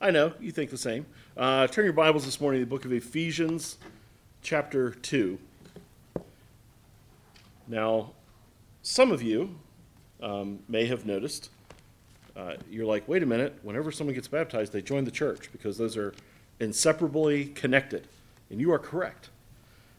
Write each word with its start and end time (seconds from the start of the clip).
I 0.00 0.12
know, 0.12 0.32
you 0.38 0.52
think 0.52 0.70
the 0.70 0.78
same. 0.78 1.06
Uh, 1.36 1.66
turn 1.66 1.84
your 1.84 1.92
Bibles 1.92 2.24
this 2.24 2.40
morning 2.40 2.60
to 2.60 2.64
the 2.64 2.70
book 2.70 2.84
of 2.84 2.92
Ephesians, 2.92 3.78
chapter 4.42 4.92
2. 4.92 5.36
Now, 7.66 8.12
some 8.82 9.10
of 9.10 9.22
you 9.22 9.58
um, 10.22 10.60
may 10.68 10.86
have 10.86 11.04
noticed, 11.04 11.50
uh, 12.36 12.54
you're 12.70 12.86
like, 12.86 13.08
wait 13.08 13.24
a 13.24 13.26
minute, 13.26 13.58
whenever 13.62 13.90
someone 13.90 14.14
gets 14.14 14.28
baptized, 14.28 14.72
they 14.72 14.82
join 14.82 15.04
the 15.04 15.10
church 15.10 15.50
because 15.50 15.78
those 15.78 15.96
are 15.96 16.14
inseparably 16.60 17.46
connected. 17.46 18.06
And 18.50 18.60
you 18.60 18.72
are 18.72 18.78
correct. 18.78 19.30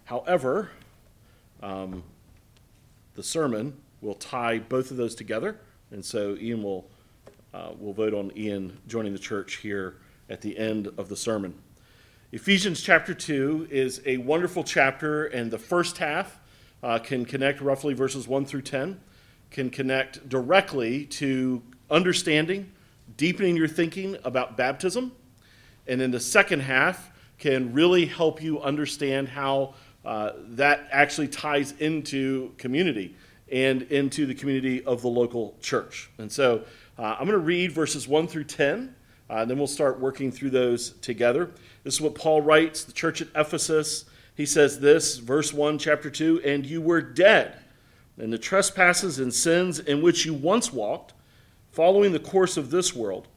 However, 0.06 0.72
um, 1.62 2.04
the 3.16 3.24
sermon 3.24 3.76
will 4.00 4.16
tie 4.16 4.60
both 4.60 4.92
of 4.92 4.98
those 4.98 5.14
together. 5.14 5.60
And 5.92 6.06
so 6.06 6.38
Ian 6.40 6.64
will, 6.64 6.88
uh, 7.54 7.72
will 7.78 7.94
vote 7.94 8.14
on 8.14 8.32
Ian 8.36 8.78
joining 8.88 9.14
the 9.14 9.20
church 9.20 9.58
here 9.58 9.98
at 10.30 10.42
the 10.42 10.58
end 10.58 10.88
of 10.98 11.10
the 11.10 11.16
sermon. 11.16 11.54
Ephesians 12.32 12.82
chapter 12.82 13.14
2 13.14 13.70
is 13.72 14.02
a 14.06 14.18
wonderful 14.18 14.64
chapter, 14.64 15.26
and 15.26 15.50
the 15.50 15.58
first 15.58 15.98
half 15.98 16.40
uh, 16.84 17.00
can 17.00 17.26
connect 17.26 17.60
roughly 17.60 17.94
verses 17.94 18.28
1 18.28 18.46
through 18.46 18.62
10, 18.62 19.00
can 19.50 19.70
connect 19.70 20.30
directly 20.30 21.06
to 21.06 21.62
understanding, 21.90 22.72
deepening 23.18 23.58
your 23.58 23.68
thinking 23.68 24.16
about 24.24 24.56
baptism. 24.56 25.12
And 25.88 26.00
then 26.00 26.12
the 26.12 26.20
second 26.20 26.60
half 26.60 27.12
can 27.40 27.74
really 27.74 28.06
help 28.06 28.44
you 28.44 28.62
understand 28.62 29.30
how 29.30 29.74
uh, 30.06 30.34
that 30.50 30.88
actually 30.92 31.28
ties 31.28 31.72
into 31.80 32.54
community 32.58 33.16
and 33.52 33.82
into 33.84 34.26
the 34.26 34.36
community 34.36 34.84
of 34.84 35.02
the 35.02 35.08
local 35.08 35.58
church. 35.62 36.12
And 36.20 36.32
so 36.32 36.64
uh, 37.00 37.16
I'm 37.18 37.26
going 37.26 37.32
to 37.32 37.38
read 37.38 37.72
verses 37.72 38.10
1 38.10 38.28
through 38.28 38.44
10, 38.44 38.94
uh, 39.30 39.34
and 39.34 39.50
then 39.50 39.58
we'll 39.58 39.68
start 39.68 40.02
working 40.02 40.34
through 40.34 40.50
those 40.50 40.90
together. 41.00 41.50
This 41.84 41.94
is 41.94 42.02
what 42.02 42.14
Paul 42.14 42.42
writes, 42.42 42.84
the 42.84 42.92
church 42.92 43.22
at 43.22 43.30
Ephesus. 43.34 44.04
He 44.36 44.46
says 44.46 44.82
this, 44.82 45.18
verse 45.18 45.54
1, 45.54 45.78
chapter 45.78 46.10
2 46.10 46.42
And 46.44 46.66
you 46.66 46.82
were 46.82 47.02
dead 47.02 47.58
in 48.18 48.32
the 48.32 48.38
trespasses 48.38 49.18
and 49.18 49.34
sins 49.34 49.80
in 49.80 50.02
which 50.02 50.26
you 50.26 50.34
once 50.34 50.74
walked, 50.74 51.14
following 51.72 52.12
the 52.12 52.20
course 52.20 52.58
of 52.58 52.70
this 52.70 52.94
world, 52.94 53.30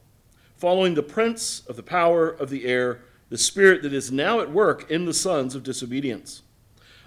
following 0.57 0.93
the 0.93 1.01
prince 1.01 1.61
of 1.67 1.77
the 1.77 1.83
power 1.83 2.27
of 2.27 2.49
the 2.49 2.65
air, 2.65 3.05
the 3.29 3.37
spirit 3.37 3.81
that 3.83 3.93
is 3.93 4.11
now 4.11 4.41
at 4.41 4.51
work 4.51 4.91
in 4.91 5.05
the 5.05 5.13
sons 5.13 5.55
of 5.55 5.63
disobedience 5.63 6.41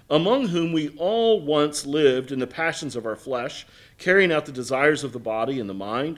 among 0.09 0.47
whom 0.47 0.71
we 0.71 0.89
all 0.97 1.41
once 1.41 1.85
lived 1.85 2.31
in 2.31 2.39
the 2.39 2.47
passions 2.47 2.95
of 2.95 3.05
our 3.05 3.15
flesh, 3.15 3.67
carrying 3.97 4.31
out 4.31 4.45
the 4.45 4.51
desires 4.53 5.03
of 5.03 5.11
the 5.11 5.19
body 5.19 5.59
and 5.59 5.69
the 5.69 5.73
mind, 5.73 6.17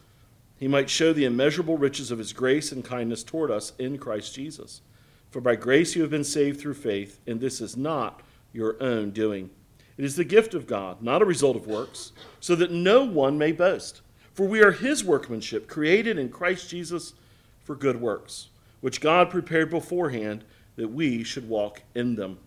he 0.61 0.67
might 0.67 0.91
show 0.91 1.11
the 1.11 1.25
immeasurable 1.25 1.75
riches 1.75 2.11
of 2.11 2.19
his 2.19 2.33
grace 2.33 2.71
and 2.71 2.85
kindness 2.85 3.23
toward 3.23 3.49
us 3.49 3.73
in 3.79 3.97
Christ 3.97 4.35
Jesus. 4.35 4.81
For 5.31 5.41
by 5.41 5.55
grace 5.55 5.95
you 5.95 6.03
have 6.03 6.11
been 6.11 6.23
saved 6.23 6.61
through 6.61 6.75
faith, 6.75 7.19
and 7.25 7.41
this 7.41 7.61
is 7.61 7.75
not 7.75 8.21
your 8.53 8.75
own 8.79 9.09
doing. 9.09 9.49
It 9.97 10.05
is 10.05 10.15
the 10.15 10.23
gift 10.23 10.53
of 10.53 10.67
God, 10.67 11.01
not 11.01 11.23
a 11.23 11.25
result 11.25 11.55
of 11.55 11.65
works, 11.65 12.11
so 12.39 12.53
that 12.57 12.69
no 12.69 13.03
one 13.03 13.39
may 13.39 13.51
boast. 13.51 14.01
For 14.35 14.45
we 14.45 14.61
are 14.61 14.71
his 14.71 15.03
workmanship, 15.03 15.67
created 15.67 16.19
in 16.19 16.29
Christ 16.29 16.69
Jesus 16.69 17.13
for 17.63 17.73
good 17.75 17.99
works, 17.99 18.49
which 18.81 19.01
God 19.01 19.31
prepared 19.31 19.71
beforehand 19.71 20.43
that 20.75 20.89
we 20.89 21.23
should 21.23 21.49
walk 21.49 21.81
in 21.95 22.13
them. 22.13 22.37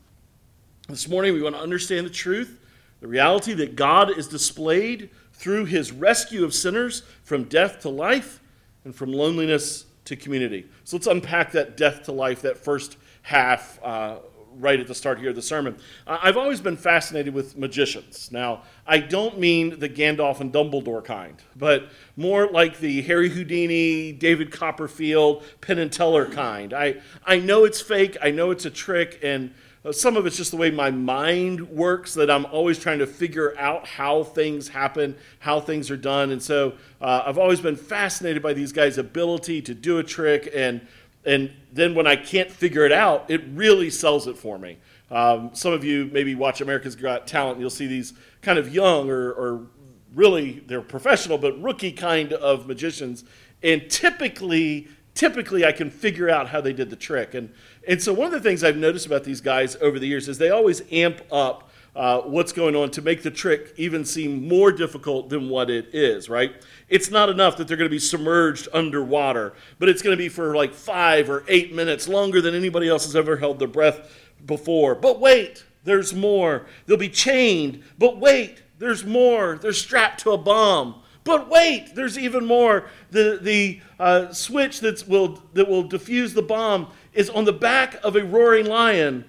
This 0.89 1.09
morning 1.09 1.35
we 1.35 1.43
want 1.43 1.57
to 1.57 1.61
understand 1.61 2.07
the 2.07 2.11
truth 2.11 2.61
the 3.01 3.09
reality 3.09 3.53
that 3.53 3.77
God 3.77 4.17
is 4.17 4.29
displayed 4.29 5.11
through 5.35 5.67
his 5.67 5.93
rescue 5.93 6.45
of 6.45 6.55
sinners 6.55 7.03
from 7.23 7.45
death 7.45 7.81
to 7.81 7.89
life 7.89 8.41
and 8.85 8.95
from 8.95 9.13
loneliness 9.13 9.87
to 10.07 10.17
community. 10.17 10.67
So 10.85 10.97
let's 10.97 11.07
unpack 11.07 11.53
that 11.53 11.77
death 11.77 12.05
to 12.05 12.13
life, 12.13 12.43
that 12.43 12.59
first 12.59 12.97
half, 13.23 13.79
uh, 13.83 14.17
right 14.59 14.79
at 14.79 14.87
the 14.87 14.95
start 14.95 15.19
here 15.19 15.31
of 15.31 15.37
the 15.37 15.43
sermon. 15.43 15.77
I've 16.07 16.37
always 16.37 16.61
been 16.61 16.77
fascinated 16.77 17.35
with 17.35 17.57
magicians. 17.57 18.31
Now, 18.31 18.63
I 18.87 18.99
don't 18.99 19.39
mean 19.39 19.81
the 19.81 19.89
Gandalf 19.89 20.41
and 20.41 20.53
Dumbledore 20.53 21.05
kind, 21.05 21.37
but 21.57 21.89
more 22.17 22.47
like 22.47 22.79
the 22.79 23.03
Harry 23.03 23.29
Houdini, 23.29 24.13
David 24.13 24.53
Copperfield, 24.53 25.43
Penn 25.61 25.79
and 25.79 25.93
Teller 25.93 26.27
kind. 26.27 26.73
I, 26.73 27.01
I 27.25 27.39
know 27.39 27.65
it's 27.65 27.81
fake, 27.81 28.17
I 28.23 28.31
know 28.31 28.51
it's 28.51 28.65
a 28.65 28.71
trick, 28.71 29.19
and 29.23 29.53
some 29.93 30.17
of 30.17 30.25
it's 30.25 30.37
just 30.37 30.51
the 30.51 30.57
way 30.57 30.71
my 30.71 30.91
mind 30.91 31.69
works 31.69 32.15
that 32.15 32.31
I'm 32.31 32.47
always 32.47 32.79
trying 32.79 33.01
to 33.01 33.07
figure 33.07 33.55
out 33.59 33.87
how 33.87 34.25
things 34.25 34.69
happen, 34.69 35.15
how 35.41 35.61
things 35.61 35.91
are 35.91 35.97
done. 35.97 36.31
And 36.31 36.43
so 36.43 36.73
uh, 37.03 37.25
I've 37.27 37.37
always 37.37 37.61
been 37.61 37.77
fascinated 37.77 38.43
by 38.43 38.55
these 38.55 38.73
guys' 38.73 38.97
ability 38.97 39.61
to 39.63 39.75
do 39.75 39.99
a 39.99 40.03
trick. 40.03 40.51
And, 40.55 40.87
and 41.27 41.53
then 41.71 41.95
when 41.95 42.07
I 42.07 42.17
can't 42.17 42.51
figure 42.51 42.87
it 42.87 42.93
out, 42.93 43.31
it 43.31 43.43
really 43.53 43.91
sells 43.91 44.27
it 44.27 44.39
for 44.39 44.59
me. 44.59 44.79
Um, 45.11 45.51
some 45.53 45.75
of 45.75 45.85
you 45.85 46.09
maybe 46.11 46.35
watch 46.35 46.63
America's 46.63 46.97
Got 46.97 47.27
Talent, 47.27 47.57
and 47.57 47.61
you'll 47.61 47.69
see 47.69 47.87
these 47.87 48.15
kind 48.41 48.59
of 48.59 48.75
young 48.75 49.11
or, 49.11 49.33
or 49.33 49.67
really, 50.15 50.61
they're 50.67 50.81
professional, 50.81 51.37
but 51.37 51.61
rookie 51.61 51.93
kind 51.93 52.33
of 52.33 52.67
magicians. 52.67 53.25
And 53.63 53.91
typically, 53.91 54.89
typically 55.15 55.65
I 55.65 55.73
can 55.73 55.91
figure 55.91 56.29
out 56.29 56.49
how 56.49 56.61
they 56.61 56.73
did 56.73 56.91
the 56.91 56.97
trick. 56.97 57.35
And, 57.35 57.53
and 57.87 58.03
so 58.03 58.13
one 58.13 58.27
of 58.27 58.33
the 58.33 58.41
things 58.41 58.65
I've 58.65 58.77
noticed 58.77 59.07
about 59.07 59.25
these 59.25 59.41
guys 59.41 59.77
over 59.77 59.99
the 59.99 60.07
years 60.07 60.29
is 60.29 60.39
they 60.39 60.51
always 60.51 60.83
amp 60.91 61.23
up 61.33 61.71
uh, 61.97 62.21
what's 62.23 62.53
going 62.53 62.75
on 62.75 62.91
to 62.91 63.03
make 63.03 63.23
the 63.23 63.31
trick 63.31 63.73
even 63.77 64.05
seem 64.05 64.49
more 64.49 64.73
difficult 64.73 65.29
than 65.29 65.49
what 65.49 65.71
it 65.71 65.95
is, 65.95 66.29
right? 66.29 66.53
It's 66.89 67.11
not 67.11 67.29
enough 67.29 67.57
that 67.57 67.69
they're 67.69 67.77
going 67.77 67.89
to 67.89 67.95
be 67.95 68.01
submerged 68.01 68.67
underwater, 68.73 69.55
but 69.79 69.89
it's 69.89 70.03
going 70.03 70.17
to 70.17 70.21
be 70.21 70.29
for 70.29 70.57
like 70.57 70.75
five 70.75 71.31
or 71.31 71.45
eight 71.47 71.73
minutes, 71.73 72.09
longer 72.09 72.41
than 72.41 72.55
anybody 72.55 72.89
else 72.89 73.05
has 73.05 73.15
ever 73.15 73.37
held 73.37 73.61
their 73.61 73.69
breath 73.69 74.13
before. 74.45 74.97
But 74.97 75.21
wait, 75.21 75.65
there's 75.85 76.13
more. 76.13 76.67
They'll 76.87 76.97
be 76.97 77.09
chained, 77.09 77.85
but 77.97 78.19
wait, 78.19 78.63
there's 78.79 79.05
more. 79.05 79.57
They're 79.57 79.73
strapped 79.73 80.21
to 80.23 80.33
a 80.33 80.39
bomb. 80.39 81.01
But 81.25 81.49
wait, 81.49 81.95
there's 81.95 82.19
even 82.19 82.45
more. 82.45 82.89
The, 83.11 83.39
the 83.41 83.81
uh, 83.99 84.33
switch 84.33 84.81
that's 84.81 85.07
will, 85.07 85.43
that 85.55 85.67
will 85.67 85.89
defuse 85.89 86.35
the 86.35 86.43
bomb 86.43 86.89
is 87.15 87.31
on 87.31 87.47
the 87.47 87.53
back 87.53 87.95
of 88.05 88.15
a 88.15 88.23
roaring 88.23 88.67
lion 88.67 89.25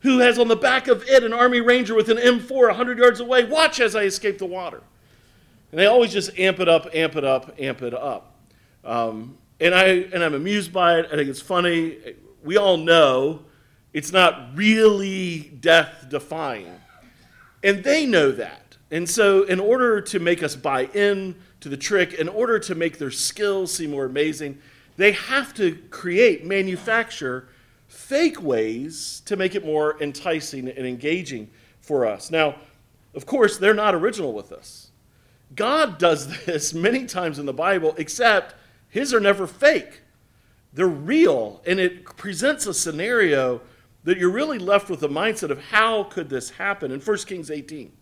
who 0.00 0.18
has 0.18 0.38
on 0.38 0.48
the 0.48 0.56
back 0.56 0.86
of 0.86 1.02
it 1.08 1.24
an 1.24 1.32
army 1.32 1.60
ranger 1.60 1.94
with 1.94 2.10
an 2.10 2.18
M4 2.18 2.68
100 2.68 2.98
yards 2.98 3.20
away. 3.20 3.44
Watch 3.44 3.80
as 3.80 3.96
I 3.96 4.02
escape 4.02 4.38
the 4.38 4.46
water. 4.46 4.82
And 5.72 5.80
they 5.80 5.86
always 5.86 6.12
just 6.12 6.38
amp 6.38 6.60
it 6.60 6.68
up, 6.68 6.88
amp 6.94 7.16
it 7.16 7.24
up, 7.24 7.54
amp 7.58 7.82
it 7.82 7.94
up. 7.94 8.34
Um, 8.84 9.36
and, 9.58 9.74
I, 9.74 9.86
and 9.86 10.22
I'm 10.22 10.34
amused 10.34 10.72
by 10.72 10.98
it. 10.98 11.06
I 11.06 11.16
think 11.16 11.28
it's 11.28 11.40
funny. 11.40 11.98
We 12.44 12.56
all 12.56 12.76
know 12.76 13.44
it's 13.92 14.12
not 14.12 14.50
really 14.54 15.40
death 15.60 16.06
defying. 16.08 16.80
And 17.64 17.82
they 17.82 18.06
know 18.06 18.30
that. 18.32 18.67
And 18.90 19.08
so, 19.08 19.42
in 19.42 19.60
order 19.60 20.00
to 20.00 20.18
make 20.18 20.42
us 20.42 20.56
buy 20.56 20.86
in 20.94 21.36
to 21.60 21.68
the 21.68 21.76
trick, 21.76 22.14
in 22.14 22.28
order 22.28 22.58
to 22.60 22.74
make 22.74 22.98
their 22.98 23.10
skills 23.10 23.72
seem 23.74 23.90
more 23.90 24.06
amazing, 24.06 24.58
they 24.96 25.12
have 25.12 25.52
to 25.54 25.76
create, 25.90 26.44
manufacture 26.44 27.48
fake 27.86 28.42
ways 28.42 29.22
to 29.26 29.36
make 29.36 29.54
it 29.54 29.64
more 29.64 30.00
enticing 30.02 30.68
and 30.68 30.86
engaging 30.86 31.50
for 31.80 32.06
us. 32.06 32.30
Now, 32.30 32.56
of 33.14 33.26
course, 33.26 33.58
they're 33.58 33.74
not 33.74 33.94
original 33.94 34.32
with 34.32 34.50
this. 34.50 34.90
God 35.54 35.98
does 35.98 36.44
this 36.46 36.72
many 36.72 37.06
times 37.06 37.38
in 37.38 37.46
the 37.46 37.52
Bible, 37.52 37.94
except 37.98 38.54
his 38.88 39.12
are 39.12 39.20
never 39.20 39.46
fake. 39.46 40.02
They're 40.72 40.86
real, 40.86 41.62
and 41.66 41.80
it 41.80 42.04
presents 42.16 42.66
a 42.66 42.74
scenario 42.74 43.60
that 44.04 44.18
you're 44.18 44.30
really 44.30 44.58
left 44.58 44.88
with 44.88 45.00
the 45.00 45.08
mindset 45.08 45.50
of 45.50 45.60
how 45.60 46.04
could 46.04 46.28
this 46.28 46.50
happen? 46.50 46.92
In 46.92 47.00
1 47.00 47.16
Kings 47.18 47.50
18, 47.50 47.92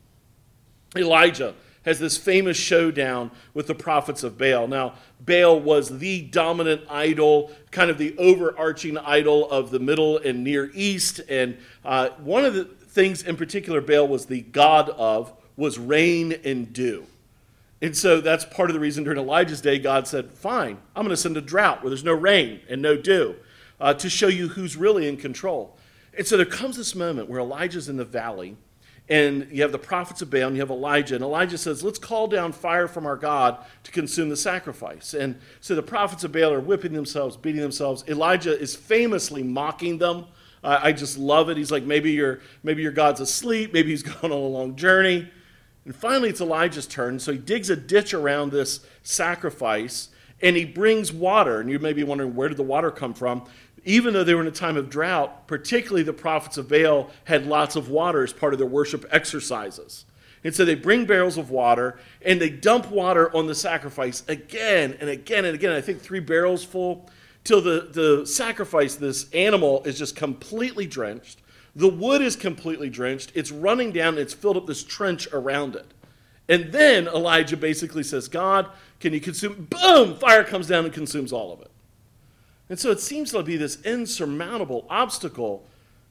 Elijah 0.99 1.55
has 1.85 2.01
this 2.01 2.19
famous 2.19 2.57
showdown 2.57 3.31
with 3.55 3.69
the 3.69 3.75
prophets 3.75 4.25
of 4.25 4.37
Baal. 4.37 4.67
Now, 4.67 4.95
Baal 5.21 5.61
was 5.61 5.99
the 5.99 6.23
dominant 6.23 6.83
idol, 6.91 7.53
kind 7.71 7.91
of 7.91 7.99
the 7.99 8.17
overarching 8.19 8.99
idol 8.99 9.49
of 9.51 9.71
the 9.71 9.79
Middle 9.79 10.19
and 10.19 10.43
Near 10.43 10.71
East. 10.75 11.21
And 11.29 11.57
uh, 11.85 12.09
one 12.19 12.45
of 12.45 12.55
the 12.55 12.65
things 12.65 13.23
in 13.23 13.37
particular 13.37 13.81
Baal 13.81 14.09
was 14.09 14.27
the 14.27 14.41
god 14.41 14.91
of 14.91 15.33
was 15.57 15.79
rain 15.79 16.35
and 16.45 16.73
dew. 16.73 17.07
And 17.81 17.97
so 17.97 18.21
that's 18.21 18.45
part 18.45 18.69
of 18.71 18.75
the 18.75 18.81
reason 18.81 19.05
during 19.05 19.19
Elijah's 19.19 19.61
day, 19.61 19.79
God 19.79 20.09
said, 20.09 20.31
Fine, 20.31 20.79
I'm 20.95 21.03
going 21.03 21.11
to 21.11 21.17
send 21.17 21.37
a 21.37 21.43
drought 21.43 21.83
where 21.83 21.91
there's 21.91 22.05
no 22.05 22.15
rain 22.15 22.61
and 22.69 22.83
no 22.83 22.97
dew 22.97 23.37
uh, 23.81 23.95
to 23.95 24.11
show 24.11 24.29
you 24.29 24.49
who's 24.49 24.77
really 24.77 25.07
in 25.07 25.17
control. 25.17 25.77
And 26.17 26.27
so 26.27 26.37
there 26.37 26.47
comes 26.47 26.77
this 26.77 26.95
moment 26.95 27.29
where 27.29 27.41
Elijah's 27.41 27.89
in 27.89 27.97
the 27.97 28.05
valley, 28.05 28.57
and 29.08 29.47
you 29.53 29.62
have 29.62 29.73
the 29.73 29.79
prophets 29.79 30.20
of 30.20 30.31
Baal, 30.31 30.49
and 30.49 30.56
you 30.56 30.62
have 30.62 30.70
Elijah, 30.70 31.14
and 31.14 31.23
Elijah 31.23 31.58
says, 31.58 31.85
Let's 31.85 31.99
call 31.99 32.26
down 32.26 32.53
fire 32.53 32.88
from 32.88 33.06
our 33.06 33.17
God 33.17 33.64
to 33.85 33.93
consume 33.93 34.29
the 34.29 34.37
sacrifice. 34.37 35.14
And 35.14 35.38
so 35.61 35.75
the 35.75 35.82
prophets 35.82 36.25
of 36.25 36.32
Baal 36.32 36.53
are 36.53 36.61
whipping 36.61 36.93
themselves, 36.93 37.37
beating 37.37 37.61
themselves. 37.61 38.05
Elijah 38.08 38.58
is 38.58 38.75
famously 38.75 39.43
mocking 39.43 39.99
them. 39.99 40.26
I 40.64 40.91
just 40.91 41.17
love 41.17 41.49
it. 41.49 41.56
He's 41.56 41.70
like, 41.70 41.85
maybe 41.85 42.11
your 42.11 42.41
maybe 42.64 42.82
your 42.82 42.91
God's 42.91 43.20
asleep, 43.20 43.73
maybe 43.73 43.91
he's 43.91 44.03
gone 44.03 44.17
on 44.25 44.32
a 44.32 44.35
long 44.35 44.75
journey. 44.75 45.31
And 45.85 45.94
finally, 45.94 46.29
it's 46.29 46.41
Elijah's 46.41 46.87
turn. 46.87 47.20
So 47.20 47.32
he 47.32 47.38
digs 47.38 47.70
a 47.70 47.76
ditch 47.76 48.12
around 48.12 48.50
this 48.50 48.85
sacrifice 49.05 50.09
and 50.43 50.56
he 50.56 50.64
brings 50.64 51.12
water. 51.12 51.61
And 51.61 51.70
you 51.70 51.79
may 51.79 51.93
be 51.93 52.02
wondering, 52.02 52.35
where 52.35 52.49
did 52.49 52.56
the 52.56 52.64
water 52.64 52.91
come 52.91 53.14
from? 53.14 53.44
Even 53.87 54.12
though 54.12 54.25
they 54.25 54.35
were 54.35 54.41
in 54.43 54.49
a 54.49 54.50
time 54.50 54.77
of 54.77 54.91
drought, 54.91 55.47
particularly 55.47 56.03
the 56.03 56.12
prophets 56.12 56.59
of 56.59 56.69
Baal 56.69 57.09
had 57.25 57.47
lots 57.47 57.77
of 57.77 57.88
water 57.88 58.25
as 58.25 58.33
part 58.33 58.53
of 58.53 58.59
their 58.59 58.69
worship 58.69 59.06
exercises. 59.11 60.05
And 60.43 60.55
so 60.55 60.65
they 60.65 60.75
bring 60.75 61.06
barrels 61.06 61.38
of 61.38 61.50
water 61.50 61.99
and 62.23 62.41
they 62.41 62.50
dump 62.50 62.91
water 62.91 63.35
on 63.35 63.47
the 63.47 63.55
sacrifice 63.55 64.25
again 64.29 64.97
and 65.00 65.09
again 65.09 65.44
and 65.44 65.55
again. 65.55 65.73
I 65.73 65.81
think 65.81 66.00
three 66.00 66.21
barrels 66.21 66.65
full 66.65 67.09
till 67.44 67.61
the, 67.61 67.88
the 67.93 68.27
sacrifice, 68.27 68.97
this 68.97 69.33
animal, 69.33 69.85
is 69.85 69.97
just 69.97 70.17
completely 70.17 70.87
drenched. 70.87 71.41
The 71.77 71.88
wood 71.88 72.23
is 72.23 72.35
completely 72.35 72.91
drenched. 72.91 73.33
It's 73.35 73.53
running 73.53 73.93
down, 73.93 74.19
it's 74.19 74.35
filled 74.35 74.56
up 74.56 74.67
this 74.67 74.83
trench 74.83 75.29
around 75.33 75.77
it. 75.77 75.87
And 76.49 76.73
then 76.73 77.06
Elijah 77.06 77.56
basically 77.56 78.03
says, 78.03 78.29
God, 78.29 78.69
can 78.99 79.12
you 79.12 79.21
consume? 79.21 79.69
Boom! 79.71 80.17
Fire 80.17 80.43
comes 80.43 80.67
down 80.67 80.85
and 80.85 80.94
consumes 80.94 81.33
all 81.33 81.53
of 81.53 81.61
it. 81.61 81.71
And 82.69 82.79
so 82.79 82.91
it 82.91 83.01
seems 83.01 83.31
to 83.33 83.43
be 83.43 83.57
this 83.57 83.81
insurmountable 83.83 84.87
obstacle 84.91 85.67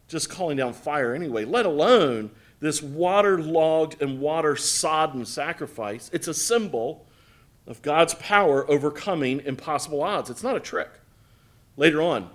just 0.08 0.30
calling 0.30 0.58
down 0.58 0.74
fire 0.74 1.14
anyway, 1.14 1.46
let 1.46 1.66
alone 1.66 2.32
this 2.60 2.82
waterlogged 2.82 4.02
and 4.02 4.20
water 4.20 4.56
sodden 4.56 5.26
sacrifice. 5.26 6.10
It's 6.14 6.28
a 6.28 6.34
symbol 6.34 7.06
of 7.68 7.82
God's 7.82 8.14
power 8.16 8.70
overcoming 8.70 9.42
impossible 9.42 10.02
odds. 10.02 10.30
It's 10.30 10.44
not 10.44 10.56
a 10.56 10.60
trick. 10.60 10.90
Later 11.78 12.02
on, 12.02 12.30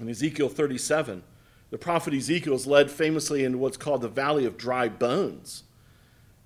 in 0.00 0.08
Ezekiel 0.08 0.48
37, 0.48 1.22
the 1.70 1.78
prophet 1.78 2.12
Ezekiel 2.12 2.54
is 2.54 2.66
led 2.66 2.90
famously 2.90 3.44
in 3.44 3.58
what's 3.58 3.76
called 3.76 4.02
the 4.02 4.08
Valley 4.08 4.44
of 4.44 4.58
Dry 4.58 4.88
Bones. 4.88 5.62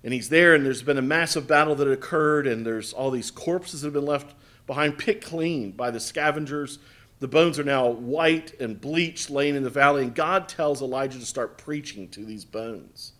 And 0.03 0.13
he's 0.13 0.29
there, 0.29 0.55
and 0.55 0.65
there's 0.65 0.81
been 0.81 0.97
a 0.97 1.03
massive 1.03 1.47
battle 1.47 1.75
that 1.75 1.91
occurred, 1.91 2.47
and 2.47 2.65
there's 2.65 2.93
all 2.93 3.11
these 3.11 3.29
corpses 3.29 3.81
that 3.81 3.87
have 3.87 3.93
been 3.93 4.05
left 4.05 4.33
behind, 4.71 4.97
picked 4.97 5.25
clean 5.25 5.71
by 5.71 5.91
the 5.91 5.99
scavengers. 5.99 6.79
The 7.19 7.27
bones 7.27 7.59
are 7.59 7.63
now 7.65 7.89
white 7.89 8.57
and 8.57 8.79
bleached, 8.79 9.29
laying 9.29 9.57
in 9.57 9.63
the 9.63 9.69
valley, 9.69 10.03
and 10.03 10.15
God 10.15 10.47
tells 10.47 10.81
Elijah 10.81 11.19
to 11.19 11.25
start 11.25 11.57
preaching 11.57 12.07
to 12.07 12.23
these 12.23 12.45
bones. 12.45 13.11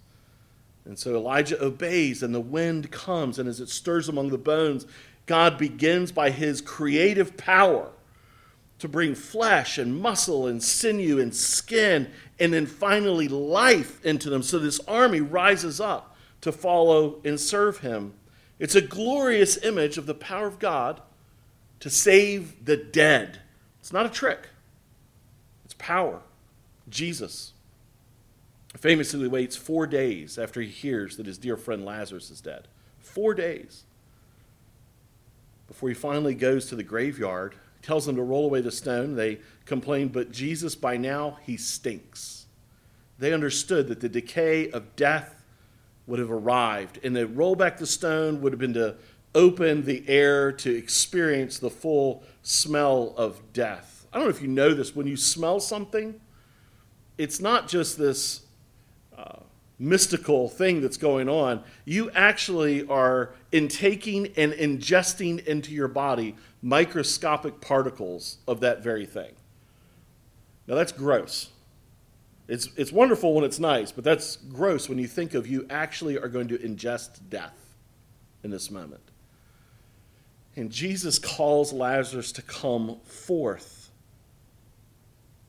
And 0.85 0.97
so 0.97 1.13
Elijah 1.13 1.61
obeys, 1.61 2.23
and 2.23 2.33
the 2.33 2.39
wind 2.39 2.89
comes, 2.89 3.37
and 3.37 3.49
as 3.49 3.59
it 3.59 3.67
stirs 3.67 4.07
among 4.07 4.29
the 4.29 4.37
bones, 4.37 4.85
God 5.25 5.57
begins 5.57 6.13
by 6.13 6.29
his 6.29 6.61
creative 6.61 7.35
power 7.35 7.91
to 8.79 8.87
bring 8.87 9.13
flesh 9.13 9.77
and 9.77 9.99
muscle 9.99 10.47
and 10.47 10.63
sinew 10.63 11.19
and 11.19 11.35
skin 11.35 12.09
and 12.39 12.53
then 12.53 12.65
finally 12.65 13.27
life 13.27 14.03
into 14.05 14.29
them. 14.29 14.41
So 14.41 14.57
this 14.57 14.79
army 14.87 15.19
rises 15.19 15.81
up 15.81 16.15
to 16.39 16.53
follow 16.53 17.19
and 17.25 17.37
serve 17.37 17.79
him. 17.79 18.13
It's 18.57 18.75
a 18.75 18.81
glorious 18.81 19.57
image 19.57 19.97
of 19.97 20.05
the 20.05 20.15
power 20.15 20.47
of 20.47 20.57
God 20.57 21.01
to 21.81 21.89
save 21.89 22.65
the 22.65 22.77
dead. 22.77 23.41
It's 23.79 23.91
not 23.91 24.05
a 24.05 24.09
trick, 24.09 24.47
it's 25.65 25.73
power. 25.73 26.21
Jesus 26.89 27.53
famously 28.77 29.27
waits 29.27 29.57
four 29.57 29.85
days 29.85 30.37
after 30.37 30.61
he 30.61 30.69
hears 30.69 31.17
that 31.17 31.25
his 31.25 31.37
dear 31.37 31.57
friend 31.57 31.83
Lazarus 31.83 32.31
is 32.31 32.39
dead. 32.39 32.67
Four 32.99 33.33
days 33.33 33.83
before 35.67 35.89
he 35.89 35.95
finally 35.95 36.35
goes 36.35 36.67
to 36.67 36.75
the 36.75 36.83
graveyard 36.83 37.55
tells 37.81 38.05
them 38.05 38.15
to 38.15 38.23
roll 38.23 38.45
away 38.45 38.61
the 38.61 38.71
stone. 38.71 39.15
They 39.15 39.39
complain, 39.65 40.09
but 40.09 40.31
Jesus, 40.31 40.75
by 40.75 40.97
now, 40.97 41.39
he 41.43 41.57
stinks. 41.57 42.45
They 43.17 43.33
understood 43.33 43.87
that 43.87 43.99
the 43.99 44.09
decay 44.09 44.69
of 44.69 44.95
death 44.95 45.43
would 46.07 46.19
have 46.19 46.31
arrived, 46.31 46.99
and 47.03 47.15
to 47.15 47.25
roll 47.25 47.55
back 47.55 47.77
the 47.77 47.87
stone 47.87 48.41
would 48.41 48.53
have 48.53 48.59
been 48.59 48.73
to 48.73 48.95
open 49.33 49.85
the 49.85 50.03
air 50.07 50.51
to 50.51 50.75
experience 50.75 51.59
the 51.59 51.69
full 51.69 52.23
smell 52.43 53.13
of 53.17 53.53
death. 53.53 54.05
I 54.11 54.17
don't 54.17 54.25
know 54.25 54.31
if 54.31 54.41
you 54.41 54.47
know 54.47 54.73
this, 54.73 54.95
when 54.95 55.07
you 55.07 55.15
smell 55.15 55.59
something, 55.59 56.19
it's 57.17 57.39
not 57.39 57.67
just 57.67 57.97
this 57.97 58.41
uh, 59.17 59.39
mystical 59.79 60.49
thing 60.49 60.81
that's 60.81 60.97
going 60.97 61.29
on. 61.29 61.63
You 61.85 62.11
actually 62.11 62.85
are 62.87 63.33
intaking 63.51 64.33
and 64.35 64.53
ingesting 64.53 65.45
into 65.45 65.71
your 65.71 65.87
body 65.87 66.35
microscopic 66.61 67.61
particles 67.61 68.37
of 68.47 68.59
that 68.61 68.83
very 68.83 69.05
thing. 69.05 69.33
Now, 70.67 70.75
that's 70.75 70.91
gross. 70.91 71.49
It's, 72.47 72.69
it's 72.75 72.91
wonderful 72.91 73.33
when 73.33 73.45
it's 73.45 73.59
nice, 73.59 73.91
but 73.91 74.03
that's 74.03 74.35
gross 74.35 74.89
when 74.89 74.97
you 74.97 75.07
think 75.07 75.33
of 75.33 75.47
you 75.47 75.65
actually 75.69 76.17
are 76.17 76.27
going 76.27 76.49
to 76.49 76.57
ingest 76.57 77.19
death 77.29 77.57
in 78.43 78.51
this 78.51 78.69
moment. 78.69 79.10
And 80.61 80.71
Jesus 80.71 81.17
calls 81.17 81.73
Lazarus 81.73 82.31
to 82.33 82.43
come 82.43 82.99
forth. 83.03 83.89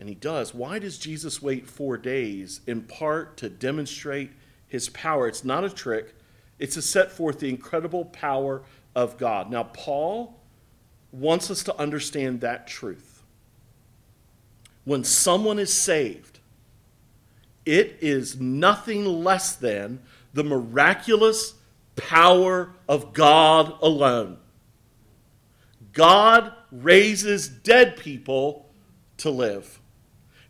And 0.00 0.08
he 0.08 0.14
does. 0.14 0.54
Why 0.54 0.78
does 0.78 0.96
Jesus 0.96 1.42
wait 1.42 1.68
four 1.68 1.98
days? 1.98 2.62
In 2.66 2.80
part 2.80 3.36
to 3.36 3.50
demonstrate 3.50 4.30
his 4.66 4.88
power. 4.88 5.28
It's 5.28 5.44
not 5.44 5.64
a 5.64 5.68
trick, 5.68 6.14
it's 6.58 6.76
to 6.76 6.82
set 6.82 7.12
forth 7.12 7.40
the 7.40 7.50
incredible 7.50 8.06
power 8.06 8.62
of 8.96 9.18
God. 9.18 9.50
Now, 9.50 9.64
Paul 9.64 10.40
wants 11.12 11.50
us 11.50 11.62
to 11.64 11.78
understand 11.78 12.40
that 12.40 12.66
truth. 12.66 13.22
When 14.86 15.04
someone 15.04 15.58
is 15.58 15.74
saved, 15.74 16.38
it 17.66 17.98
is 18.00 18.40
nothing 18.40 19.04
less 19.04 19.56
than 19.56 20.00
the 20.32 20.42
miraculous 20.42 21.52
power 21.96 22.70
of 22.88 23.12
God 23.12 23.74
alone. 23.82 24.38
God 25.93 26.53
raises 26.70 27.49
dead 27.49 27.96
people 27.96 28.70
to 29.19 29.31
live. 29.31 29.81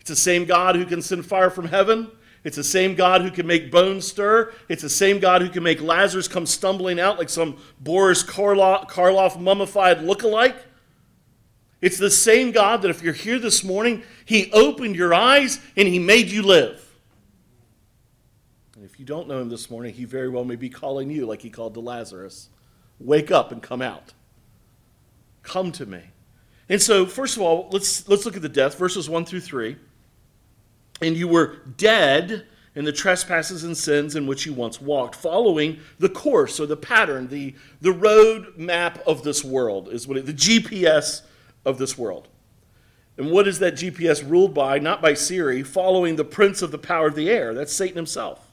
It's 0.01 0.11
the 0.11 0.17
same 0.17 0.45
God 0.45 0.77
who 0.77 0.85
can 0.85 1.03
send 1.03 1.27
fire 1.27 1.51
from 1.51 1.67
heaven 1.67 2.11
it's 2.45 2.57
the 2.57 2.65
same 2.65 2.95
God 2.95 3.23
who 3.23 3.31
can 3.31 3.47
make 3.47 3.71
bones 3.71 4.07
stir. 4.07 4.53
It's 4.69 4.83
the 4.83 4.91
same 4.91 5.21
God 5.21 5.43
who 5.43 5.49
can 5.49 5.63
make 5.63 5.81
Lazarus 5.81 6.27
come 6.27 6.47
stumbling 6.47 6.99
out 6.99 7.19
like 7.19 7.29
some 7.29 7.59
Boris 7.79 8.25
Karloff, 8.25 8.89
Karloff 8.89 9.41
mummified 9.41 10.03
look-alike. 10.03 10.57
It's 11.81 11.99
the 11.99 12.11
same 12.11 12.51
God 12.51 12.83
that 12.83 12.91
if 12.91 13.03
you're 13.03 13.13
here 13.13 13.39
this 13.39 13.63
morning, 13.63 14.03
He 14.25 14.51
opened 14.53 14.97
your 14.97 15.15
eyes 15.15 15.61
and 15.77 15.87
He 15.87 15.99
made 15.99 16.31
you 16.31 16.43
live. 16.43 16.81
And 18.75 18.85
if 18.85 18.99
you 18.99 19.05
don't 19.05 19.29
know 19.29 19.41
Him 19.41 19.49
this 19.49 19.71
morning, 19.71 19.95
He 19.95 20.05
very 20.05 20.29
well 20.29 20.45
may 20.45 20.57
be 20.57 20.69
calling 20.69 21.11
you 21.11 21.27
like 21.27 21.43
He 21.43 21.51
called 21.51 21.75
to 21.75 21.81
Lazarus. 21.81 22.49
Wake 22.99 23.31
up 23.31 23.53
and 23.53 23.63
come 23.63 23.83
out. 23.83 24.15
Come 25.43 25.73
to 25.73 25.87
me. 25.87 26.03
And 26.69 26.81
so, 26.81 27.07
first 27.07 27.37
of 27.37 27.43
all, 27.43 27.69
let's, 27.71 28.09
let's 28.09 28.25
look 28.25 28.37
at 28.37 28.43
the 28.43 28.49
death, 28.49 28.79
verses 28.79 29.09
1 29.09 29.25
through 29.25 29.41
3 29.41 29.77
and 31.03 31.17
you 31.17 31.29
were 31.29 31.57
dead 31.77 32.47
in 32.75 32.85
the 32.85 32.93
trespasses 32.93 33.65
and 33.65 33.77
sins 33.77 34.17
in 34.17 34.27
which 34.27 34.47
you 34.47 34.55
once 34.55 34.81
walked, 34.81 35.15
following 35.15 35.79
the 35.99 36.09
course 36.09 36.59
or 36.59 36.65
the 36.65 36.77
pattern, 36.77 37.29
the, 37.29 37.55
the 37.83 37.93
road 37.93 38.57
map 38.57 39.03
of 39.07 39.23
this 39.23 39.45
world, 39.45 39.91
is 39.91 40.09
what 40.09 40.17
it, 40.17 40.25
the 40.25 40.33
GPS 40.33 41.23
of 41.67 41.77
this 41.77 41.99
world. 41.99 42.29
And 43.19 43.31
what 43.31 43.47
is 43.47 43.59
that 43.59 43.75
GPS 43.75 44.27
ruled 44.27 44.55
by? 44.55 44.79
Not 44.79 45.03
by 45.03 45.13
Siri, 45.13 45.63
following 45.63 46.17
the 46.17 46.25
prince 46.25 46.63
of 46.63 46.71
the 46.71 46.79
power 46.79 47.09
of 47.09 47.15
the 47.15 47.29
air. 47.29 47.53
That's 47.53 47.75
Satan 47.75 47.97
himself. 47.97 48.49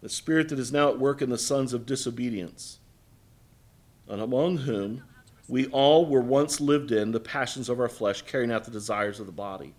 The 0.00 0.08
spirit 0.08 0.48
that 0.50 0.60
is 0.60 0.70
now 0.70 0.90
at 0.90 0.98
work 0.98 1.20
in 1.20 1.30
the 1.30 1.38
sons 1.38 1.72
of 1.72 1.86
disobedience, 1.86 2.78
and 4.08 4.20
among 4.20 4.58
whom 4.58 5.02
we 5.48 5.66
all 5.66 6.06
were 6.06 6.20
once 6.20 6.60
lived 6.60 6.92
in 6.92 7.12
the 7.12 7.20
passions 7.20 7.68
of 7.68 7.80
our 7.80 7.88
flesh, 7.88 8.22
carrying 8.22 8.52
out 8.52 8.64
the 8.64 8.70
desires 8.70 9.20
of 9.20 9.26
the 9.26 9.32
body 9.32 9.74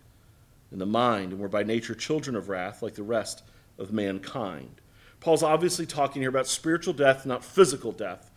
and 0.72 0.82
the 0.82 0.86
mind, 0.86 1.32
and 1.32 1.40
we're 1.40 1.48
by 1.48 1.64
nature 1.64 1.96
children 1.96 2.36
of 2.36 2.50
wrath 2.50 2.82
like 2.82 2.96
the 2.96 3.04
rest 3.04 3.44
of 3.78 3.94
mankind. 3.94 4.82
Paul's 5.20 5.44
obviously 5.44 5.86
talking 5.86 6.22
here 6.22 6.30
about 6.30 6.48
spiritual 6.48 6.94
death, 6.94 7.26
not 7.26 7.46
physical 7.46 7.92
death. 7.92 8.30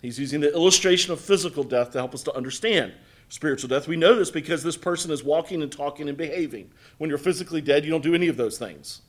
He's 0.00 0.18
using 0.18 0.40
the 0.40 0.52
illustration 0.52 1.12
of 1.12 1.20
physical 1.20 1.62
death 1.62 1.92
to 1.92 1.98
help 1.98 2.14
us 2.14 2.24
to 2.24 2.34
understand 2.34 2.92
spiritual 3.28 3.68
death. 3.68 3.86
We 3.86 3.96
know 3.96 4.16
this 4.16 4.30
because 4.30 4.62
this 4.62 4.76
person 4.76 5.10
is 5.12 5.22
walking 5.22 5.62
and 5.62 5.70
talking 5.70 6.08
and 6.08 6.18
behaving. 6.18 6.70
When 6.98 7.08
you're 7.08 7.18
physically 7.18 7.60
dead, 7.60 7.84
you 7.84 7.90
don't 7.90 8.02
do 8.02 8.14
any 8.14 8.26
of 8.26 8.36
those 8.36 8.58
things. 8.58 9.02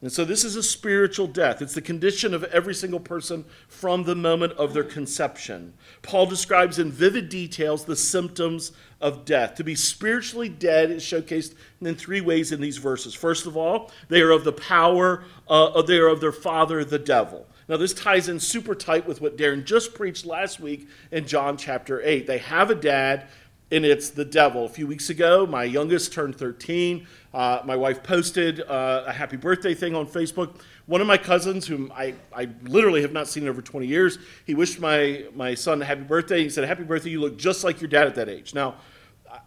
And 0.00 0.12
so 0.12 0.24
this 0.24 0.44
is 0.44 0.54
a 0.54 0.62
spiritual 0.62 1.26
death. 1.26 1.60
It's 1.60 1.74
the 1.74 1.82
condition 1.82 2.32
of 2.32 2.44
every 2.44 2.74
single 2.74 3.00
person 3.00 3.44
from 3.66 4.04
the 4.04 4.14
moment 4.14 4.52
of 4.52 4.72
their 4.72 4.84
conception. 4.84 5.72
Paul 6.02 6.26
describes 6.26 6.78
in 6.78 6.92
vivid 6.92 7.28
details 7.28 7.84
the 7.84 7.96
symptoms 7.96 8.70
of 9.00 9.24
death. 9.24 9.56
To 9.56 9.64
be 9.64 9.74
spiritually 9.74 10.48
dead 10.48 10.92
is 10.92 11.02
showcased 11.02 11.54
in 11.80 11.96
three 11.96 12.20
ways 12.20 12.52
in 12.52 12.60
these 12.60 12.76
verses. 12.76 13.12
First 13.12 13.46
of 13.46 13.56
all, 13.56 13.90
they 14.08 14.20
are 14.20 14.30
of 14.30 14.44
the 14.44 14.52
power, 14.52 15.24
uh, 15.48 15.82
they 15.82 15.98
are 15.98 16.08
of 16.08 16.20
their 16.20 16.32
father, 16.32 16.84
the 16.84 16.98
devil. 17.00 17.46
Now, 17.68 17.76
this 17.76 17.92
ties 17.92 18.28
in 18.28 18.38
super 18.38 18.76
tight 18.76 19.06
with 19.06 19.20
what 19.20 19.36
Darren 19.36 19.64
just 19.64 19.94
preached 19.94 20.24
last 20.24 20.60
week 20.60 20.88
in 21.10 21.26
John 21.26 21.56
chapter 21.56 22.00
8. 22.02 22.26
They 22.26 22.38
have 22.38 22.70
a 22.70 22.74
dad, 22.74 23.26
and 23.70 23.84
it's 23.84 24.10
the 24.10 24.24
devil. 24.24 24.64
A 24.64 24.68
few 24.68 24.86
weeks 24.86 25.10
ago, 25.10 25.44
my 25.44 25.64
youngest 25.64 26.12
turned 26.12 26.36
13. 26.36 27.06
Uh, 27.34 27.60
my 27.64 27.76
wife 27.76 28.02
posted 28.02 28.60
uh, 28.60 29.04
a 29.06 29.12
happy 29.12 29.36
birthday 29.36 29.74
thing 29.74 29.94
on 29.94 30.06
Facebook. 30.06 30.60
One 30.86 31.02
of 31.02 31.06
my 31.06 31.18
cousins, 31.18 31.66
whom 31.66 31.92
I, 31.94 32.14
I 32.34 32.48
literally 32.62 33.02
have 33.02 33.12
not 33.12 33.28
seen 33.28 33.42
in 33.42 33.48
over 33.50 33.60
20 33.60 33.86
years, 33.86 34.18
he 34.46 34.54
wished 34.54 34.80
my, 34.80 35.24
my 35.34 35.54
son 35.54 35.82
a 35.82 35.84
happy 35.84 36.02
birthday. 36.02 36.42
He 36.42 36.48
said, 36.48 36.64
Happy 36.64 36.84
birthday, 36.84 37.10
you 37.10 37.20
look 37.20 37.36
just 37.36 37.64
like 37.64 37.80
your 37.82 37.88
dad 37.88 38.06
at 38.06 38.14
that 38.14 38.30
age. 38.30 38.54
Now, 38.54 38.76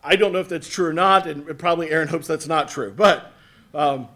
I 0.03 0.15
don't 0.15 0.31
know 0.31 0.39
if 0.39 0.47
that's 0.47 0.69
true 0.69 0.87
or 0.87 0.93
not, 0.93 1.25
and 1.25 1.57
probably 1.57 1.89
Aaron 1.89 2.07
hopes 2.07 2.27
that's 2.27 2.47
not 2.47 2.69
true. 2.69 2.93
But 2.95 3.33
um, 3.73 4.07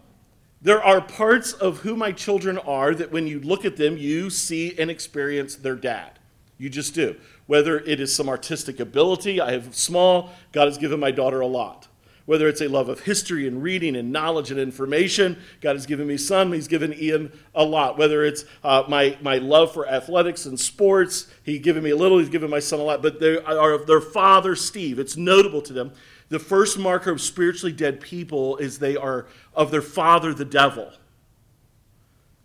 there 0.62 0.82
are 0.82 1.00
parts 1.00 1.52
of 1.52 1.78
who 1.78 1.96
my 1.96 2.12
children 2.12 2.58
are 2.58 2.94
that 2.94 3.10
when 3.10 3.26
you 3.26 3.40
look 3.40 3.64
at 3.64 3.76
them, 3.76 3.96
you 3.96 4.30
see 4.30 4.78
and 4.78 4.92
experience 4.92 5.56
their 5.56 5.74
dad. 5.74 6.20
You 6.56 6.70
just 6.70 6.94
do. 6.94 7.16
Whether 7.46 7.80
it 7.80 7.98
is 7.98 8.14
some 8.14 8.28
artistic 8.28 8.78
ability, 8.78 9.40
I 9.40 9.52
have 9.52 9.74
small, 9.74 10.30
God 10.52 10.66
has 10.66 10.78
given 10.78 11.00
my 11.00 11.10
daughter 11.10 11.40
a 11.40 11.46
lot 11.46 11.88
whether 12.26 12.48
it's 12.48 12.60
a 12.60 12.68
love 12.68 12.88
of 12.88 13.00
history 13.00 13.46
and 13.46 13.62
reading 13.62 13.96
and 13.96 14.12
knowledge 14.12 14.50
and 14.50 14.60
information. 14.60 15.40
God 15.60 15.76
has 15.76 15.86
given 15.86 16.06
me 16.06 16.16
some, 16.16 16.52
He's 16.52 16.68
given 16.68 16.92
Ian 16.92 17.32
a 17.54 17.64
lot. 17.64 17.96
Whether 17.96 18.24
it's 18.24 18.44
uh, 18.62 18.84
my, 18.88 19.16
my 19.22 19.38
love 19.38 19.72
for 19.72 19.88
athletics 19.88 20.44
and 20.44 20.58
sports, 20.58 21.28
He's 21.42 21.60
given 21.60 21.82
me 21.82 21.90
a 21.90 21.96
little, 21.96 22.18
He's 22.18 22.28
given 22.28 22.50
my 22.50 22.58
son 22.58 22.80
a 22.80 22.82
lot. 22.82 23.00
But 23.00 23.20
they 23.20 23.38
are 23.38 23.72
of 23.72 23.86
their 23.86 24.00
father, 24.00 24.54
Steve. 24.54 24.98
It's 24.98 25.16
notable 25.16 25.62
to 25.62 25.72
them. 25.72 25.92
The 26.28 26.40
first 26.40 26.76
marker 26.76 27.12
of 27.12 27.20
spiritually 27.20 27.72
dead 27.72 28.00
people 28.00 28.56
is 28.56 28.78
they 28.78 28.96
are 28.96 29.26
of 29.54 29.70
their 29.70 29.82
father, 29.82 30.34
the 30.34 30.44
devil. 30.44 30.92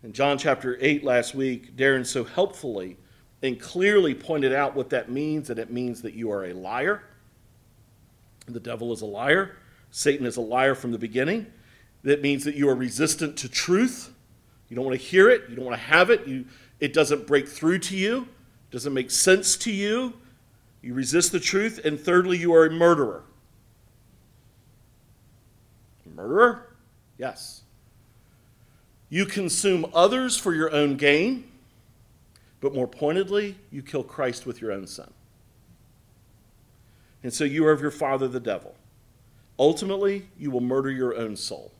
In 0.03 0.13
John 0.13 0.38
chapter 0.38 0.77
8 0.79 1.03
last 1.03 1.33
week, 1.33 1.75
Darren 1.75 2.05
so 2.05 2.23
helpfully 2.23 2.97
and 3.41 3.59
clearly 3.59 4.13
pointed 4.13 4.53
out 4.53 4.75
what 4.75 4.91
that 4.91 5.09
means 5.09 5.47
that 5.47 5.57
it 5.57 5.71
means 5.71 6.03
that 6.03 6.13
you 6.13 6.31
are 6.31 6.45
a 6.45 6.53
liar. 6.53 7.03
The 8.47 8.59
devil 8.59 8.91
is 8.93 9.01
a 9.01 9.05
liar. 9.05 9.57
Satan 9.91 10.25
is 10.25 10.38
a 10.38 10.41
liar 10.41 10.74
from 10.74 10.91
the 10.91 10.98
beginning. 10.98 11.48
That 12.03 12.21
means 12.21 12.43
that 12.45 12.55
you 12.55 12.67
are 12.69 12.75
resistant 12.75 13.38
to 13.38 13.50
truth. 13.50 14.12
You 14.69 14.75
don't 14.75 14.86
want 14.86 15.00
to 15.00 15.05
hear 15.05 15.29
it. 15.29 15.50
You 15.50 15.55
don't 15.55 15.65
want 15.65 15.77
to 15.77 15.83
have 15.83 16.10
it. 16.10 16.25
You, 16.25 16.45
it 16.79 16.93
doesn't 16.93 17.27
break 17.27 17.48
through 17.48 17.79
to 17.79 17.95
you. 17.95 18.21
It 18.21 18.71
doesn't 18.71 18.93
make 18.93 19.12
sense 19.12 19.55
to 19.57 19.71
you. 19.71 20.13
You 20.81 20.93
resist 20.93 21.31
the 21.31 21.39
truth. 21.39 21.79
And 21.86 22.00
thirdly, 22.00 22.38
you 22.38 22.53
are 22.53 22.65
a 22.65 22.71
murderer. 22.71 23.24
Murderer? 26.15 26.67
Yes. 27.17 27.62
You 29.10 29.25
consume 29.25 29.86
others 29.93 30.38
for 30.38 30.53
your 30.53 30.71
own 30.71 30.95
gain, 30.95 31.50
but 32.60 32.74
more 32.74 32.88
pointedly, 32.88 33.57
you 33.71 33.81
kill 33.81 34.03
Christ 34.03 34.45
with 34.45 34.62
your 34.62 34.71
own 34.71 34.88
son. 34.88 35.12
And 37.24 37.33
so 37.33 37.43
you 37.43 37.65
are 37.65 37.71
of 37.71 37.81
your 37.81 37.91
father, 37.91 38.27
the 38.27 38.39
devil. 38.39 38.75
Ultimately, 39.62 40.27
you 40.39 40.50
will 40.50 40.60
murder 40.60 40.89
your 40.89 41.15
own 41.15 41.36
soul. 41.36 41.72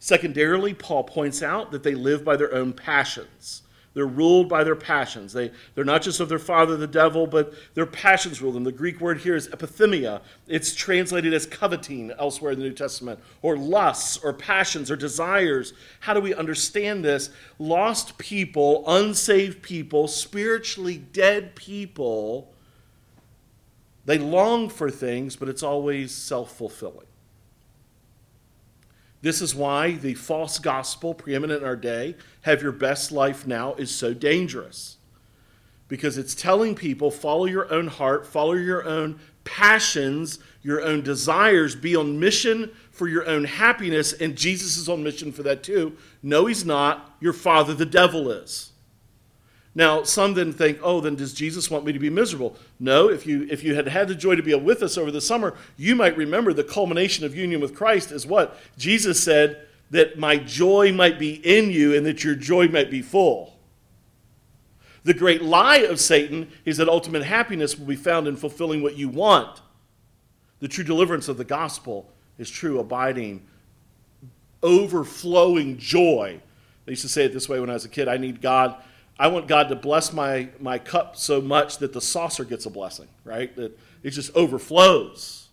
Secondarily, 0.00 0.74
Paul 0.74 1.04
points 1.04 1.40
out 1.40 1.70
that 1.70 1.84
they 1.84 1.94
live 1.94 2.24
by 2.24 2.36
their 2.36 2.52
own 2.52 2.72
passions. 2.72 3.62
They're 3.94 4.08
ruled 4.08 4.48
by 4.48 4.64
their 4.64 4.74
passions. 4.74 5.32
They, 5.32 5.52
they're 5.76 5.84
not 5.84 6.02
just 6.02 6.18
of 6.18 6.28
their 6.28 6.40
father, 6.40 6.76
the 6.76 6.88
devil, 6.88 7.28
but 7.28 7.54
their 7.74 7.86
passions 7.86 8.42
rule 8.42 8.50
them. 8.50 8.64
The 8.64 8.72
Greek 8.72 9.00
word 9.00 9.18
here 9.18 9.36
is 9.36 9.46
epithumia. 9.50 10.20
It's 10.48 10.74
translated 10.74 11.32
as 11.32 11.46
coveting 11.46 12.10
elsewhere 12.18 12.50
in 12.50 12.58
the 12.58 12.64
New 12.64 12.72
Testament, 12.72 13.20
or 13.40 13.56
lusts, 13.56 14.16
or 14.16 14.32
passions, 14.32 14.90
or 14.90 14.96
desires. 14.96 15.74
How 16.00 16.12
do 16.12 16.20
we 16.20 16.34
understand 16.34 17.04
this? 17.04 17.30
Lost 17.60 18.18
people, 18.18 18.82
unsaved 18.88 19.62
people, 19.62 20.08
spiritually 20.08 20.98
dead 20.98 21.54
people 21.54 22.52
they 24.06 24.18
long 24.18 24.68
for 24.68 24.90
things, 24.90 25.36
but 25.36 25.48
it's 25.48 25.62
always 25.62 26.14
self 26.14 26.56
fulfilling. 26.56 27.06
This 29.22 29.40
is 29.40 29.54
why 29.54 29.92
the 29.92 30.12
false 30.12 30.58
gospel 30.58 31.14
preeminent 31.14 31.62
in 31.62 31.66
our 31.66 31.76
day, 31.76 32.14
have 32.42 32.60
your 32.60 32.72
best 32.72 33.10
life 33.10 33.46
now, 33.46 33.72
is 33.74 33.90
so 33.90 34.12
dangerous. 34.12 34.98
Because 35.88 36.18
it's 36.18 36.34
telling 36.34 36.74
people 36.74 37.10
follow 37.10 37.46
your 37.46 37.72
own 37.72 37.86
heart, 37.86 38.26
follow 38.26 38.52
your 38.52 38.84
own 38.86 39.18
passions, 39.44 40.40
your 40.62 40.82
own 40.82 41.00
desires, 41.00 41.74
be 41.74 41.96
on 41.96 42.20
mission 42.20 42.70
for 42.90 43.08
your 43.08 43.26
own 43.26 43.44
happiness, 43.44 44.12
and 44.12 44.36
Jesus 44.36 44.76
is 44.76 44.90
on 44.90 45.02
mission 45.02 45.32
for 45.32 45.42
that 45.42 45.62
too. 45.62 45.96
No, 46.22 46.44
he's 46.44 46.66
not. 46.66 47.16
Your 47.18 47.32
father, 47.32 47.72
the 47.72 47.86
devil, 47.86 48.30
is. 48.30 48.72
Now, 49.74 50.04
some 50.04 50.34
then 50.34 50.52
think, 50.52 50.78
oh, 50.82 51.00
then 51.00 51.16
does 51.16 51.34
Jesus 51.34 51.70
want 51.70 51.84
me 51.84 51.92
to 51.92 51.98
be 51.98 52.10
miserable? 52.10 52.56
No, 52.78 53.08
if 53.08 53.26
you, 53.26 53.46
if 53.50 53.64
you 53.64 53.74
had 53.74 53.88
had 53.88 54.06
the 54.06 54.14
joy 54.14 54.36
to 54.36 54.42
be 54.42 54.54
with 54.54 54.82
us 54.82 54.96
over 54.96 55.10
the 55.10 55.20
summer, 55.20 55.54
you 55.76 55.96
might 55.96 56.16
remember 56.16 56.52
the 56.52 56.62
culmination 56.62 57.24
of 57.24 57.34
union 57.34 57.60
with 57.60 57.74
Christ 57.74 58.12
is 58.12 58.26
what? 58.26 58.56
Jesus 58.78 59.22
said 59.22 59.66
that 59.90 60.16
my 60.16 60.36
joy 60.36 60.92
might 60.92 61.18
be 61.18 61.34
in 61.34 61.70
you 61.70 61.94
and 61.94 62.06
that 62.06 62.22
your 62.22 62.36
joy 62.36 62.68
might 62.68 62.90
be 62.90 63.02
full. 63.02 63.58
The 65.02 65.14
great 65.14 65.42
lie 65.42 65.78
of 65.78 66.00
Satan 66.00 66.50
is 66.64 66.76
that 66.76 66.88
ultimate 66.88 67.24
happiness 67.24 67.76
will 67.76 67.86
be 67.86 67.96
found 67.96 68.28
in 68.28 68.36
fulfilling 68.36 68.80
what 68.80 68.96
you 68.96 69.08
want. 69.08 69.60
The 70.60 70.68
true 70.68 70.84
deliverance 70.84 71.28
of 71.28 71.36
the 71.36 71.44
gospel 71.44 72.10
is 72.38 72.48
true, 72.48 72.78
abiding, 72.78 73.44
overflowing 74.62 75.78
joy. 75.78 76.40
I 76.86 76.90
used 76.90 77.02
to 77.02 77.08
say 77.08 77.24
it 77.24 77.32
this 77.32 77.48
way 77.48 77.60
when 77.60 77.70
I 77.70 77.74
was 77.74 77.84
a 77.84 77.88
kid 77.88 78.08
I 78.08 78.16
need 78.16 78.40
God 78.40 78.76
I 79.18 79.28
want 79.28 79.46
God 79.46 79.68
to 79.68 79.76
bless 79.76 80.12
my, 80.12 80.48
my 80.58 80.78
cup 80.78 81.16
so 81.16 81.40
much 81.40 81.78
that 81.78 81.92
the 81.92 82.00
saucer 82.00 82.44
gets 82.44 82.66
a 82.66 82.70
blessing, 82.70 83.08
right? 83.24 83.54
That 83.56 83.78
it 84.02 84.10
just 84.10 84.34
overflows. 84.34 85.48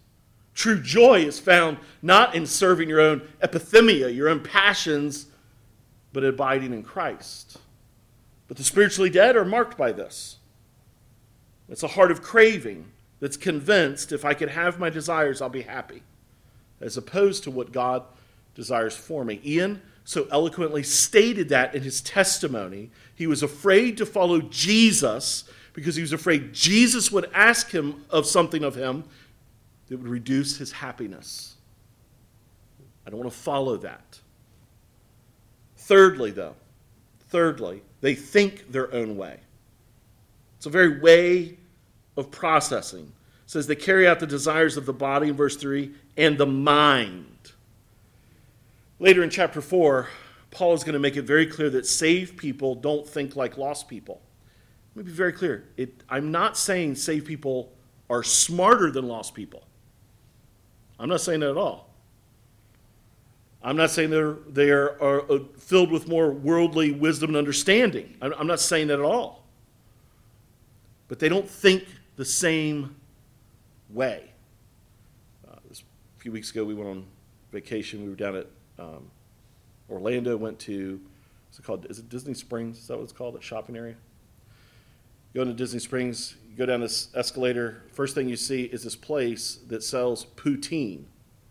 True 0.53 0.81
joy 0.81 1.21
is 1.21 1.39
found 1.39 1.77
not 2.01 2.35
in 2.35 2.45
serving 2.45 2.89
your 2.89 2.99
own 2.99 3.21
epithumia, 3.41 4.13
your 4.13 4.29
own 4.29 4.41
passions, 4.41 5.27
but 6.11 6.23
abiding 6.23 6.73
in 6.73 6.83
Christ. 6.83 7.57
But 8.47 8.57
the 8.57 8.63
spiritually 8.63 9.09
dead 9.09 9.35
are 9.35 9.45
marked 9.45 9.77
by 9.77 9.91
this. 9.91 10.37
It's 11.69 11.83
a 11.83 11.87
heart 11.87 12.11
of 12.11 12.21
craving 12.21 12.91
that's 13.21 13.37
convinced 13.37 14.11
if 14.11 14.25
I 14.25 14.33
can 14.33 14.49
have 14.49 14.79
my 14.79 14.89
desires, 14.89 15.41
I'll 15.41 15.49
be 15.49 15.61
happy, 15.61 16.03
as 16.81 16.97
opposed 16.97 17.43
to 17.43 17.51
what 17.51 17.71
God 17.71 18.03
desires 18.55 18.95
for 18.95 19.23
me. 19.23 19.39
Ian 19.45 19.81
so 20.03 20.27
eloquently 20.31 20.83
stated 20.83 21.49
that 21.49 21.75
in 21.75 21.83
his 21.83 22.01
testimony. 22.01 22.89
He 23.15 23.27
was 23.27 23.43
afraid 23.43 23.97
to 23.97 24.05
follow 24.05 24.41
Jesus 24.41 25.45
because 25.73 25.95
he 25.95 26.01
was 26.01 26.13
afraid 26.13 26.53
Jesus 26.53 27.11
would 27.11 27.29
ask 27.33 27.69
him 27.69 28.05
of 28.09 28.25
something 28.25 28.63
of 28.63 28.75
him 28.75 29.03
that 29.87 29.97
would 29.97 30.07
reduce 30.07 30.57
his 30.57 30.71
happiness. 30.71 31.55
I 33.05 33.09
don't 33.09 33.19
want 33.19 33.31
to 33.31 33.37
follow 33.37 33.77
that. 33.77 34.19
Thirdly, 35.77 36.31
though, 36.31 36.55
thirdly, 37.29 37.81
they 38.01 38.15
think 38.15 38.71
their 38.71 38.93
own 38.93 39.17
way. 39.17 39.39
It's 40.57 40.65
a 40.65 40.69
very 40.69 40.99
way 40.99 41.57
of 42.17 42.31
processing. 42.31 43.11
It 43.45 43.49
says 43.49 43.67
they 43.67 43.75
carry 43.75 44.07
out 44.07 44.19
the 44.19 44.27
desires 44.27 44.77
of 44.77 44.85
the 44.85 44.93
body 44.93 45.29
in 45.29 45.35
verse 45.35 45.55
3 45.55 45.91
and 46.17 46.37
the 46.37 46.45
mind 46.45 47.50
Later 49.01 49.23
in 49.23 49.31
chapter 49.31 49.61
4, 49.61 50.09
Paul 50.51 50.75
is 50.75 50.83
going 50.83 50.93
to 50.93 50.99
make 50.99 51.17
it 51.17 51.23
very 51.23 51.47
clear 51.47 51.71
that 51.71 51.87
saved 51.87 52.37
people 52.37 52.75
don't 52.75 53.07
think 53.07 53.35
like 53.35 53.57
lost 53.57 53.87
people. 53.87 54.21
Let 54.93 55.05
me 55.05 55.11
be 55.11 55.15
very 55.15 55.33
clear. 55.33 55.67
It, 55.75 56.03
I'm 56.07 56.29
not 56.29 56.55
saying 56.55 56.95
saved 56.95 57.25
people 57.25 57.73
are 58.11 58.21
smarter 58.21 58.91
than 58.91 59.07
lost 59.07 59.33
people. 59.33 59.63
I'm 60.99 61.09
not 61.09 61.19
saying 61.19 61.39
that 61.39 61.49
at 61.49 61.57
all. 61.57 61.89
I'm 63.63 63.75
not 63.75 63.89
saying 63.89 64.11
they're, 64.11 64.37
they 64.47 64.69
are, 64.69 65.01
are 65.01 65.31
uh, 65.31 65.39
filled 65.57 65.89
with 65.89 66.07
more 66.07 66.29
worldly 66.29 66.91
wisdom 66.91 67.31
and 67.31 67.37
understanding. 67.37 68.15
I'm, 68.21 68.35
I'm 68.37 68.47
not 68.47 68.59
saying 68.59 68.85
that 68.89 68.99
at 68.99 69.05
all. 69.05 69.45
But 71.07 71.17
they 71.17 71.27
don't 71.27 71.49
think 71.49 71.85
the 72.17 72.25
same 72.25 72.95
way. 73.89 74.29
Uh, 75.49 75.55
this, 75.67 75.81
a 75.81 76.21
few 76.21 76.31
weeks 76.31 76.51
ago, 76.51 76.63
we 76.63 76.75
went 76.75 76.87
on 76.87 77.05
vacation. 77.51 78.03
We 78.03 78.09
were 78.09 78.15
down 78.15 78.35
at 78.35 78.45
um, 78.79 79.09
Orlando 79.89 80.37
went 80.37 80.59
to, 80.59 80.99
what's 81.47 81.59
it 81.59 81.63
called? 81.63 81.85
Is 81.89 81.99
it 81.99 82.09
Disney 82.09 82.33
Springs? 82.33 82.77
Is 82.79 82.87
that 82.87 82.97
what 82.97 83.03
it's 83.03 83.13
called? 83.13 83.35
That 83.35 83.43
shopping 83.43 83.75
area? 83.75 83.95
You 85.33 85.39
go 85.39 85.41
into 85.43 85.53
Disney 85.53 85.79
Springs, 85.79 86.35
you 86.49 86.57
go 86.57 86.65
down 86.65 86.81
this 86.81 87.09
escalator. 87.15 87.83
First 87.93 88.15
thing 88.15 88.27
you 88.27 88.35
see 88.35 88.63
is 88.63 88.83
this 88.83 88.95
place 88.95 89.59
that 89.67 89.83
sells 89.83 90.25
poutine. 90.35 91.03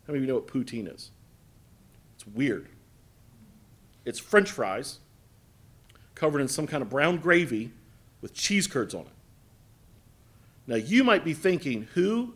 How 0.07 0.13
many 0.13 0.19
of 0.19 0.23
you 0.23 0.29
know 0.29 0.35
what 0.35 0.47
poutine 0.47 0.93
is? 0.93 1.11
It's 2.15 2.27
weird. 2.27 2.69
It's 4.05 4.19
French 4.19 4.51
fries 4.51 4.99
covered 6.15 6.41
in 6.41 6.49
some 6.49 6.67
kind 6.67 6.83
of 6.83 6.91
brown 6.91 7.17
gravy 7.17 7.71
with 8.21 8.35
cheese 8.35 8.67
curds 8.67 8.95
on 8.95 9.03
it. 9.03 9.13
Now, 10.67 10.77
you 10.77 11.03
might 11.03 11.25
be 11.25 11.33
thinking, 11.33 11.89
who 11.95 12.35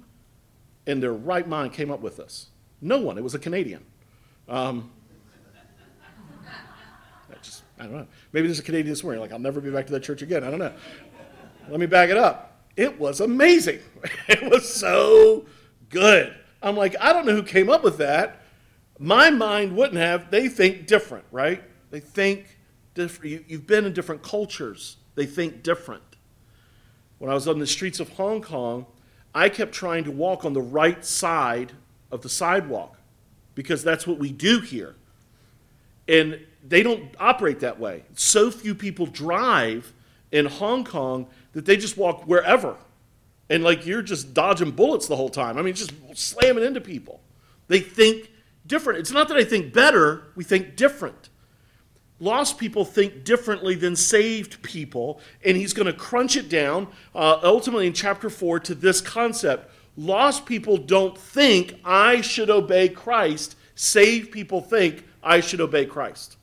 in 0.87 1.01
their 1.01 1.13
right 1.13 1.47
mind 1.47 1.73
came 1.73 1.91
up 1.91 2.01
with 2.01 2.17
this? 2.17 2.49
No 2.81 2.99
one. 2.99 3.19
It 3.19 3.25
was 3.25 3.35
a 3.35 3.39
Canadian. 3.39 3.85
Um, 4.49 4.91
I 6.47 7.35
just, 7.43 7.63
I 7.79 7.85
don't 7.85 7.93
know. 7.93 8.07
Maybe 8.33 8.47
there's 8.47 8.59
a 8.59 8.63
Canadian 8.63 8.97
morning, 9.03 9.21
like, 9.21 9.33
I'll 9.33 9.39
never 9.39 9.61
be 9.61 9.71
back 9.71 9.87
to 9.87 9.93
that 9.93 10.03
church 10.03 10.23
again. 10.23 10.45
I 10.45 10.51
don't 10.51 10.59
know. 10.59 10.73
Let 11.69 11.81
me 11.81 11.87
back 11.87 12.11
it 12.11 12.17
up. 12.17 12.63
It 12.77 12.99
was 12.99 13.21
amazing. 13.21 13.81
It 14.29 14.51
was 14.51 14.73
so 14.73 15.47
good. 15.89 16.35
I'm 16.63 16.77
like, 16.77 16.97
I 17.01 17.13
don't 17.13 17.27
know 17.27 17.35
who 17.35 17.43
came 17.43 17.71
up 17.71 17.85
with 17.85 17.99
that. 17.99 18.43
My 18.99 19.31
mind 19.31 19.77
wouldn't 19.77 19.99
have. 19.99 20.31
They 20.31 20.49
think 20.49 20.87
different, 20.87 21.25
right? 21.31 21.63
They 21.91 22.01
think 22.01 22.59
different. 22.95 23.49
You, 23.49 23.57
have 23.57 23.67
been 23.67 23.85
in 23.85 23.93
different 23.93 24.23
cultures. 24.23 24.97
They 25.15 25.27
think 25.27 25.63
different. 25.63 26.03
When 27.19 27.31
I 27.31 27.35
was 27.35 27.49
on 27.49 27.59
the 27.59 27.67
streets 27.67 28.01
of 28.01 28.11
Hong 28.11 28.43
Kong, 28.43 28.87
I 29.35 29.49
kept 29.49 29.73
trying 29.73 30.05
to 30.05 30.11
walk 30.11 30.45
on 30.45 30.53
the 30.53 30.63
right 30.63 31.05
side 31.05 31.73
of 32.11 32.23
the 32.23 32.29
sidewalk 32.29 32.99
because 33.55 33.83
that's 33.83 34.07
what 34.07 34.19
we 34.19 34.33
do 34.33 34.61
here. 34.61 34.95
And 36.09 36.41
they 36.67 36.83
don't 36.83 37.15
operate 37.19 37.61
that 37.61 37.79
way. 37.79 38.05
So 38.15 38.51
few 38.51 38.75
people 38.75 39.07
drive 39.07 39.93
in 40.33 40.47
Hong 40.47 40.85
Kong 40.85 41.27
that 41.53 41.65
they 41.65 41.77
just 41.77 41.97
walk 41.97 42.27
wherever. 42.27 42.77
And 43.49 43.63
like 43.63 43.87
you're 43.87 44.03
just 44.03 44.35
dodging 44.35 44.71
bullets 44.71 45.07
the 45.07 45.17
whole 45.17 45.29
time. 45.29 45.59
I 45.59 45.63
mean, 45.63 45.75
just 45.75 45.93
slamming 46.15 46.65
into 46.65 46.81
people. 46.81 47.21
They 47.69 47.81
think 47.81 48.31
different. 48.67 49.01
It's 49.01 49.11
not 49.11 49.29
that 49.29 49.37
I 49.37 49.45
think 49.45 49.73
better, 49.73 50.25
we 50.35 50.45
think 50.45 50.77
different. 50.77 51.29
Lost 52.21 52.59
people 52.59 52.85
think 52.85 53.25
differently 53.25 53.75
than 53.75 53.97
saved 53.97 54.63
people, 54.63 55.21
and 55.45 55.57
he's 55.57 55.73
going 55.73 55.87
to 55.87 55.93
crunch 55.93 56.37
it 56.37 56.49
down 56.49 56.89
uh, 57.15 57.41
ultimately 57.43 57.87
in 57.87 57.93
chapter 57.93 58.31
4 58.31 58.61
to 58.61 58.75
this 58.75 59.01
concept. 59.01 59.71
Lost 59.97 60.47
people 60.47 60.77
don't 60.77 61.17
think 61.17 61.79
I 61.85 62.21
should 62.21 62.51
obey 62.51 62.89
Christ, 62.89 63.57
saved 63.75 64.33
people 64.33 64.61
think 64.61 65.05
I 65.23 65.41
should 65.41 65.61
obey 65.61 65.87
Christ. 65.87 66.37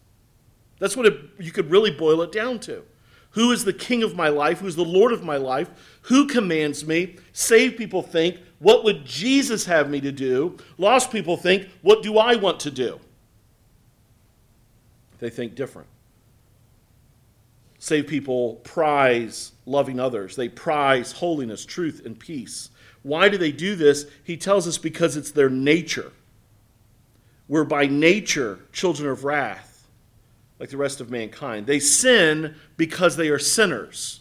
That's 0.80 0.98
what 0.98 1.06
it, 1.06 1.20
you 1.38 1.52
could 1.52 1.70
really 1.70 1.92
boil 1.92 2.22
it 2.22 2.32
down 2.32 2.60
to. 2.62 2.84
Who 3.32 3.52
is 3.52 3.64
the 3.64 3.74
king 3.74 4.04
of 4.04 4.16
my 4.16 4.30
life? 4.30 4.60
Who 4.60 4.68
is 4.68 4.76
the 4.76 4.84
Lord 4.84 5.14
of 5.14 5.24
my 5.24 5.38
life? 5.38 5.70
Who 6.04 6.28
commands 6.28 6.86
me? 6.86 7.18
Saved 7.34 7.78
people 7.78 8.02
think, 8.02 8.38
what 8.60 8.84
would 8.84 9.06
Jesus 9.06 9.66
have 9.66 9.90
me 9.90 10.02
to 10.02 10.12
do? 10.12 10.58
Lost 10.78 11.12
people 11.12 11.38
think, 11.38 11.70
what 11.82 12.04
do 12.04 12.18
I 12.18 12.36
want 12.36 12.60
to 12.62 12.72
do? 12.72 13.00
They 15.20 15.30
think 15.30 15.56
different. 15.56 15.88
Saved 17.84 18.10
people 18.10 18.58
prize 18.58 19.54
loving 19.66 20.00
others, 20.00 20.36
they 20.36 20.50
prize 20.50 21.14
holiness, 21.14 21.66
truth, 21.66 22.00
and 22.06 22.18
peace. 22.18 22.70
Why 23.02 23.28
do 23.28 23.40
they 23.40 23.52
do 23.52 23.76
this? 23.76 24.06
He 24.24 24.38
tells 24.38 24.68
us 24.68 24.78
because 24.78 25.18
it's 25.18 25.32
their 25.32 25.50
nature. 25.50 26.12
We're 27.48 27.64
by 27.64 27.88
nature 27.88 28.60
children 28.72 29.10
of 29.10 29.24
wrath 29.24 29.88
like 30.60 30.70
the 30.70 30.78
rest 30.78 31.02
of 31.02 31.10
mankind. 31.10 31.66
They 31.66 31.80
sin 31.80 32.54
because 32.78 33.18
they 33.18 33.30
are 33.30 33.40
sinners. 33.40 34.20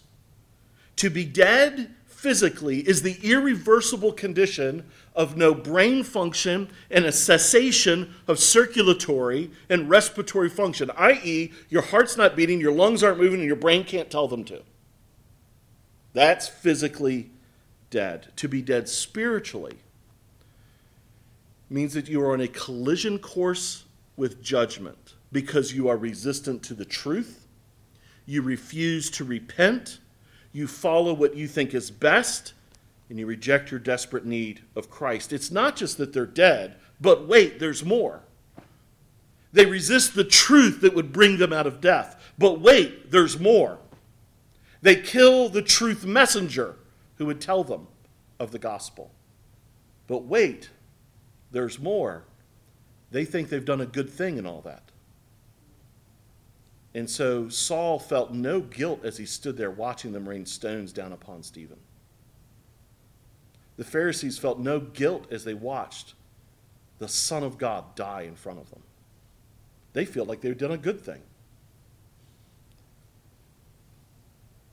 To 0.96 1.10
be 1.10 1.26
dead 1.26 1.94
physically 2.20 2.80
is 2.80 3.00
the 3.00 3.18
irreversible 3.22 4.12
condition 4.12 4.84
of 5.14 5.38
no 5.38 5.54
brain 5.54 6.02
function 6.02 6.68
and 6.90 7.06
a 7.06 7.12
cessation 7.12 8.14
of 8.28 8.38
circulatory 8.38 9.50
and 9.70 9.88
respiratory 9.88 10.50
function, 10.50 10.90
i.e., 10.98 11.50
your 11.70 11.80
heart's 11.80 12.18
not 12.18 12.36
beating, 12.36 12.60
your 12.60 12.72
lungs 12.72 13.02
aren't 13.02 13.18
moving, 13.18 13.40
and 13.40 13.46
your 13.46 13.56
brain 13.56 13.82
can't 13.84 14.10
tell 14.10 14.28
them 14.28 14.44
to. 14.44 14.60
That's 16.12 16.46
physically 16.46 17.30
dead. 17.88 18.32
To 18.36 18.48
be 18.48 18.60
dead 18.60 18.88
spiritually 18.88 19.78
means 21.70 21.94
that 21.94 22.08
you 22.08 22.20
are 22.20 22.34
on 22.34 22.42
a 22.42 22.48
collision 22.48 23.18
course 23.18 23.84
with 24.16 24.42
judgment 24.42 25.14
because 25.32 25.72
you 25.72 25.88
are 25.88 25.96
resistant 25.96 26.62
to 26.64 26.74
the 26.74 26.84
truth, 26.84 27.46
you 28.26 28.42
refuse 28.42 29.08
to 29.10 29.24
repent, 29.24 30.00
you 30.52 30.66
follow 30.66 31.12
what 31.12 31.36
you 31.36 31.46
think 31.46 31.74
is 31.74 31.90
best, 31.90 32.54
and 33.08 33.18
you 33.18 33.26
reject 33.26 33.70
your 33.70 33.80
desperate 33.80 34.24
need 34.24 34.62
of 34.76 34.90
Christ. 34.90 35.32
It's 35.32 35.50
not 35.50 35.76
just 35.76 35.98
that 35.98 36.12
they're 36.12 36.26
dead, 36.26 36.76
but 37.00 37.26
wait, 37.26 37.58
there's 37.58 37.84
more. 37.84 38.22
They 39.52 39.66
resist 39.66 40.14
the 40.14 40.24
truth 40.24 40.80
that 40.80 40.94
would 40.94 41.12
bring 41.12 41.38
them 41.38 41.52
out 41.52 41.66
of 41.66 41.80
death. 41.80 42.32
But 42.38 42.60
wait, 42.60 43.10
there's 43.10 43.38
more. 43.38 43.78
They 44.82 44.96
kill 44.96 45.48
the 45.48 45.62
truth 45.62 46.04
messenger 46.04 46.76
who 47.16 47.26
would 47.26 47.40
tell 47.40 47.64
them 47.64 47.88
of 48.38 48.52
the 48.52 48.58
gospel. 48.58 49.10
But 50.06 50.24
wait, 50.24 50.70
there's 51.50 51.78
more. 51.78 52.24
They 53.10 53.24
think 53.24 53.48
they've 53.48 53.64
done 53.64 53.80
a 53.80 53.86
good 53.86 54.08
thing 54.08 54.38
in 54.38 54.46
all 54.46 54.60
that. 54.62 54.89
And 56.94 57.08
so 57.08 57.48
Saul 57.48 57.98
felt 57.98 58.32
no 58.32 58.60
guilt 58.60 59.04
as 59.04 59.16
he 59.16 59.26
stood 59.26 59.56
there 59.56 59.70
watching 59.70 60.12
them 60.12 60.28
rain 60.28 60.44
stones 60.44 60.92
down 60.92 61.12
upon 61.12 61.42
Stephen. 61.42 61.78
The 63.76 63.84
Pharisees 63.84 64.38
felt 64.38 64.58
no 64.58 64.80
guilt 64.80 65.30
as 65.30 65.44
they 65.44 65.54
watched 65.54 66.14
the 66.98 67.08
Son 67.08 67.42
of 67.42 67.58
God 67.58 67.94
die 67.94 68.22
in 68.22 68.34
front 68.34 68.58
of 68.58 68.70
them. 68.70 68.82
They 69.92 70.04
feel 70.04 70.24
like 70.24 70.40
they've 70.40 70.58
done 70.58 70.72
a 70.72 70.78
good 70.78 71.00
thing. 71.00 71.22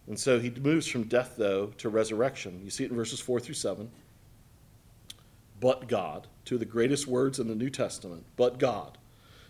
And 0.08 0.20
so 0.20 0.40
he 0.40 0.50
moves 0.50 0.88
from 0.88 1.04
death, 1.04 1.36
though, 1.38 1.68
to 1.78 1.90
resurrection. 1.90 2.62
You 2.64 2.70
see 2.70 2.86
it 2.86 2.92
in 2.92 2.98
verses 2.98 3.20
4 3.20 3.40
through 3.40 3.56
7. 3.56 3.90
But 5.60 5.88
God, 5.88 6.28
two 6.46 6.56
of 6.56 6.60
the 6.60 6.66
greatest 6.66 7.08
words 7.08 7.40
in 7.40 7.48
the 7.48 7.56
New 7.56 7.70
Testament, 7.70 8.26
but 8.36 8.60
God 8.60 8.98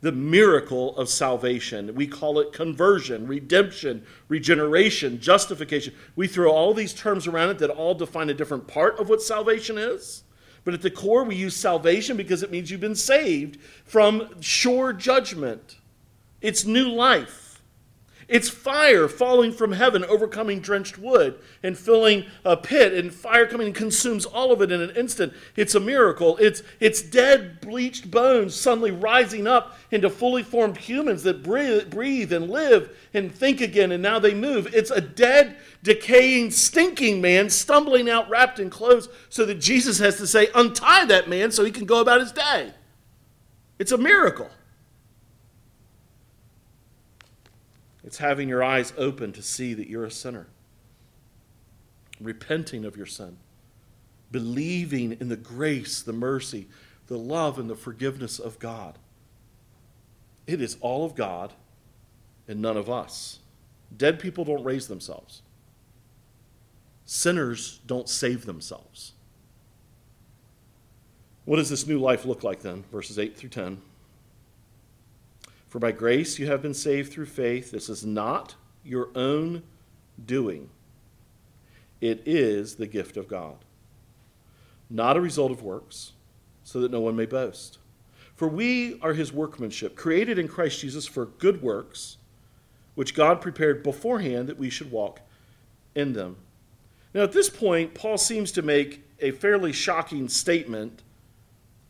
the 0.00 0.12
miracle 0.12 0.96
of 0.96 1.08
salvation. 1.08 1.94
We 1.94 2.06
call 2.06 2.38
it 2.38 2.52
conversion, 2.52 3.26
redemption, 3.26 4.04
regeneration, 4.28 5.20
justification. 5.20 5.94
We 6.14 6.28
throw 6.28 6.52
all 6.52 6.72
these 6.72 6.94
terms 6.94 7.26
around 7.26 7.50
it 7.50 7.58
that 7.58 7.70
all 7.70 7.94
define 7.94 8.30
a 8.30 8.34
different 8.34 8.68
part 8.68 8.98
of 9.00 9.08
what 9.08 9.22
salvation 9.22 9.76
is. 9.76 10.22
But 10.64 10.74
at 10.74 10.82
the 10.82 10.90
core, 10.90 11.24
we 11.24 11.34
use 11.34 11.56
salvation 11.56 12.16
because 12.16 12.42
it 12.42 12.50
means 12.50 12.70
you've 12.70 12.80
been 12.80 12.94
saved 12.94 13.58
from 13.84 14.40
sure 14.40 14.92
judgment. 14.92 15.78
It's 16.40 16.64
new 16.64 16.88
life. 16.88 17.47
It's 18.28 18.50
fire 18.50 19.08
falling 19.08 19.52
from 19.52 19.72
heaven, 19.72 20.04
overcoming 20.04 20.60
drenched 20.60 20.98
wood 20.98 21.38
and 21.62 21.78
filling 21.78 22.26
a 22.44 22.58
pit, 22.58 22.92
and 22.92 23.12
fire 23.12 23.46
coming 23.46 23.68
and 23.68 23.74
consumes 23.74 24.26
all 24.26 24.52
of 24.52 24.60
it 24.60 24.70
in 24.70 24.82
an 24.82 24.90
instant. 24.90 25.32
It's 25.56 25.74
a 25.74 25.80
miracle. 25.80 26.36
It's, 26.36 26.62
it's 26.78 27.00
dead, 27.00 27.62
bleached 27.62 28.10
bones 28.10 28.54
suddenly 28.54 28.90
rising 28.90 29.46
up 29.46 29.78
into 29.90 30.10
fully 30.10 30.42
formed 30.42 30.76
humans 30.76 31.22
that 31.22 31.42
breathe, 31.42 31.88
breathe 31.88 32.34
and 32.34 32.50
live 32.50 32.94
and 33.14 33.34
think 33.34 33.62
again, 33.62 33.92
and 33.92 34.02
now 34.02 34.18
they 34.18 34.34
move. 34.34 34.74
It's 34.74 34.90
a 34.90 35.00
dead, 35.00 35.56
decaying, 35.82 36.50
stinking 36.50 37.22
man 37.22 37.48
stumbling 37.48 38.10
out 38.10 38.28
wrapped 38.28 38.58
in 38.58 38.68
clothes 38.68 39.08
so 39.30 39.46
that 39.46 39.58
Jesus 39.58 39.98
has 40.00 40.18
to 40.18 40.26
say, 40.26 40.48
Untie 40.54 41.06
that 41.06 41.30
man 41.30 41.50
so 41.50 41.64
he 41.64 41.72
can 41.72 41.86
go 41.86 42.02
about 42.02 42.20
his 42.20 42.32
day. 42.32 42.74
It's 43.78 43.92
a 43.92 43.98
miracle. 43.98 44.50
It's 48.08 48.16
having 48.16 48.48
your 48.48 48.64
eyes 48.64 48.94
open 48.96 49.32
to 49.32 49.42
see 49.42 49.74
that 49.74 49.86
you're 49.86 50.06
a 50.06 50.10
sinner, 50.10 50.46
repenting 52.18 52.86
of 52.86 52.96
your 52.96 53.04
sin, 53.04 53.36
believing 54.30 55.18
in 55.20 55.28
the 55.28 55.36
grace, 55.36 56.00
the 56.00 56.14
mercy, 56.14 56.68
the 57.08 57.18
love, 57.18 57.58
and 57.58 57.68
the 57.68 57.74
forgiveness 57.74 58.38
of 58.38 58.58
God. 58.58 58.96
It 60.46 60.62
is 60.62 60.78
all 60.80 61.04
of 61.04 61.16
God 61.16 61.52
and 62.48 62.62
none 62.62 62.78
of 62.78 62.88
us. 62.88 63.40
Dead 63.94 64.18
people 64.18 64.42
don't 64.46 64.64
raise 64.64 64.88
themselves, 64.88 65.42
sinners 67.04 67.80
don't 67.86 68.08
save 68.08 68.46
themselves. 68.46 69.12
What 71.44 71.56
does 71.56 71.68
this 71.68 71.86
new 71.86 71.98
life 71.98 72.24
look 72.24 72.42
like 72.42 72.62
then? 72.62 72.84
Verses 72.90 73.18
8 73.18 73.36
through 73.36 73.50
10. 73.50 73.82
For 75.68 75.78
by 75.78 75.92
grace 75.92 76.38
you 76.38 76.46
have 76.46 76.62
been 76.62 76.74
saved 76.74 77.12
through 77.12 77.26
faith. 77.26 77.70
This 77.70 77.88
is 77.88 78.04
not 78.04 78.54
your 78.84 79.10
own 79.14 79.62
doing. 80.24 80.70
It 82.00 82.22
is 82.26 82.76
the 82.76 82.86
gift 82.86 83.16
of 83.16 83.28
God, 83.28 83.56
not 84.88 85.16
a 85.16 85.20
result 85.20 85.50
of 85.50 85.62
works, 85.62 86.12
so 86.62 86.80
that 86.80 86.90
no 86.90 87.00
one 87.00 87.16
may 87.16 87.26
boast. 87.26 87.78
For 88.36 88.46
we 88.46 89.00
are 89.00 89.14
his 89.14 89.32
workmanship, 89.32 89.96
created 89.96 90.38
in 90.38 90.46
Christ 90.46 90.80
Jesus 90.80 91.06
for 91.06 91.26
good 91.26 91.60
works, 91.60 92.18
which 92.94 93.14
God 93.14 93.40
prepared 93.40 93.82
beforehand 93.82 94.48
that 94.48 94.58
we 94.58 94.70
should 94.70 94.92
walk 94.92 95.20
in 95.94 96.12
them. 96.12 96.36
Now, 97.12 97.22
at 97.22 97.32
this 97.32 97.50
point, 97.50 97.94
Paul 97.94 98.16
seems 98.16 98.52
to 98.52 98.62
make 98.62 99.04
a 99.20 99.32
fairly 99.32 99.72
shocking 99.72 100.28
statement. 100.28 101.02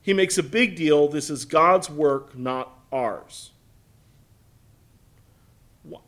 He 0.01 0.15
makes 0.15 0.39
a 0.39 0.43
big 0.43 0.75
deal 0.75 1.07
this 1.09 1.29
is 1.29 1.45
God's 1.45 1.91
work, 1.91 2.37
not 2.37 2.73
ours. 2.91 3.51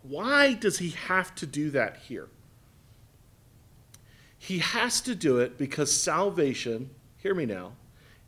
Why 0.02 0.54
does 0.54 0.78
he 0.78 0.90
have 0.90 1.34
to 1.36 1.46
do 1.46 1.70
that 1.70 1.98
here? 2.08 2.28
He 4.38 4.58
has 4.58 5.00
to 5.02 5.14
do 5.14 5.38
it 5.38 5.58
because 5.58 5.94
salvation, 5.94 6.90
hear 7.18 7.34
me 7.34 7.46
now, 7.46 7.72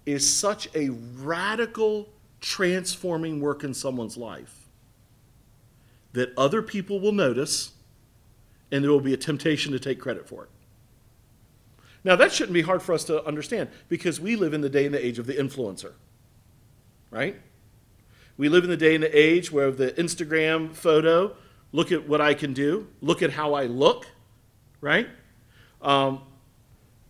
is 0.05 0.31
such 0.31 0.69
a 0.75 0.91
radical 0.91 2.09
transforming 2.41 3.41
work 3.41 3.65
in 3.65 3.73
someone's 3.73 4.17
life 4.17 4.69
that 6.13 6.33
other 6.37 6.61
people 6.61 7.01
will 7.01 7.13
notice 7.13 7.73
and 8.71 8.83
there 8.83 8.91
will 8.91 9.01
be 9.01 9.15
a 9.15 9.19
temptation 9.19 9.73
to 9.73 9.79
take 9.79 9.99
credit 9.99 10.29
for 10.29 10.45
it. 10.45 10.51
Now, 12.05 12.17
that 12.17 12.33
shouldn't 12.33 12.55
be 12.55 12.63
hard 12.63 12.83
for 12.83 12.93
us 12.93 13.05
to 13.05 13.25
understand 13.25 13.69
because 13.89 14.21
we 14.21 14.35
live 14.35 14.55
in 14.55 14.61
the 14.61 14.69
day 14.69 14.87
and 14.87 14.95
the 14.95 15.05
age 15.05 15.19
of 15.19 15.27
the 15.27 15.35
influencer, 15.35 15.93
right? 17.11 17.37
We 18.37 18.49
live 18.49 18.65
in 18.65 18.71
the 18.71 18.77
day 18.77 18.95
and 18.95 19.05
the 19.05 19.17
age 19.17 19.53
where 19.53 19.71
the 19.71 19.93
Instagram 19.93 20.75
photo, 20.75 21.37
look 21.73 21.93
at 21.93 22.09
what 22.09 22.21
I 22.21 22.35
can 22.35 22.53
do, 22.53 22.87
look 23.01 23.23
at 23.23 23.31
how 23.31 23.55
I 23.55 23.67
look, 23.67 24.07
right? 24.81 25.09
Um, 25.81 26.21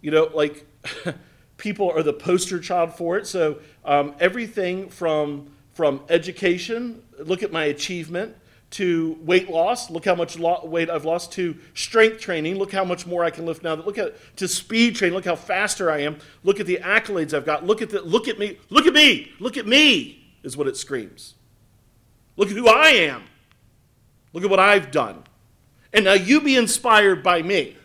you 0.00 0.10
know, 0.10 0.30
like 0.32 0.66
people 1.56 1.90
are 1.90 2.02
the 2.02 2.12
poster 2.12 2.58
child 2.58 2.94
for 2.94 3.18
it. 3.18 3.26
So 3.26 3.58
um, 3.84 4.14
everything 4.18 4.88
from 4.88 5.50
from 5.74 6.02
education, 6.10 7.02
look 7.18 7.42
at 7.42 7.50
my 7.50 7.64
achievement, 7.64 8.36
to 8.72 9.18
weight 9.22 9.50
loss, 9.50 9.90
look 9.90 10.04
how 10.04 10.14
much 10.14 10.38
lo- 10.38 10.64
weight 10.64 10.90
I've 10.90 11.04
lost, 11.04 11.32
to 11.32 11.56
strength 11.74 12.20
training, 12.20 12.56
look 12.56 12.72
how 12.72 12.84
much 12.84 13.06
more 13.06 13.22
I 13.24 13.30
can 13.30 13.46
lift 13.46 13.62
now. 13.62 13.74
Look 13.74 13.98
at 13.98 14.14
to 14.36 14.48
speed 14.48 14.96
training, 14.96 15.14
look 15.14 15.26
how 15.26 15.36
faster 15.36 15.90
I 15.90 16.00
am. 16.00 16.18
Look 16.42 16.58
at 16.58 16.66
the 16.66 16.78
accolades 16.82 17.34
I've 17.34 17.46
got. 17.46 17.64
Look 17.64 17.82
at 17.82 17.90
the 17.90 18.02
look 18.02 18.28
at 18.28 18.38
me, 18.38 18.58
look 18.70 18.86
at 18.86 18.94
me, 18.94 19.32
look 19.40 19.56
at 19.56 19.66
me 19.66 20.24
is 20.42 20.56
what 20.56 20.66
it 20.66 20.76
screams. 20.76 21.34
Look 22.36 22.50
at 22.50 22.56
who 22.56 22.66
I 22.68 22.88
am. 22.88 23.24
Look 24.32 24.44
at 24.44 24.50
what 24.50 24.60
I've 24.60 24.90
done. 24.90 25.24
And 25.92 26.04
now 26.04 26.14
you 26.14 26.40
be 26.40 26.56
inspired 26.56 27.22
by 27.22 27.42
me. 27.42 27.76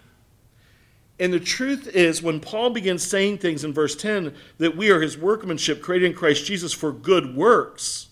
And 1.19 1.33
the 1.33 1.39
truth 1.39 1.87
is, 1.87 2.21
when 2.21 2.39
Paul 2.39 2.69
begins 2.69 3.03
saying 3.03 3.39
things 3.39 3.63
in 3.63 3.73
verse 3.73 3.95
10 3.95 4.33
that 4.59 4.77
we 4.77 4.91
are 4.91 5.01
his 5.01 5.17
workmanship 5.17 5.81
created 5.81 6.11
in 6.11 6.13
Christ 6.13 6.45
Jesus 6.45 6.73
for 6.73 6.91
good 6.91 7.35
works, 7.35 8.07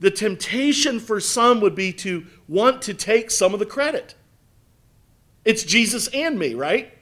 the 0.00 0.10
temptation 0.10 1.00
for 1.00 1.20
some 1.20 1.60
would 1.60 1.74
be 1.74 1.92
to 1.94 2.26
want 2.48 2.82
to 2.82 2.94
take 2.94 3.30
some 3.30 3.54
of 3.54 3.60
the 3.60 3.66
credit. 3.66 4.14
It's 5.44 5.62
Jesus 5.62 6.08
and 6.08 6.38
me, 6.38 6.54
right? 6.54 6.92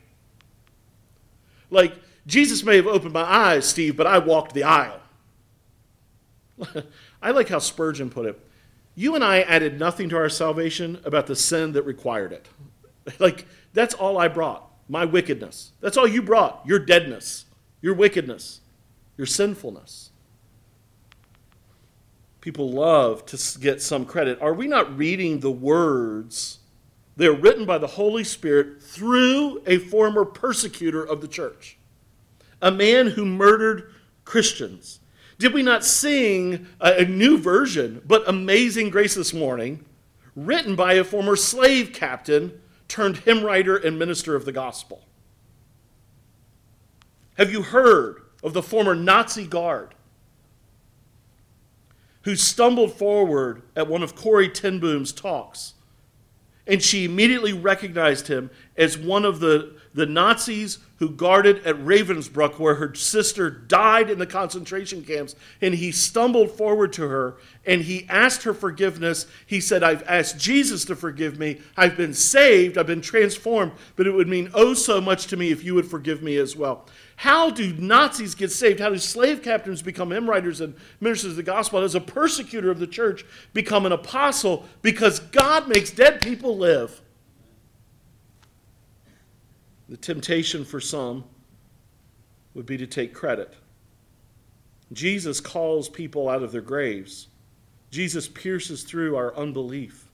Like, 1.70 1.94
Jesus 2.26 2.62
may 2.62 2.76
have 2.76 2.86
opened 2.86 3.12
my 3.12 3.22
eyes, 3.22 3.68
Steve, 3.68 3.96
but 3.96 4.06
I 4.06 4.18
walked 4.18 4.54
the 4.54 4.62
aisle. 4.64 5.00
I 7.22 7.32
like 7.32 7.48
how 7.48 7.58
Spurgeon 7.58 8.10
put 8.10 8.26
it. 8.26 8.40
You 8.94 9.14
and 9.14 9.24
I 9.24 9.40
added 9.40 9.78
nothing 9.78 10.08
to 10.10 10.16
our 10.16 10.28
salvation 10.28 11.00
about 11.04 11.26
the 11.26 11.36
sin 11.36 11.72
that 11.72 11.82
required 11.82 12.32
it. 12.32 12.48
Like, 13.18 13.46
that's 13.72 13.94
all 13.94 14.16
I 14.16 14.28
brought 14.28 14.72
my 14.88 15.04
wickedness. 15.04 15.72
That's 15.80 15.96
all 15.96 16.06
you 16.06 16.22
brought 16.22 16.62
your 16.64 16.78
deadness, 16.78 17.46
your 17.80 17.94
wickedness, 17.94 18.60
your 19.16 19.26
sinfulness. 19.26 20.10
People 22.40 22.70
love 22.70 23.24
to 23.26 23.58
get 23.58 23.80
some 23.80 24.04
credit. 24.04 24.40
Are 24.42 24.52
we 24.52 24.66
not 24.66 24.96
reading 24.96 25.40
the 25.40 25.50
words? 25.50 26.58
They're 27.16 27.32
written 27.32 27.64
by 27.64 27.78
the 27.78 27.86
Holy 27.86 28.24
Spirit 28.24 28.82
through 28.82 29.62
a 29.66 29.78
former 29.78 30.24
persecutor 30.24 31.02
of 31.02 31.20
the 31.20 31.28
church, 31.28 31.78
a 32.60 32.70
man 32.70 33.08
who 33.08 33.24
murdered 33.24 33.92
Christians. 34.24 35.00
Did 35.42 35.54
we 35.54 35.64
not 35.64 35.84
sing 35.84 36.68
a, 36.80 37.04
new 37.04 37.36
version, 37.36 38.00
but 38.06 38.22
Amazing 38.28 38.90
Grace 38.90 39.16
this 39.16 39.34
morning, 39.34 39.84
written 40.36 40.76
by 40.76 40.92
a 40.92 41.02
former 41.02 41.34
slave 41.34 41.92
captain 41.92 42.60
turned 42.86 43.16
hymn 43.16 43.42
writer 43.42 43.76
and 43.76 43.98
minister 43.98 44.36
of 44.36 44.44
the 44.44 44.52
gospel? 44.52 45.04
Have 47.38 47.50
you 47.50 47.62
heard 47.62 48.22
of 48.44 48.52
the 48.52 48.62
former 48.62 48.94
Nazi 48.94 49.44
guard 49.44 49.96
who 52.22 52.36
stumbled 52.36 52.92
forward 52.92 53.62
at 53.74 53.88
one 53.88 54.04
of 54.04 54.14
Corrie 54.14 54.48
ten 54.48 54.78
Boom's 54.78 55.10
talks? 55.10 55.74
And 56.68 56.80
she 56.80 57.04
immediately 57.04 57.52
recognized 57.52 58.28
him 58.28 58.48
as 58.76 58.96
one 58.96 59.24
of 59.24 59.40
the, 59.40 59.74
the 59.92 60.06
Nazis 60.06 60.78
who 61.02 61.10
guarded 61.10 61.66
at 61.66 61.74
Ravensbrück, 61.84 62.60
where 62.60 62.76
her 62.76 62.94
sister 62.94 63.50
died 63.50 64.08
in 64.08 64.20
the 64.20 64.26
concentration 64.26 65.02
camps. 65.02 65.34
And 65.60 65.74
he 65.74 65.90
stumbled 65.90 66.52
forward 66.52 66.92
to 66.92 67.08
her 67.08 67.38
and 67.66 67.82
he 67.82 68.06
asked 68.08 68.44
her 68.44 68.54
forgiveness. 68.54 69.26
He 69.44 69.60
said, 69.60 69.82
I've 69.82 70.04
asked 70.04 70.38
Jesus 70.38 70.84
to 70.84 70.94
forgive 70.94 71.40
me. 71.40 71.60
I've 71.76 71.96
been 71.96 72.14
saved. 72.14 72.78
I've 72.78 72.86
been 72.86 73.00
transformed. 73.00 73.72
But 73.96 74.06
it 74.06 74.12
would 74.12 74.28
mean 74.28 74.52
oh 74.54 74.74
so 74.74 75.00
much 75.00 75.26
to 75.26 75.36
me 75.36 75.50
if 75.50 75.64
you 75.64 75.74
would 75.74 75.90
forgive 75.90 76.22
me 76.22 76.36
as 76.36 76.54
well. 76.54 76.86
How 77.16 77.50
do 77.50 77.72
Nazis 77.72 78.36
get 78.36 78.52
saved? 78.52 78.78
How 78.78 78.90
do 78.90 78.98
slave 78.98 79.42
captains 79.42 79.82
become 79.82 80.12
hymn 80.12 80.30
writers 80.30 80.60
and 80.60 80.76
ministers 81.00 81.32
of 81.32 81.36
the 81.36 81.42
gospel? 81.42 81.80
How 81.80 81.82
does 81.82 81.96
a 81.96 82.00
persecutor 82.00 82.70
of 82.70 82.78
the 82.78 82.86
church 82.86 83.24
become 83.52 83.86
an 83.86 83.92
apostle? 83.92 84.68
Because 84.82 85.18
God 85.18 85.66
makes 85.66 85.90
dead 85.90 86.20
people 86.20 86.56
live. 86.56 87.01
The 89.92 89.98
temptation 89.98 90.64
for 90.64 90.80
some 90.80 91.22
would 92.54 92.64
be 92.64 92.78
to 92.78 92.86
take 92.86 93.12
credit. 93.12 93.52
Jesus 94.90 95.38
calls 95.38 95.90
people 95.90 96.30
out 96.30 96.42
of 96.42 96.50
their 96.50 96.62
graves. 96.62 97.28
Jesus 97.90 98.26
pierces 98.26 98.84
through 98.84 99.16
our 99.16 99.36
unbelief. 99.36 100.08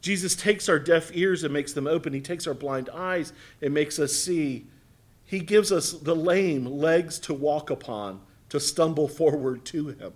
Jesus 0.00 0.36
takes 0.36 0.68
our 0.68 0.78
deaf 0.78 1.10
ears 1.12 1.42
and 1.42 1.52
makes 1.52 1.72
them 1.72 1.88
open. 1.88 2.12
He 2.12 2.20
takes 2.20 2.46
our 2.46 2.54
blind 2.54 2.88
eyes 2.90 3.32
and 3.60 3.74
makes 3.74 3.98
us 3.98 4.12
see. 4.12 4.68
He 5.24 5.40
gives 5.40 5.72
us 5.72 5.90
the 5.90 6.14
lame 6.14 6.64
legs 6.64 7.18
to 7.18 7.34
walk 7.34 7.68
upon, 7.68 8.20
to 8.50 8.60
stumble 8.60 9.08
forward 9.18 9.64
to 9.64 9.88
Him. 9.88 10.12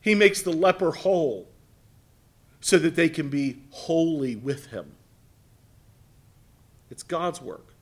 He 0.00 0.14
makes 0.14 0.40
the 0.40 0.50
leper 0.50 0.92
whole 0.92 1.46
so 2.62 2.78
that 2.78 2.96
they 2.96 3.10
can 3.10 3.28
be 3.28 3.58
holy 3.68 4.34
with 4.34 4.68
Him. 4.68 4.92
It's 6.90 7.02
God's 7.02 7.40
work. 7.40 7.74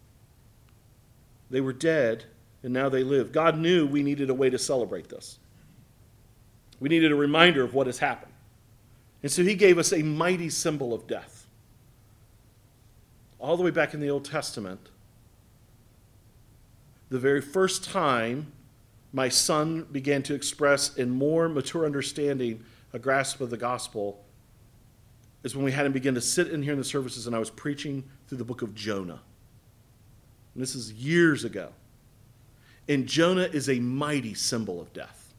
They 1.51 1.61
were 1.61 1.73
dead, 1.73 2.25
and 2.63 2.73
now 2.73 2.89
they 2.89 3.03
live. 3.03 3.33
God 3.33 3.59
knew 3.59 3.87
we 3.87 4.03
needed 4.03 4.31
a 4.31 4.35
way 4.35 4.49
to 4.51 4.59
celebrate 4.59 5.09
this. 5.09 5.39
We 6.81 6.89
needed 6.89 7.13
a 7.13 7.17
reminder 7.17 7.63
of 7.63 7.75
what 7.75 7.87
has 7.87 7.99
happened. 7.99 8.33
And 9.23 9.31
so 9.31 9.43
he 9.43 9.55
gave 9.55 9.79
us 9.79 9.93
a 9.93 10.03
mighty 10.03 10.49
symbol 10.49 10.93
of 10.93 11.07
death. 11.07 11.47
All 13.39 13.57
the 13.57 13.63
way 13.63 13.71
back 13.71 13.95
in 13.95 14.01
the 14.01 14.11
Old 14.11 14.25
Testament, 14.25 14.89
the 17.09 17.19
very 17.19 17.41
first 17.41 17.85
time 17.85 18.53
my 19.13 19.29
son 19.29 19.87
began 19.93 20.23
to 20.23 20.35
express 20.35 20.97
in 20.97 21.11
more 21.11 21.49
mature 21.49 21.85
understanding 21.85 22.65
a 22.93 22.99
grasp 22.99 23.41
of 23.41 23.51
the 23.51 23.57
gospel 23.57 24.25
is 25.43 25.55
when 25.55 25.65
we 25.65 25.73
had 25.73 25.85
him 25.85 25.93
begin 25.93 26.15
to 26.15 26.21
sit 26.21 26.49
in 26.49 26.63
here 26.63 26.73
in 26.73 26.79
the 26.79 26.85
services 26.85 27.27
and 27.27 27.37
I 27.37 27.39
was 27.39 27.51
preaching 27.51 28.05
through 28.33 28.39
the 28.39 28.45
book 28.47 28.63
of 28.63 28.75
Jonah. 28.75 29.21
And 30.55 30.63
this 30.63 30.75
is 30.75 30.91
years 30.91 31.45
ago. 31.45 31.69
And 32.89 33.07
Jonah 33.07 33.43
is 33.53 33.69
a 33.69 33.79
mighty 33.79 34.33
symbol 34.33 34.81
of 34.81 34.91
death. 34.95 35.35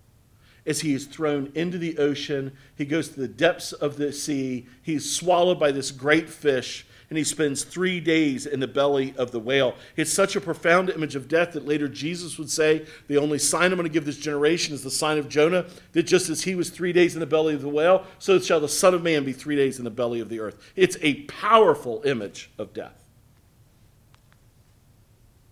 As 0.63 0.81
he 0.81 0.93
is 0.93 1.07
thrown 1.07 1.51
into 1.55 1.79
the 1.79 1.97
ocean, 1.97 2.51
he 2.75 2.85
goes 2.85 3.09
to 3.09 3.19
the 3.19 3.27
depths 3.27 3.73
of 3.73 3.97
the 3.97 4.13
sea, 4.13 4.67
he's 4.83 5.11
swallowed 5.11 5.59
by 5.59 5.71
this 5.71 5.89
great 5.89 6.29
fish, 6.29 6.85
and 7.13 7.17
he 7.19 7.23
spends 7.23 7.63
three 7.63 7.99
days 7.99 8.47
in 8.47 8.59
the 8.59 8.67
belly 8.67 9.13
of 9.19 9.29
the 9.29 9.39
whale. 9.39 9.75
It's 9.95 10.11
such 10.11 10.35
a 10.35 10.41
profound 10.41 10.89
image 10.89 11.15
of 11.15 11.27
death 11.27 11.53
that 11.53 11.63
later 11.63 11.87
Jesus 11.87 12.39
would 12.39 12.49
say, 12.49 12.87
The 13.07 13.19
only 13.19 13.37
sign 13.37 13.71
I'm 13.71 13.77
going 13.77 13.83
to 13.87 13.93
give 13.93 14.05
this 14.05 14.17
generation 14.17 14.73
is 14.73 14.81
the 14.81 14.89
sign 14.89 15.19
of 15.19 15.29
Jonah, 15.29 15.67
that 15.91 16.07
just 16.07 16.27
as 16.31 16.41
he 16.41 16.55
was 16.55 16.71
three 16.71 16.91
days 16.91 17.13
in 17.13 17.19
the 17.19 17.27
belly 17.27 17.53
of 17.53 17.61
the 17.61 17.69
whale, 17.69 18.07
so 18.17 18.39
shall 18.39 18.59
the 18.59 18.67
Son 18.67 18.95
of 18.95 19.03
Man 19.03 19.25
be 19.25 19.31
three 19.31 19.55
days 19.55 19.77
in 19.77 19.83
the 19.83 19.91
belly 19.91 20.21
of 20.21 20.29
the 20.29 20.39
earth. 20.39 20.57
It's 20.75 20.97
a 21.01 21.21
powerful 21.25 22.01
image 22.03 22.49
of 22.57 22.73
death. 22.73 23.05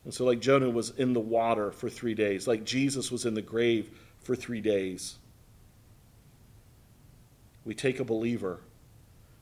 And 0.04 0.12
so, 0.12 0.26
like 0.26 0.40
Jonah 0.40 0.72
was 0.72 0.90
in 0.98 1.14
the 1.14 1.20
water 1.20 1.72
for 1.72 1.92
three 1.92 2.16
days, 2.16 2.48
like 2.48 2.64
Jesus 2.64 3.12
was 3.12 3.24
in 3.24 3.36
the 3.36 3.42
grave 3.44 3.92
for 4.24 4.36
three 4.36 4.62
days, 4.62 5.18
we 7.66 7.76
take 7.76 8.00
a 8.00 8.04
believer 8.04 8.62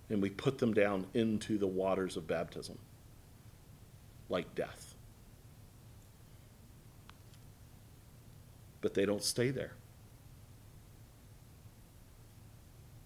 and 0.10 0.22
we 0.22 0.30
put 0.30 0.58
them 0.58 0.74
down 0.74 1.06
into 1.13 1.58
the 1.58 1.67
waters 1.67 2.17
of 2.17 2.28
baptism, 2.28 2.78
like 4.28 4.56
death. 4.56 4.95
But 8.82 8.93
they 8.93 9.06
don't 9.06 9.24
stay 9.24 9.52
there. 9.52 9.74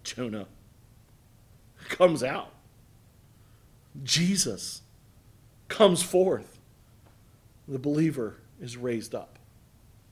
Jonah 0.04 0.46
comes 1.88 2.22
out. 2.22 2.52
Jesus 4.02 4.82
comes 5.68 6.02
forth. 6.02 6.58
The 7.66 7.78
believer 7.78 8.36
is 8.60 8.76
raised 8.76 9.14
up 9.14 9.38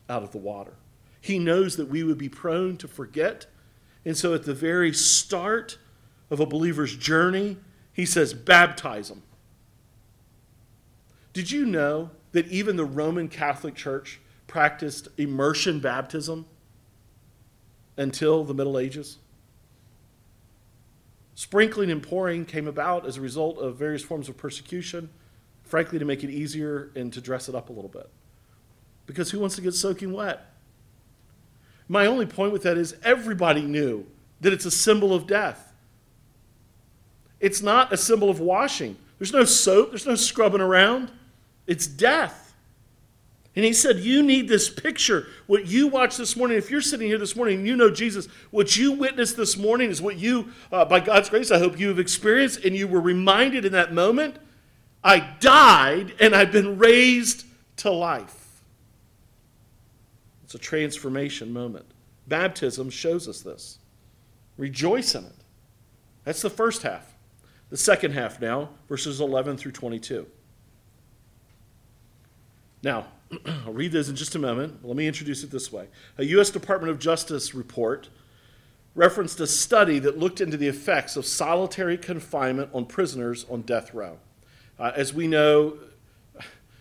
out 0.08 0.22
of 0.22 0.32
the 0.32 0.38
water. 0.38 0.74
He 1.20 1.38
knows 1.38 1.76
that 1.76 1.88
we 1.88 2.02
would 2.02 2.18
be 2.18 2.28
prone 2.28 2.76
to 2.78 2.88
forget. 2.88 3.46
And 4.04 4.16
so 4.16 4.34
at 4.34 4.44
the 4.44 4.54
very 4.54 4.92
start 4.92 5.78
of 6.32 6.40
a 6.40 6.46
believer's 6.46 6.96
journey, 6.96 7.58
he 7.92 8.06
says, 8.06 8.32
baptize 8.32 9.10
them. 9.10 9.22
Did 11.34 11.50
you 11.50 11.66
know 11.66 12.10
that 12.32 12.46
even 12.48 12.76
the 12.76 12.86
Roman 12.86 13.28
Catholic 13.28 13.74
Church 13.74 14.18
practiced 14.46 15.08
immersion 15.18 15.78
baptism 15.78 16.46
until 17.98 18.44
the 18.44 18.54
Middle 18.54 18.78
Ages? 18.78 19.18
Sprinkling 21.34 21.90
and 21.90 22.02
pouring 22.02 22.46
came 22.46 22.66
about 22.66 23.06
as 23.06 23.18
a 23.18 23.20
result 23.20 23.58
of 23.58 23.76
various 23.76 24.02
forms 24.02 24.30
of 24.30 24.38
persecution, 24.38 25.10
frankly, 25.62 25.98
to 25.98 26.04
make 26.06 26.24
it 26.24 26.30
easier 26.30 26.90
and 26.96 27.12
to 27.12 27.20
dress 27.20 27.50
it 27.50 27.54
up 27.54 27.68
a 27.68 27.72
little 27.74 27.90
bit. 27.90 28.08
Because 29.04 29.32
who 29.32 29.38
wants 29.38 29.56
to 29.56 29.60
get 29.60 29.74
soaking 29.74 30.14
wet? 30.14 30.50
My 31.88 32.06
only 32.06 32.24
point 32.24 32.52
with 32.54 32.62
that 32.62 32.78
is 32.78 32.96
everybody 33.04 33.60
knew 33.60 34.06
that 34.40 34.54
it's 34.54 34.64
a 34.64 34.70
symbol 34.70 35.12
of 35.12 35.26
death. 35.26 35.71
It's 37.42 37.60
not 37.60 37.92
a 37.92 37.96
symbol 37.98 38.30
of 38.30 38.40
washing. 38.40 38.96
There's 39.18 39.32
no 39.32 39.44
soap, 39.44 39.90
there's 39.90 40.06
no 40.06 40.14
scrubbing 40.14 40.62
around. 40.62 41.10
It's 41.66 41.86
death. 41.86 42.54
And 43.54 43.64
he 43.64 43.72
said, 43.72 43.98
You 43.98 44.22
need 44.22 44.48
this 44.48 44.70
picture. 44.70 45.26
What 45.46 45.66
you 45.66 45.88
watch 45.88 46.16
this 46.16 46.36
morning, 46.36 46.56
if 46.56 46.70
you're 46.70 46.80
sitting 46.80 47.08
here 47.08 47.18
this 47.18 47.36
morning 47.36 47.58
and 47.58 47.66
you 47.66 47.76
know 47.76 47.90
Jesus, 47.90 48.26
what 48.50 48.76
you 48.76 48.92
witnessed 48.92 49.36
this 49.36 49.58
morning 49.58 49.90
is 49.90 50.00
what 50.00 50.16
you, 50.16 50.52
uh, 50.70 50.84
by 50.84 51.00
God's 51.00 51.28
grace, 51.28 51.50
I 51.50 51.58
hope 51.58 51.78
you 51.78 51.88
have 51.88 51.98
experienced, 51.98 52.64
and 52.64 52.74
you 52.74 52.88
were 52.88 53.00
reminded 53.00 53.64
in 53.64 53.72
that 53.72 53.92
moment 53.92 54.36
I 55.04 55.18
died 55.40 56.14
and 56.20 56.34
I've 56.34 56.52
been 56.52 56.78
raised 56.78 57.44
to 57.78 57.90
life. 57.90 58.62
It's 60.44 60.54
a 60.54 60.58
transformation 60.58 61.52
moment. 61.52 61.86
Baptism 62.28 62.88
shows 62.88 63.28
us 63.28 63.40
this. 63.40 63.78
Rejoice 64.56 65.16
in 65.16 65.24
it. 65.24 65.32
That's 66.24 66.40
the 66.40 66.50
first 66.50 66.82
half. 66.82 67.11
The 67.72 67.78
second 67.78 68.12
half 68.12 68.38
now, 68.38 68.68
verses 68.86 69.18
11 69.18 69.56
through 69.56 69.72
22. 69.72 70.26
Now, 72.82 73.06
I'll 73.46 73.72
read 73.72 73.92
this 73.92 74.10
in 74.10 74.14
just 74.14 74.34
a 74.34 74.38
moment. 74.38 74.86
Let 74.86 74.94
me 74.94 75.06
introduce 75.06 75.42
it 75.42 75.50
this 75.50 75.72
way. 75.72 75.88
A 76.18 76.24
U.S. 76.26 76.50
Department 76.50 76.90
of 76.90 76.98
Justice 76.98 77.54
report 77.54 78.10
referenced 78.94 79.40
a 79.40 79.46
study 79.46 79.98
that 80.00 80.18
looked 80.18 80.42
into 80.42 80.58
the 80.58 80.68
effects 80.68 81.16
of 81.16 81.24
solitary 81.24 81.96
confinement 81.96 82.68
on 82.74 82.84
prisoners 82.84 83.46
on 83.48 83.62
death 83.62 83.94
row. 83.94 84.18
Uh, 84.78 84.92
as 84.94 85.14
we 85.14 85.26
know, 85.26 85.78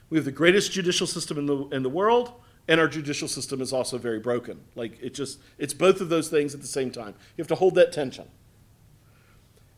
we 0.09 0.17
have 0.17 0.25
the 0.25 0.31
greatest 0.33 0.73
judicial 0.73 1.07
system 1.07 1.37
in 1.37 1.45
the, 1.45 1.57
in 1.69 1.83
the 1.83 1.89
world, 1.89 2.33
and 2.67 2.81
our 2.81 2.89
judicial 2.89 3.29
system 3.29 3.61
is 3.61 3.71
also 3.71 3.97
very 3.97 4.19
broken. 4.19 4.59
Like, 4.75 5.01
it 5.01 5.13
just, 5.13 5.39
it's 5.57 5.73
both 5.73 6.01
of 6.01 6.09
those 6.09 6.27
things 6.27 6.53
at 6.53 6.59
the 6.59 6.67
same 6.67 6.91
time. 6.91 7.13
You 7.37 7.41
have 7.41 7.47
to 7.47 7.55
hold 7.55 7.75
that 7.75 7.93
tension. 7.93 8.27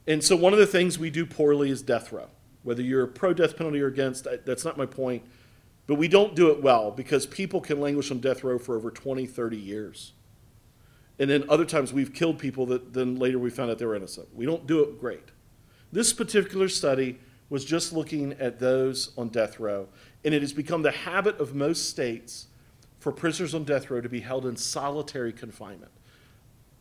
And 0.08 0.24
so, 0.24 0.36
one 0.36 0.54
of 0.54 0.60
the 0.60 0.68
things 0.68 1.00
we 1.00 1.10
do 1.10 1.26
poorly 1.26 1.70
is 1.70 1.82
death 1.82 2.12
row. 2.12 2.28
Whether 2.63 2.82
you're 2.82 3.08
pro 3.08 3.34
death 3.34 3.58
penalty 3.58 3.82
or 3.82 3.88
against, 3.88 4.28
that's 4.46 4.66
not 4.66 4.78
my 4.78 4.86
point. 4.86 5.24
But 5.86 5.96
we 5.96 6.08
don't 6.08 6.36
do 6.36 6.50
it 6.50 6.62
well 6.62 6.92
because 6.92 7.26
people 7.26 7.60
can 7.60 7.82
languish 7.82 8.10
on 8.10 8.20
death 8.20 8.44
row 8.44 8.58
for 8.58 8.76
over 8.76 8.89
20, 8.89 9.26
30 9.26 9.58
years. 9.58 10.13
And 11.20 11.30
then 11.30 11.44
other 11.50 11.66
times 11.66 11.94
we've 11.94 12.13
killed 12.13 12.39
people 12.39 12.66
that 12.68 12.94
then 12.94 13.16
later 13.16 13.38
we 13.38 13.50
found 13.50 13.70
out 13.70 13.78
they 13.78 13.86
were 13.86 13.96
innocent. 13.96 14.30
We 14.34 14.46
don't 14.46 14.66
do 14.66 14.82
it 14.82 15.00
great. 15.00 15.30
This 15.92 16.13
particular 16.13 16.70
study 16.70 17.20
was 17.50 17.66
just 17.66 17.94
looking 17.94 18.34
at 18.34 18.60
those 18.60 19.12
on 19.18 19.30
death 19.30 19.60
row, 19.60 19.88
and 20.26 20.34
it 20.34 20.42
has 20.42 20.54
become 20.54 20.82
the 20.82 20.92
habit 20.92 21.39
of 21.39 21.54
most 21.54 21.89
states 21.89 22.48
for 23.00 23.12
prisoners 23.12 23.54
on 23.54 23.63
death 23.63 23.92
row 23.92 24.02
to 24.02 24.10
be 24.10 24.22
held 24.22 24.46
in 24.46 24.56
solitary 24.56 25.34
confinement 25.34 25.92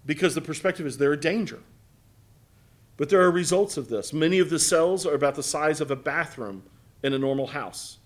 because 0.06 0.34
the 0.34 0.40
perspective 0.40 0.86
is 0.86 0.96
they're 0.98 1.12
a 1.12 1.20
danger. 1.20 1.60
But 2.96 3.08
there 3.08 3.22
are 3.22 3.30
results 3.30 3.76
of 3.76 3.88
this. 3.88 4.12
Many 4.12 4.38
of 4.38 4.50
the 4.50 4.58
cells 4.58 5.06
are 5.06 5.14
about 5.14 5.34
the 5.34 5.42
size 5.42 5.80
of 5.80 5.90
a 5.90 5.96
bathroom 5.96 6.64
in 7.02 7.12
a 7.12 7.18
normal 7.18 7.48
house. 7.48 7.98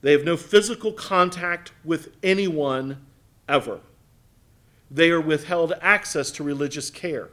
They 0.00 0.12
have 0.12 0.24
no 0.24 0.36
physical 0.36 0.92
contact 0.92 1.72
with 1.84 2.14
anyone 2.22 3.06
ever. 3.48 3.80
They 4.90 5.10
are 5.10 5.20
withheld 5.20 5.72
access 5.80 6.30
to 6.32 6.42
religious 6.42 6.90
care. 6.90 7.30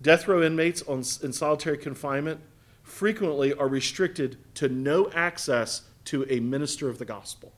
Death 0.00 0.28
row 0.28 0.42
inmates 0.42 0.82
on, 0.82 0.98
in 1.22 1.32
solitary 1.32 1.76
confinement 1.76 2.40
frequently 2.82 3.52
are 3.52 3.68
restricted 3.68 4.38
to 4.54 4.68
no 4.68 5.10
access 5.10 5.82
to 6.04 6.24
a 6.30 6.38
minister 6.38 6.88
of 6.88 6.98
the 6.98 7.04
gospel. 7.04 7.52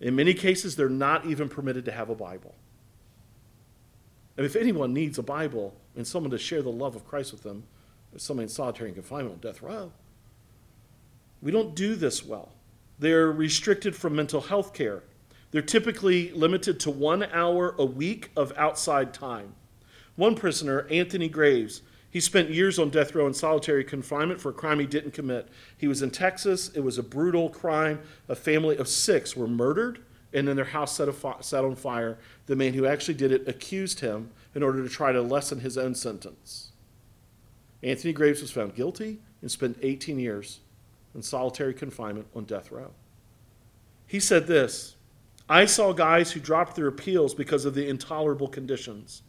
In 0.00 0.16
many 0.16 0.34
cases, 0.34 0.76
they're 0.76 0.88
not 0.88 1.26
even 1.26 1.48
permitted 1.48 1.84
to 1.84 1.92
have 1.92 2.08
a 2.08 2.14
Bible. 2.14 2.54
And 4.36 4.44
if 4.44 4.56
anyone 4.56 4.92
needs 4.92 5.18
a 5.18 5.22
Bible 5.22 5.74
and 5.96 6.06
someone 6.06 6.30
to 6.30 6.38
share 6.38 6.62
the 6.62 6.70
love 6.70 6.94
of 6.94 7.06
Christ 7.06 7.32
with 7.32 7.42
them, 7.42 7.64
someone 8.16 8.44
in 8.44 8.48
solitary 8.48 8.92
confinement 8.92 9.34
on 9.34 9.40
death 9.40 9.62
row, 9.62 9.92
we 11.42 11.50
don't 11.50 11.74
do 11.74 11.94
this 11.94 12.24
well. 12.24 12.50
They're 12.98 13.30
restricted 13.30 13.94
from 13.94 14.16
mental 14.16 14.40
health 14.40 14.72
care. 14.72 15.02
They're 15.50 15.62
typically 15.62 16.30
limited 16.32 16.80
to 16.80 16.90
one 16.90 17.24
hour 17.24 17.74
a 17.78 17.84
week 17.84 18.30
of 18.36 18.52
outside 18.56 19.12
time. 19.14 19.54
One 20.16 20.34
prisoner, 20.34 20.86
Anthony 20.90 21.28
Graves, 21.28 21.82
he 22.10 22.20
spent 22.20 22.48
years 22.48 22.78
on 22.78 22.88
death 22.88 23.14
row 23.14 23.26
in 23.26 23.34
solitary 23.34 23.84
confinement 23.84 24.40
for 24.40 24.48
a 24.48 24.54
crime 24.54 24.78
he 24.78 24.86
didn't 24.86 25.12
commit. 25.12 25.48
He 25.76 25.86
was 25.86 26.00
in 26.00 26.10
Texas. 26.10 26.70
It 26.74 26.80
was 26.80 26.96
a 26.96 27.02
brutal 27.02 27.50
crime. 27.50 28.00
A 28.28 28.34
family 28.34 28.76
of 28.78 28.88
six 28.88 29.36
were 29.36 29.46
murdered, 29.46 30.00
and 30.32 30.46
then 30.46 30.56
their 30.56 30.64
house 30.64 30.96
set, 30.96 31.08
set 31.40 31.64
on 31.64 31.76
fire. 31.76 32.18
The 32.46 32.56
man 32.56 32.74
who 32.74 32.86
actually 32.86 33.14
did 33.14 33.32
it 33.32 33.48
accused 33.48 34.00
him 34.00 34.30
in 34.54 34.62
order 34.62 34.82
to 34.82 34.88
try 34.88 35.12
to 35.12 35.22
lessen 35.22 35.60
his 35.60 35.78
own 35.78 35.94
sentence. 35.94 36.72
Anthony 37.82 38.12
Graves 38.12 38.40
was 38.40 38.50
found 38.50 38.74
guilty 38.74 39.18
and 39.40 39.50
spent 39.50 39.78
18 39.82 40.18
years 40.18 40.60
in 41.14 41.22
solitary 41.22 41.74
confinement 41.74 42.26
on 42.34 42.44
death 42.44 42.70
row. 42.70 42.90
He 44.06 44.20
said 44.20 44.46
this 44.46 44.96
I 45.48 45.66
saw 45.66 45.92
guys 45.92 46.32
who 46.32 46.40
dropped 46.40 46.76
their 46.76 46.88
appeals 46.88 47.34
because 47.34 47.64
of 47.64 47.74
the 47.74 47.88
intolerable 47.88 48.48
conditions. 48.48 49.22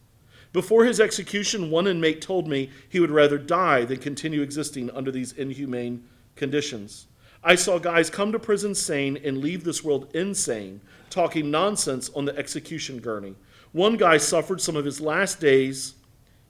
Before 0.53 0.85
his 0.85 0.99
execution, 0.99 1.69
one 1.69 1.87
inmate 1.87 2.21
told 2.21 2.47
me 2.47 2.71
he 2.87 2.99
would 2.99 3.11
rather 3.11 3.37
die 3.37 3.85
than 3.85 3.97
continue 3.97 4.41
existing 4.41 4.89
under 4.91 5.11
these 5.11 5.33
inhumane 5.33 6.03
conditions. 6.35 7.06
I 7.43 7.55
saw 7.55 7.79
guys 7.79 8.09
come 8.09 8.31
to 8.31 8.39
prison 8.39 8.75
sane 8.75 9.17
and 9.23 9.37
leave 9.37 9.63
this 9.63 9.83
world 9.83 10.09
insane, 10.13 10.81
talking 11.09 11.51
nonsense 11.51 12.09
on 12.15 12.25
the 12.25 12.35
execution 12.37 12.99
gurney. 12.99 13.35
One 13.71 13.97
guy 13.97 14.17
suffered 14.17 14.61
some 14.61 14.75
of 14.75 14.85
his 14.85 14.99
last 14.99 15.39
days 15.39 15.95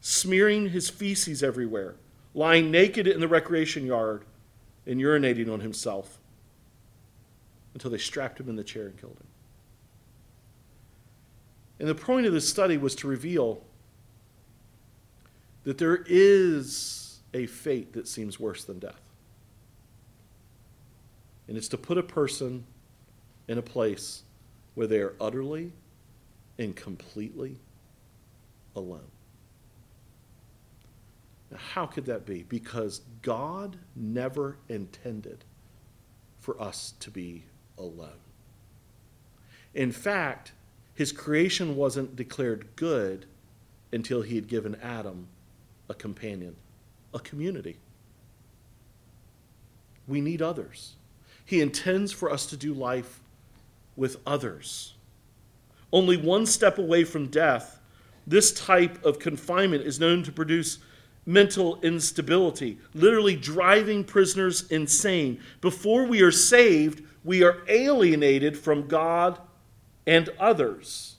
smearing 0.02 0.70
his 0.70 0.90
feces 0.90 1.44
everywhere, 1.44 1.96
lying 2.34 2.72
naked 2.72 3.08
in 3.08 3.20
the 3.20 3.28
recreation 3.28 3.86
yard, 3.86 4.24
and 4.86 5.02
urinating 5.02 5.52
on 5.52 5.60
himself 5.60 6.18
until 7.74 7.92
they 7.92 7.98
strapped 7.98 8.40
him 8.40 8.50
in 8.50 8.56
the 8.56 8.64
chair 8.64 8.88
and 8.88 9.00
killed 9.00 9.18
him. 9.20 9.28
And 11.80 11.88
the 11.88 11.96
point 11.96 12.26
of 12.26 12.34
this 12.34 12.50
study 12.50 12.78
was 12.78 12.96
to 12.96 13.08
reveal 13.08 13.62
that 15.64 15.78
there 15.78 16.04
is 16.08 17.20
a 17.34 17.46
fate 17.46 17.94
that 17.94 18.08
seems 18.08 18.40
worse 18.40 18.64
than 18.64 18.80
death. 18.80 19.07
And 21.48 21.58
it's 21.58 21.70
to 21.70 21.78
put 21.78 21.98
a 21.98 22.04
person 22.04 22.66
in 23.48 23.58
a 23.58 23.62
place 23.62 24.24
where 24.76 24.88
they 24.88 25.00
are 25.00 25.16
utterly 25.20 25.72
and 26.60 26.76
completely 26.76 27.58
alone. 28.76 29.12
Now, 31.52 31.58
how 31.58 31.86
could 31.86 32.06
that 32.06 32.26
be? 32.26 32.44
Because 32.44 33.02
God 33.22 33.78
never 33.96 34.58
intended 34.68 35.46
for 36.40 36.62
us 36.62 36.94
to 37.00 37.10
be 37.10 37.44
alone. 37.78 38.20
In 39.74 39.92
fact, 39.92 40.52
his 40.94 41.12
creation 41.12 41.76
wasn't 41.76 42.16
declared 42.16 42.76
good 42.76 43.26
until 43.92 44.22
he 44.22 44.36
had 44.36 44.48
given 44.48 44.76
Adam 44.82 45.28
a 45.90 45.94
companion, 45.94 46.56
a 47.14 47.20
community. 47.20 47.78
We 50.08 50.22
need 50.22 50.42
others. 50.42 50.96
He 51.48 51.62
intends 51.62 52.12
for 52.12 52.32
us 52.32 52.46
to 52.48 52.58
do 52.58 52.74
life 52.74 53.22
with 53.96 54.18
others. 54.28 54.94
Only 55.92 56.18
one 56.18 56.46
step 56.46 56.78
away 56.78 57.06
from 57.06 57.28
death 57.28 57.80
This 58.28 58.52
type 58.52 59.06
of 59.06 59.20
confinement 59.20 59.86
is 59.86 60.02
known 60.02 60.22
to 60.24 60.34
produce 60.34 60.80
mental 61.26 61.80
instability, 61.82 62.78
literally 62.94 63.38
driving 63.38 64.04
prisoners 64.04 64.70
insane. 64.70 65.40
Before 65.62 66.04
we 66.04 66.22
are 66.22 66.32
saved, 66.32 67.04
we 67.24 67.44
are 67.44 67.64
alienated 67.70 68.58
from 68.58 68.88
God 68.88 69.40
and 70.06 70.30
others. 70.40 71.17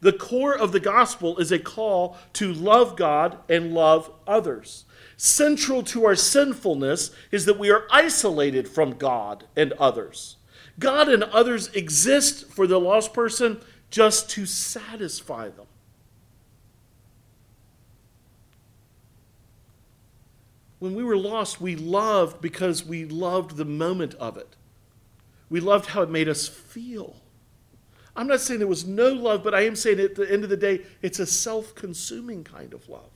The 0.00 0.12
core 0.12 0.56
of 0.56 0.72
the 0.72 0.80
gospel 0.80 1.38
is 1.38 1.50
a 1.50 1.58
call 1.58 2.16
to 2.34 2.52
love 2.52 2.96
God 2.96 3.38
and 3.48 3.74
love 3.74 4.10
others. 4.26 4.84
Central 5.16 5.82
to 5.84 6.06
our 6.06 6.14
sinfulness 6.14 7.10
is 7.32 7.44
that 7.46 7.58
we 7.58 7.70
are 7.70 7.86
isolated 7.90 8.68
from 8.68 8.92
God 8.92 9.44
and 9.56 9.72
others. 9.72 10.36
God 10.78 11.08
and 11.08 11.24
others 11.24 11.68
exist 11.74 12.48
for 12.48 12.68
the 12.68 12.78
lost 12.78 13.12
person 13.12 13.60
just 13.90 14.30
to 14.30 14.46
satisfy 14.46 15.48
them. 15.48 15.66
When 20.78 20.94
we 20.94 21.02
were 21.02 21.16
lost, 21.16 21.60
we 21.60 21.74
loved 21.74 22.40
because 22.40 22.84
we 22.84 23.04
loved 23.04 23.56
the 23.56 23.64
moment 23.64 24.14
of 24.14 24.36
it. 24.36 24.54
We 25.50 25.58
loved 25.58 25.86
how 25.86 26.02
it 26.02 26.10
made 26.10 26.28
us 26.28 26.46
feel. 26.46 27.16
I'm 28.18 28.26
not 28.26 28.40
saying 28.40 28.58
there 28.58 28.66
was 28.66 28.84
no 28.84 29.12
love, 29.12 29.44
but 29.44 29.54
I 29.54 29.60
am 29.60 29.76
saying 29.76 30.00
at 30.00 30.16
the 30.16 30.30
end 30.30 30.42
of 30.42 30.50
the 30.50 30.56
day, 30.56 30.82
it's 31.02 31.20
a 31.20 31.26
self 31.26 31.72
consuming 31.76 32.42
kind 32.42 32.74
of 32.74 32.88
love. 32.88 33.10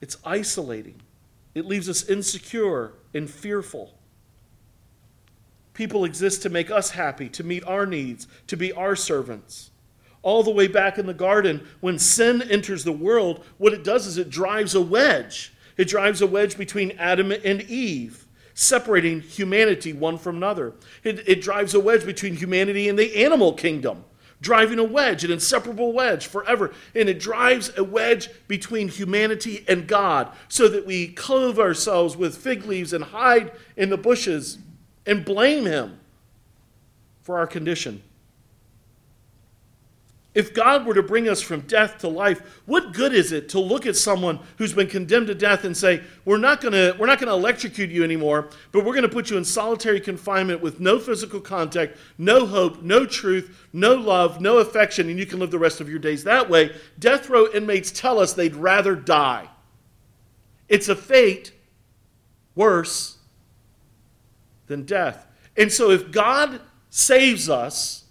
It's 0.00 0.16
isolating, 0.24 1.02
it 1.54 1.66
leaves 1.66 1.90
us 1.90 2.08
insecure 2.08 2.94
and 3.12 3.28
fearful. 3.28 3.92
People 5.74 6.06
exist 6.06 6.40
to 6.42 6.48
make 6.48 6.70
us 6.70 6.90
happy, 6.90 7.28
to 7.28 7.44
meet 7.44 7.64
our 7.64 7.84
needs, 7.84 8.26
to 8.46 8.56
be 8.56 8.72
our 8.72 8.96
servants. 8.96 9.70
All 10.22 10.42
the 10.42 10.50
way 10.50 10.68
back 10.68 10.96
in 10.96 11.04
the 11.04 11.14
garden, 11.14 11.66
when 11.80 11.98
sin 11.98 12.40
enters 12.42 12.82
the 12.82 12.92
world, 12.92 13.44
what 13.58 13.74
it 13.74 13.84
does 13.84 14.06
is 14.06 14.16
it 14.16 14.30
drives 14.30 14.74
a 14.74 14.80
wedge. 14.80 15.52
It 15.76 15.88
drives 15.88 16.22
a 16.22 16.26
wedge 16.26 16.56
between 16.56 16.92
Adam 16.92 17.30
and 17.30 17.60
Eve 17.62 18.26
separating 18.60 19.22
humanity 19.22 19.90
one 19.90 20.18
from 20.18 20.36
another. 20.36 20.74
It, 21.02 21.26
it 21.26 21.40
drives 21.40 21.72
a 21.72 21.80
wedge 21.80 22.04
between 22.04 22.36
humanity 22.36 22.90
and 22.90 22.98
the 22.98 23.24
animal 23.24 23.54
kingdom, 23.54 24.04
driving 24.42 24.78
a 24.78 24.84
wedge, 24.84 25.24
an 25.24 25.30
inseparable 25.30 25.94
wedge 25.94 26.26
forever. 26.26 26.74
And 26.94 27.08
it 27.08 27.18
drives 27.18 27.72
a 27.78 27.84
wedge 27.84 28.28
between 28.48 28.88
humanity 28.88 29.64
and 29.66 29.88
God 29.88 30.30
so 30.48 30.68
that 30.68 30.86
we 30.86 31.08
clothe 31.08 31.58
ourselves 31.58 32.18
with 32.18 32.36
fig 32.36 32.66
leaves 32.66 32.92
and 32.92 33.02
hide 33.02 33.52
in 33.78 33.88
the 33.88 33.96
bushes 33.96 34.58
and 35.06 35.24
blame 35.24 35.64
Him 35.64 35.98
for 37.22 37.38
our 37.38 37.46
condition. 37.46 38.02
If 40.32 40.54
God 40.54 40.86
were 40.86 40.94
to 40.94 41.02
bring 41.02 41.28
us 41.28 41.42
from 41.42 41.62
death 41.62 41.98
to 41.98 42.08
life, 42.08 42.60
what 42.64 42.92
good 42.92 43.12
is 43.12 43.32
it 43.32 43.48
to 43.48 43.58
look 43.58 43.84
at 43.84 43.96
someone 43.96 44.38
who's 44.58 44.72
been 44.72 44.86
condemned 44.86 45.26
to 45.26 45.34
death 45.34 45.64
and 45.64 45.76
say, 45.76 46.02
"We're 46.24 46.38
not 46.38 46.60
going 46.60 46.72
to 46.72 47.28
electrocute 47.28 47.90
you 47.90 48.04
anymore, 48.04 48.48
but 48.70 48.84
we're 48.84 48.92
going 48.92 49.02
to 49.02 49.08
put 49.08 49.28
you 49.28 49.36
in 49.36 49.44
solitary 49.44 49.98
confinement 49.98 50.60
with 50.60 50.78
no 50.78 51.00
physical 51.00 51.40
contact, 51.40 51.98
no 52.16 52.46
hope, 52.46 52.80
no 52.80 53.06
truth, 53.06 53.66
no 53.72 53.94
love, 53.94 54.40
no 54.40 54.58
affection, 54.58 55.08
and 55.08 55.18
you 55.18 55.26
can 55.26 55.40
live 55.40 55.50
the 55.50 55.58
rest 55.58 55.80
of 55.80 55.88
your 55.88 55.98
days 55.98 56.22
that 56.22 56.48
way." 56.48 56.76
Death 56.96 57.28
row 57.28 57.48
inmates 57.52 57.90
tell 57.90 58.20
us 58.20 58.32
they'd 58.32 58.54
rather 58.54 58.94
die. 58.94 59.48
It's 60.68 60.88
a 60.88 60.94
fate 60.94 61.50
worse 62.54 63.16
than 64.68 64.84
death. 64.84 65.26
And 65.56 65.72
so 65.72 65.90
if 65.90 66.12
God 66.12 66.60
saves 66.88 67.50
us, 67.50 68.04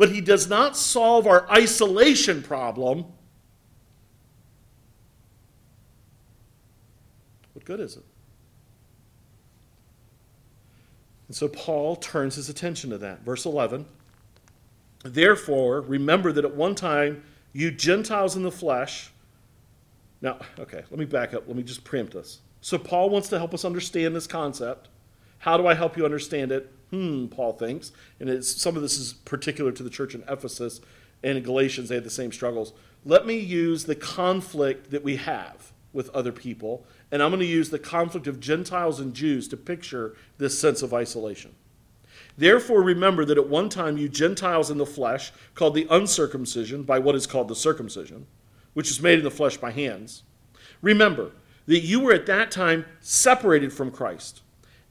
but 0.00 0.08
he 0.08 0.22
does 0.22 0.48
not 0.48 0.78
solve 0.78 1.26
our 1.26 1.46
isolation 1.50 2.42
problem, 2.42 3.04
what 7.52 7.66
good 7.66 7.80
is 7.80 7.98
it? 7.98 8.04
And 11.28 11.36
so 11.36 11.48
Paul 11.48 11.96
turns 11.96 12.36
his 12.36 12.48
attention 12.48 12.88
to 12.88 12.96
that. 12.96 13.26
Verse 13.26 13.44
11 13.44 13.84
Therefore, 15.04 15.82
remember 15.82 16.32
that 16.32 16.46
at 16.46 16.54
one 16.54 16.74
time 16.74 17.22
you 17.52 17.70
Gentiles 17.70 18.36
in 18.36 18.42
the 18.42 18.50
flesh. 18.50 19.10
Now, 20.22 20.38
okay, 20.58 20.82
let 20.90 20.98
me 20.98 21.04
back 21.04 21.34
up. 21.34 21.46
Let 21.46 21.56
me 21.56 21.62
just 21.62 21.84
preempt 21.84 22.14
this. 22.14 22.40
So, 22.62 22.78
Paul 22.78 23.10
wants 23.10 23.28
to 23.28 23.38
help 23.38 23.52
us 23.52 23.66
understand 23.66 24.16
this 24.16 24.26
concept. 24.26 24.88
How 25.40 25.58
do 25.58 25.66
I 25.66 25.74
help 25.74 25.98
you 25.98 26.06
understand 26.06 26.52
it? 26.52 26.72
Hmm, 26.90 27.26
Paul 27.26 27.52
thinks. 27.54 27.92
And 28.18 28.44
some 28.44 28.76
of 28.76 28.82
this 28.82 28.98
is 28.98 29.12
particular 29.12 29.72
to 29.72 29.82
the 29.82 29.90
church 29.90 30.14
in 30.14 30.22
Ephesus 30.28 30.80
and 31.22 31.38
in 31.38 31.44
Galatians, 31.44 31.88
they 31.88 31.96
had 31.96 32.04
the 32.04 32.10
same 32.10 32.32
struggles. 32.32 32.72
Let 33.04 33.26
me 33.26 33.38
use 33.38 33.84
the 33.84 33.94
conflict 33.94 34.90
that 34.90 35.02
we 35.02 35.16
have 35.16 35.72
with 35.92 36.08
other 36.10 36.32
people, 36.32 36.84
and 37.10 37.22
I'm 37.22 37.30
going 37.30 37.40
to 37.40 37.46
use 37.46 37.70
the 37.70 37.78
conflict 37.78 38.26
of 38.26 38.40
Gentiles 38.40 39.00
and 39.00 39.12
Jews 39.12 39.48
to 39.48 39.56
picture 39.56 40.16
this 40.38 40.58
sense 40.58 40.82
of 40.82 40.94
isolation. 40.94 41.54
Therefore, 42.38 42.82
remember 42.82 43.24
that 43.24 43.38
at 43.38 43.48
one 43.48 43.68
time 43.68 43.98
you 43.98 44.08
Gentiles 44.08 44.70
in 44.70 44.78
the 44.78 44.86
flesh, 44.86 45.32
called 45.54 45.74
the 45.74 45.86
uncircumcision 45.90 46.84
by 46.84 46.98
what 46.98 47.16
is 47.16 47.26
called 47.26 47.48
the 47.48 47.56
circumcision, 47.56 48.26
which 48.72 48.90
is 48.90 49.02
made 49.02 49.18
in 49.18 49.24
the 49.24 49.30
flesh 49.30 49.56
by 49.56 49.72
hands, 49.72 50.22
remember 50.80 51.32
that 51.66 51.80
you 51.80 52.00
were 52.00 52.12
at 52.12 52.26
that 52.26 52.50
time 52.50 52.84
separated 53.00 53.72
from 53.72 53.90
Christ 53.90 54.42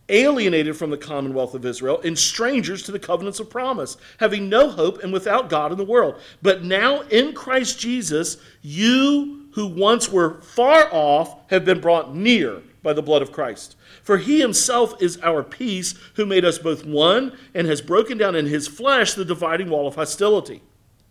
alienated 0.09 0.75
from 0.75 0.89
the 0.89 0.97
commonwealth 0.97 1.53
of 1.53 1.65
Israel, 1.65 2.01
and 2.03 2.17
strangers 2.17 2.83
to 2.83 2.91
the 2.91 2.99
covenants 2.99 3.39
of 3.39 3.49
promise, 3.49 3.97
having 4.17 4.49
no 4.49 4.69
hope 4.69 5.03
and 5.03 5.13
without 5.13 5.49
God 5.49 5.71
in 5.71 5.77
the 5.77 5.85
world. 5.85 6.19
But 6.41 6.63
now 6.63 7.01
in 7.01 7.33
Christ 7.33 7.79
Jesus, 7.79 8.37
you 8.61 9.47
who 9.53 9.67
once 9.67 10.09
were 10.09 10.41
far 10.41 10.89
off 10.91 11.49
have 11.49 11.65
been 11.65 11.79
brought 11.79 12.15
near 12.15 12.61
by 12.81 12.93
the 12.93 13.01
blood 13.01 13.21
of 13.21 13.31
Christ. 13.31 13.75
For 14.03 14.17
he 14.17 14.39
himself 14.39 15.01
is 15.01 15.19
our 15.21 15.43
peace, 15.43 15.95
who 16.15 16.25
made 16.25 16.45
us 16.45 16.57
both 16.57 16.85
one 16.85 17.37
and 17.53 17.67
has 17.67 17.81
broken 17.81 18.17
down 18.17 18.35
in 18.35 18.45
his 18.45 18.67
flesh 18.67 19.13
the 19.13 19.25
dividing 19.25 19.69
wall 19.69 19.87
of 19.87 19.95
hostility. 19.95 20.61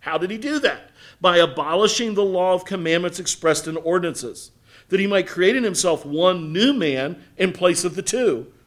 How 0.00 0.18
did 0.18 0.30
he 0.30 0.38
do 0.38 0.58
that? 0.60 0.90
By 1.20 1.38
abolishing 1.38 2.14
the 2.14 2.24
law 2.24 2.54
of 2.54 2.64
commandments 2.64 3.18
expressed 3.18 3.66
in 3.66 3.76
ordinances, 3.76 4.52
that 4.88 5.00
he 5.00 5.06
might 5.06 5.26
create 5.26 5.56
in 5.56 5.64
himself 5.64 6.06
one 6.06 6.52
new 6.52 6.72
man 6.72 7.22
in 7.36 7.52
place 7.52 7.84
of 7.84 7.94
the 7.94 8.02
two 8.02 8.46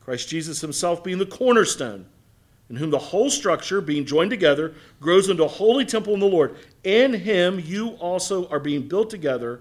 Christ 0.00 0.28
Jesus 0.28 0.60
himself 0.60 1.04
being 1.04 1.18
the 1.18 1.26
cornerstone, 1.26 2.06
in 2.68 2.76
whom 2.76 2.90
the 2.90 2.98
whole 2.98 3.30
structure, 3.30 3.80
being 3.80 4.04
joined 4.04 4.30
together, 4.30 4.74
grows 5.00 5.28
into 5.28 5.44
a 5.44 5.48
holy 5.48 5.84
temple 5.84 6.14
in 6.14 6.20
the 6.20 6.26
Lord. 6.26 6.56
In 6.84 7.12
him 7.12 7.60
you 7.60 7.90
also 7.94 8.48
are 8.48 8.60
being 8.60 8.88
built 8.88 9.10
together 9.10 9.60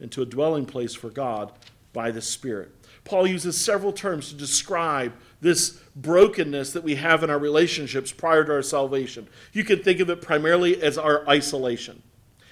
into 0.00 0.22
a 0.22 0.26
dwelling 0.26 0.66
place 0.66 0.94
for 0.94 1.10
God 1.10 1.52
by 1.92 2.10
the 2.10 2.22
Spirit. 2.22 2.74
Paul 3.04 3.26
uses 3.26 3.58
several 3.58 3.92
terms 3.92 4.28
to 4.28 4.34
describe 4.34 5.12
this 5.40 5.80
brokenness 5.96 6.72
that 6.72 6.84
we 6.84 6.96
have 6.96 7.22
in 7.22 7.30
our 7.30 7.38
relationships 7.38 8.12
prior 8.12 8.44
to 8.44 8.52
our 8.52 8.62
salvation. 8.62 9.26
You 9.52 9.64
can 9.64 9.82
think 9.82 10.00
of 10.00 10.10
it 10.10 10.20
primarily 10.20 10.80
as 10.82 10.98
our 10.98 11.26
isolation. 11.28 12.02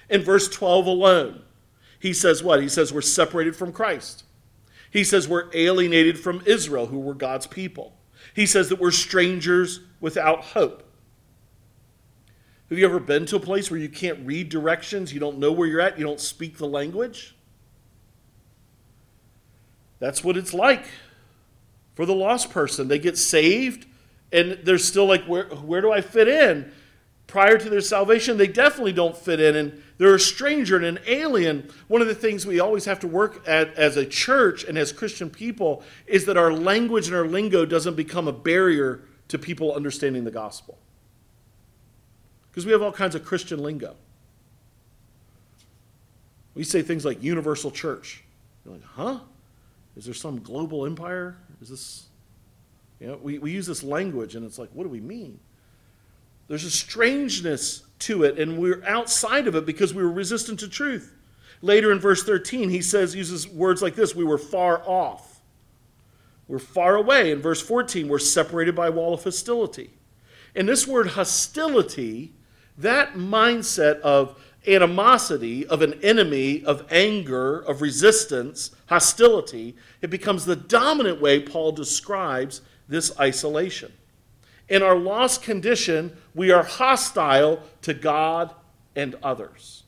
In 0.09 0.23
verse 0.23 0.49
12 0.49 0.87
alone, 0.87 1.41
he 1.99 2.13
says 2.13 2.41
what? 2.41 2.61
He 2.61 2.69
says 2.69 2.91
we're 2.91 3.01
separated 3.01 3.55
from 3.55 3.71
Christ. 3.71 4.23
He 4.91 5.03
says 5.03 5.27
we're 5.27 5.49
alienated 5.53 6.19
from 6.19 6.41
Israel, 6.45 6.87
who 6.87 6.99
were 6.99 7.13
God's 7.13 7.47
people. 7.47 7.93
He 8.33 8.45
says 8.45 8.69
that 8.69 8.79
we're 8.79 8.91
strangers 8.91 9.81
without 9.99 10.43
hope. 10.43 10.83
Have 12.69 12.77
you 12.77 12.85
ever 12.85 12.99
been 12.99 13.25
to 13.27 13.35
a 13.35 13.39
place 13.39 13.71
where 13.71 13.79
you 13.79 13.89
can't 13.89 14.25
read 14.25 14.49
directions, 14.49 15.13
you 15.13 15.19
don't 15.19 15.39
know 15.39 15.51
where 15.51 15.67
you're 15.67 15.81
at, 15.81 15.97
you 15.97 16.05
don't 16.05 16.19
speak 16.19 16.57
the 16.57 16.67
language? 16.67 17.35
That's 19.99 20.23
what 20.23 20.37
it's 20.37 20.53
like 20.53 20.85
for 21.95 22.05
the 22.05 22.15
lost 22.15 22.51
person. 22.51 22.87
They 22.87 22.99
get 22.99 23.17
saved 23.17 23.87
and 24.31 24.59
they're 24.63 24.77
still 24.77 25.05
like, 25.05 25.25
where, 25.25 25.45
where 25.45 25.81
do 25.81 25.91
I 25.91 26.01
fit 26.01 26.27
in? 26.27 26.71
Prior 27.29 27.59
to 27.59 27.69
their 27.69 27.79
salvation, 27.79 28.37
they 28.37 28.47
definitely 28.47 28.91
don't 28.91 29.15
fit 29.15 29.39
in. 29.39 29.55
And 29.55 29.83
they're 29.99 30.15
a 30.15 30.19
stranger 30.19 30.77
and 30.77 30.85
an 30.85 30.99
alien. 31.05 31.69
One 31.87 32.01
of 32.01 32.07
the 32.07 32.15
things 32.15 32.43
we 32.43 32.59
always 32.59 32.85
have 32.85 32.99
to 33.01 33.07
work 33.07 33.47
at 33.47 33.71
as 33.75 33.97
a 33.97 34.05
church 34.05 34.63
and 34.63 34.79
as 34.79 34.91
Christian 34.91 35.29
people 35.29 35.83
is 36.07 36.25
that 36.25 36.37
our 36.37 36.51
language 36.51 37.05
and 37.05 37.15
our 37.15 37.27
lingo 37.27 37.65
doesn't 37.65 37.95
become 37.95 38.27
a 38.27 38.33
barrier 38.33 39.01
to 39.27 39.37
people 39.37 39.75
understanding 39.75 40.23
the 40.23 40.31
gospel. 40.31 40.79
Because 42.49 42.65
we 42.65 42.71
have 42.71 42.81
all 42.81 42.91
kinds 42.91 43.13
of 43.13 43.23
Christian 43.23 43.61
lingo. 43.61 43.95
We 46.55 46.63
say 46.63 46.81
things 46.81 47.05
like 47.05 47.21
universal 47.21 47.69
church. 47.69 48.23
You're 48.65 48.73
like, 48.73 48.83
huh? 48.83 49.19
Is 49.95 50.05
there 50.05 50.15
some 50.15 50.39
global 50.39 50.83
empire? 50.83 51.37
Is 51.61 51.69
this, 51.69 52.07
you 52.99 53.05
know, 53.05 53.19
we, 53.21 53.37
we 53.37 53.51
use 53.51 53.67
this 53.67 53.83
language 53.83 54.33
and 54.33 54.43
it's 54.43 54.57
like, 54.57 54.69
what 54.73 54.81
do 54.83 54.89
we 54.89 54.99
mean? 54.99 55.39
There's 56.49 56.65
a 56.65 56.71
strangeness 56.71 57.83
to 57.99 58.23
it, 58.23 58.39
and 58.39 58.57
we're 58.57 58.83
outside 58.85 59.47
of 59.47 59.55
it 59.55 59.65
because 59.65 59.93
we 59.93 60.03
were 60.03 60.11
resistant 60.11 60.59
to 60.59 60.67
truth. 60.67 61.15
Later 61.61 61.91
in 61.91 61.99
verse 61.99 62.23
13, 62.23 62.69
he 62.69 62.81
says, 62.81 63.15
uses 63.15 63.47
words 63.47 63.81
like 63.81 63.95
this 63.95 64.15
we 64.15 64.23
were 64.23 64.37
far 64.37 64.81
off. 64.85 65.41
We're 66.47 66.57
far 66.57 66.95
away. 66.95 67.31
In 67.31 67.41
verse 67.41 67.61
14, 67.61 68.07
we're 68.07 68.17
separated 68.17 68.75
by 68.75 68.87
a 68.87 68.91
wall 68.91 69.13
of 69.13 69.23
hostility. 69.23 69.91
And 70.55 70.67
this 70.67 70.87
word 70.87 71.09
hostility, 71.09 72.33
that 72.77 73.13
mindset 73.13 73.99
of 73.99 74.41
animosity, 74.67 75.67
of 75.67 75.83
an 75.83 75.99
enemy, 76.01 76.65
of 76.65 76.85
anger, 76.89 77.59
of 77.59 77.81
resistance, 77.83 78.71
hostility, 78.87 79.75
it 80.01 80.09
becomes 80.09 80.45
the 80.45 80.55
dominant 80.55 81.21
way 81.21 81.39
Paul 81.39 81.71
describes 81.73 82.61
this 82.87 83.17
isolation. 83.19 83.91
In 84.69 84.83
our 84.83 84.95
lost 84.95 85.41
condition, 85.41 86.15
we 86.35 86.51
are 86.51 86.63
hostile 86.63 87.61
to 87.81 87.93
God 87.93 88.53
and 88.95 89.15
others. 89.23 89.83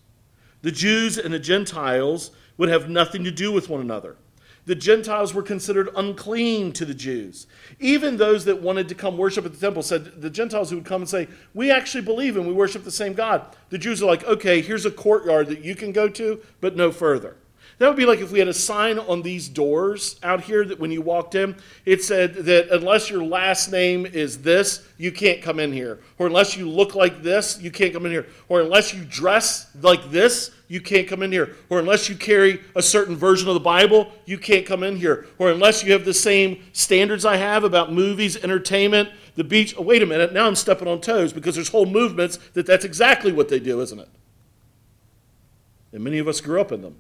The 0.64 0.72
Jews 0.72 1.18
and 1.18 1.34
the 1.34 1.40
Gentiles 1.40 2.32
would 2.58 2.70
have 2.70 2.90
nothing 2.90 3.24
to 3.24 3.32
do 3.32 3.52
with 3.52 3.70
one 3.70 3.82
another. 3.82 4.18
The 4.66 4.76
Gentiles 4.76 5.34
were 5.34 5.42
considered 5.42 5.90
unclean 5.96 6.72
to 6.74 6.86
the 6.86 6.94
Jews. 6.94 7.48
Even 7.80 8.18
those 8.18 8.46
that 8.46 8.62
wanted 8.62 8.88
to 8.90 8.96
come 8.96 9.18
worship 9.18 9.46
at 9.46 9.54
the 9.54 9.60
temple 9.60 9.82
said, 9.82 10.22
the 10.22 10.30
Gentiles 10.30 10.70
who 10.70 10.78
would 10.78 10.86
come 10.86 11.02
and 11.02 11.10
say, 11.10 11.28
We 11.56 11.72
actually 11.72 12.04
believe 12.04 12.38
and 12.38 12.48
we 12.48 12.54
worship 12.54 12.84
the 12.84 12.92
same 12.92 13.14
God. 13.14 13.56
The 13.70 13.80
Jews 13.80 14.04
are 14.04 14.06
like, 14.06 14.24
Okay, 14.26 14.62
here's 14.62 14.86
a 14.86 14.92
courtyard 14.92 15.48
that 15.48 15.64
you 15.64 15.76
can 15.76 15.92
go 15.92 16.08
to, 16.10 16.42
but 16.60 16.76
no 16.76 16.92
further. 16.92 17.38
That 17.82 17.88
would 17.88 17.98
be 17.98 18.06
like 18.06 18.20
if 18.20 18.32
we 18.32 18.38
had 18.38 18.48
a 18.48 18.54
sign 18.54 19.00
on 19.00 19.24
these 19.24 19.50
doors 19.50 20.20
out 20.22 20.42
here 20.42 20.64
that 20.66 20.80
when 20.80 20.92
you 20.92 21.02
walked 21.02 21.34
in, 21.34 21.56
it 21.84 22.04
said 22.04 22.36
that 22.36 22.70
unless 22.70 23.10
your 23.10 23.24
last 23.24 23.72
name 23.72 24.06
is 24.06 24.44
this, 24.44 24.88
you 25.00 25.12
can't 25.12 25.42
come 25.42 25.60
in 25.60 25.74
here. 25.74 25.98
Or 26.20 26.28
unless 26.28 26.56
you 26.56 26.70
look 26.70 26.94
like 26.94 27.24
this, 27.24 27.60
you 27.60 27.72
can't 27.72 27.92
come 27.92 28.06
in 28.06 28.12
here. 28.12 28.28
Or 28.50 28.62
unless 28.62 28.94
you 28.94 29.04
dress 29.04 29.68
like 29.82 30.12
this, 30.12 30.52
you 30.68 30.80
can't 30.80 31.08
come 31.08 31.24
in 31.24 31.32
here. 31.32 31.56
Or 31.72 31.80
unless 31.80 32.08
you 32.08 32.16
carry 32.16 32.62
a 32.76 32.84
certain 32.84 33.16
version 33.16 33.48
of 33.48 33.56
the 33.56 33.60
Bible, 33.60 34.12
you 34.26 34.38
can't 34.38 34.64
come 34.64 34.84
in 34.84 34.96
here. 34.96 35.26
Or 35.40 35.50
unless 35.50 35.84
you 35.84 35.92
have 35.94 36.06
the 36.06 36.14
same 36.14 36.64
standards 36.74 37.26
I 37.26 37.38
have 37.38 37.64
about 37.64 37.92
movies, 37.92 38.38
entertainment, 38.38 39.10
the 39.34 39.44
beach. 39.44 39.74
Oh, 39.76 39.82
wait 39.82 40.04
a 40.04 40.06
minute, 40.06 40.34
now 40.34 40.46
I'm 40.46 40.54
stepping 40.54 40.88
on 40.88 41.02
toes 41.02 41.34
because 41.34 41.56
there's 41.56 41.70
whole 41.70 41.88
movements 41.88 42.38
that 42.54 42.68
that's 42.68 42.86
exactly 42.86 43.32
what 43.32 43.50
they 43.50 43.60
do, 43.60 43.82
isn't 43.82 44.00
it? 44.00 44.10
And 45.92 46.04
many 46.04 46.20
of 46.20 46.28
us 46.28 46.42
grew 46.42 46.62
up 46.62 46.72
in 46.72 46.84
them. 46.84 46.98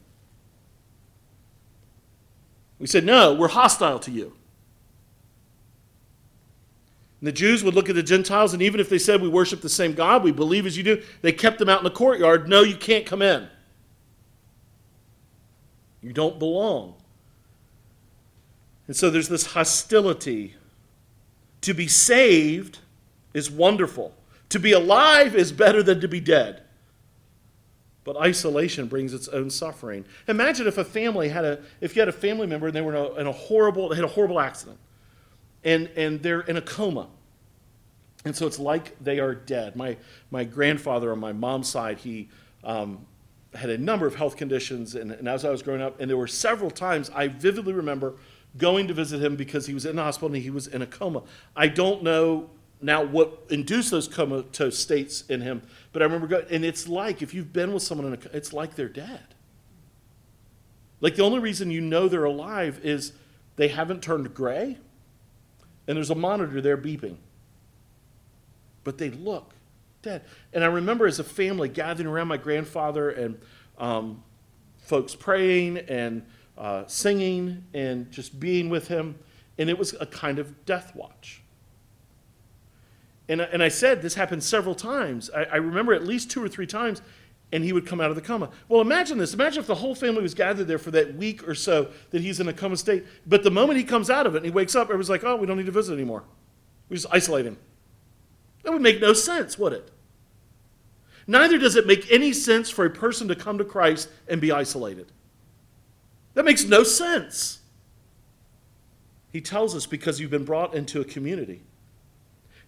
We 2.82 2.88
said, 2.88 3.06
no, 3.06 3.36
we're 3.36 3.48
hostile 3.48 4.00
to 4.00 4.12
you. 4.12 4.34
And 7.20 7.28
the 7.28 7.32
Jews 7.32 7.64
would 7.64 7.76
look 7.76 7.90
at 7.90 7.96
the 7.96 8.02
Gentiles, 8.02 8.54
and 8.54 8.62
even 8.64 8.80
if 8.80 8.90
they 8.90 8.98
said 8.98 9.22
we 9.22 9.30
worship 9.30 9.62
the 9.62 9.70
same 9.70 9.94
God, 9.94 10.24
we 10.24 10.32
believe 10.32 10.66
as 10.66 10.76
you 10.76 10.82
do, 10.82 11.04
they 11.22 11.32
kept 11.32 11.60
them 11.60 11.70
out 11.70 11.78
in 11.78 11.84
the 11.84 11.92
courtyard. 11.92 12.50
No, 12.50 12.64
you 12.64 12.76
can't 12.76 13.06
come 13.06 13.22
in. 13.22 13.48
You 16.02 16.12
don't 16.12 16.40
belong. 16.40 16.96
And 18.88 18.96
so 18.96 19.12
there's 19.12 19.30
this 19.30 19.46
hostility. 19.46 20.56
To 21.62 21.76
be 21.76 21.88
saved 21.88 22.80
is 23.36 23.52
wonderful. 23.52 24.16
To 24.50 24.58
be 24.58 24.72
alive 24.72 25.36
is 25.36 25.52
better 25.52 25.84
than 25.84 26.02
to 26.02 26.08
be 26.08 26.20
dead. 26.20 26.64
But 28.04 28.18
isolation 28.18 28.88
brings 28.88 29.14
its 29.14 29.28
own 29.28 29.50
suffering. 29.50 30.06
Imagine 30.28 30.68
if 30.68 30.78
a 30.78 30.84
family 30.84 31.30
had 31.30 31.46
a, 31.46 31.60
if 31.82 31.96
you 31.96 32.02
had 32.02 32.10
a 32.10 32.14
family 32.14 32.48
member 32.48 32.68
and 32.68 32.76
they 32.76 32.82
were 32.82 32.96
in 32.96 32.98
a, 32.98 33.14
in 33.16 33.28
a 33.28 33.32
horrible, 33.32 33.90
they 33.90 33.96
had 33.96 34.06
a 34.06 34.10
horrible 34.10 34.40
accident, 34.40 34.80
and 35.64 35.88
and 35.96 36.22
they're 36.24 36.42
in 36.42 36.58
a 36.58 36.62
coma, 36.62 37.08
and 38.26 38.36
so 38.36 38.48
it's 38.48 38.58
like 38.58 38.98
they 39.04 39.20
are 39.20 39.36
dead. 39.36 39.76
My 39.76 39.98
my 40.32 40.44
grandfather 40.44 41.12
on 41.12 41.20
my 41.20 41.32
mom's 41.32 41.70
side, 41.70 42.00
he 42.00 42.30
um, 42.64 43.06
had 43.54 43.70
a 43.70 43.78
number 43.78 44.08
of 44.08 44.16
health 44.16 44.36
conditions, 44.36 44.96
and, 44.96 45.12
and 45.12 45.28
as 45.28 45.46
I 45.46 45.52
was 45.52 45.62
growing 45.62 45.82
up, 45.82 46.00
and 46.00 46.10
there 46.10 46.18
were 46.18 46.28
several 46.28 46.72
times 46.72 47.12
I 47.14 47.28
vividly 47.28 47.74
remember 47.74 48.16
going 48.58 48.88
to 48.88 48.94
visit 48.94 49.22
him 49.22 49.36
because 49.36 49.68
he 49.68 49.74
was 49.74 49.86
in 49.86 49.96
the 49.96 50.04
hospital 50.04 50.34
and 50.34 50.44
he 50.44 50.50
was 50.50 50.68
in 50.68 50.82
a 50.82 50.86
coma. 50.86 51.24
I 51.56 51.68
don't 51.68 52.04
know 52.04 52.50
now 52.82 53.04
what 53.04 53.46
induced 53.50 53.92
those 53.92 54.08
comatose 54.08 54.78
states 54.78 55.24
in 55.30 55.42
him. 55.42 55.62
But 55.94 56.02
I 56.02 56.06
remember 56.06 56.28
going, 56.28 56.46
and 56.50 56.66
it's 56.66 56.88
like 56.88 57.22
if 57.22 57.34
you've 57.34 57.54
been 57.54 57.74
with 57.74 57.84
someone 57.84 58.08
in 58.08 58.14
a, 58.14 58.36
it's 58.36 58.54
like 58.54 58.76
they're 58.76 58.90
dead. 58.90 59.36
Like 61.00 61.16
the 61.16 61.24
only 61.24 61.40
reason 61.40 61.72
you 61.72 61.82
know 61.82 62.08
they're 62.08 62.24
alive 62.24 62.80
is 62.84 63.14
they 63.56 63.68
haven't 63.68 64.02
turned 64.02 64.34
gray, 64.34 64.78
and 65.88 65.98
there's 65.98 66.10
a 66.10 66.16
monitor 66.16 66.62
there 66.62 66.78
beeping. 66.78 67.18
But 68.84 68.98
they 68.98 69.10
look 69.10 69.54
dead. 70.02 70.24
And 70.54 70.64
I 70.64 70.68
remember 70.68 71.08
as 71.08 71.20
a 71.20 71.24
family 71.24 71.70
gathering 71.70 72.08
around 72.08 72.28
my 72.28 72.38
grandfather 72.38 73.10
and 73.10 73.40
um, 73.78 74.24
folks 74.80 75.16
praying 75.16 75.78
and 75.78 76.26
uh, 76.58 76.86
singing 76.88 77.64
and 77.74 78.12
just 78.12 78.40
being 78.40 78.70
with 78.70 78.88
him, 78.88 79.16
and 79.58 79.70
it 79.70 79.78
was 79.78 79.96
a 80.00 80.06
kind 80.06 80.40
of 80.40 80.66
death 80.66 80.96
watch. 80.96 81.41
And, 83.32 83.40
and 83.40 83.64
I 83.64 83.70
said 83.70 84.02
this 84.02 84.16
happened 84.16 84.44
several 84.44 84.76
times. 84.76 85.30
I, 85.34 85.44
I 85.44 85.56
remember 85.56 85.94
at 85.94 86.04
least 86.06 86.30
two 86.30 86.44
or 86.44 86.50
three 86.50 86.68
times, 86.68 87.02
and 87.54 87.64
he 87.64 87.72
would 87.72 87.88
come 87.88 88.02
out 88.02 88.10
of 88.10 88.18
the 88.18 88.22
coma. 88.22 88.50
Well, 88.68 88.82
imagine 88.82 89.18
this. 89.18 89.34
Imagine 89.34 89.62
if 89.62 89.68
the 89.68 89.76
whole 89.76 89.96
family 89.96 90.22
was 90.22 90.34
gathered 90.34 90.68
there 90.68 90.78
for 90.78 90.92
that 90.92 91.16
week 91.16 91.48
or 91.48 91.56
so 91.56 91.88
that 92.10 92.22
he's 92.22 92.42
in 92.42 92.50
a 92.50 92.54
coma 92.54 92.76
state. 92.76 93.06
But 93.26 93.44
the 93.44 93.50
moment 93.50 93.78
he 93.78 93.86
comes 93.86 94.10
out 94.10 94.28
of 94.28 94.36
it 94.36 94.40
and 94.40 94.46
he 94.46 94.52
wakes 94.52 94.76
up, 94.76 94.88
everyone's 94.88 95.10
like, 95.10 95.24
oh, 95.24 95.38
we 95.38 95.48
don't 95.48 95.56
need 95.56 95.66
to 95.68 95.72
visit 95.72 95.94
anymore. 95.94 96.26
We 96.90 96.98
just 96.98 97.08
isolate 97.10 97.46
him. 97.46 97.58
That 98.64 98.74
would 98.74 98.82
make 98.82 99.00
no 99.00 99.14
sense, 99.14 99.58
would 99.58 99.72
it? 99.72 99.90
Neither 101.26 101.58
does 101.58 101.78
it 101.78 101.88
make 101.88 102.12
any 102.12 102.34
sense 102.34 102.70
for 102.70 102.84
a 102.84 102.90
person 102.90 103.30
to 103.30 103.36
come 103.36 103.58
to 103.60 103.64
Christ 103.64 104.10
and 104.28 104.42
be 104.42 104.52
isolated. 104.52 105.10
That 106.34 106.44
makes 106.44 106.66
no 106.66 106.84
sense. 106.84 107.62
He 109.32 109.40
tells 109.40 109.74
us 109.74 109.86
because 109.86 110.20
you've 110.20 110.32
been 110.32 110.44
brought 110.44 110.76
into 110.76 111.00
a 111.00 111.06
community. 111.06 111.64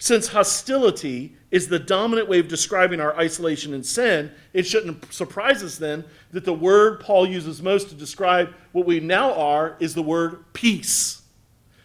Since 0.04 0.28
hostility 0.28 1.34
is 1.50 1.70
the 1.70 1.80
dominant 1.80 2.28
way 2.28 2.40
of 2.40 2.50
describing 2.50 3.00
our 3.00 3.16
isolation 3.16 3.74
and 3.74 3.86
sin, 3.86 4.34
it 4.52 4.64
shouldn't 4.64 5.14
surprise 5.14 5.64
us 5.64 5.78
then 5.78 6.04
that 6.34 6.44
the 6.44 6.52
word 6.52 7.00
Paul 7.00 7.26
uses 7.26 7.62
most 7.62 7.88
to 7.88 7.96
describe 7.96 8.54
what 8.74 8.86
we 8.86 9.00
now 9.00 9.34
are 9.34 9.78
is 9.80 9.96
the 9.96 10.04
word 10.04 10.44
peace. 10.52 11.22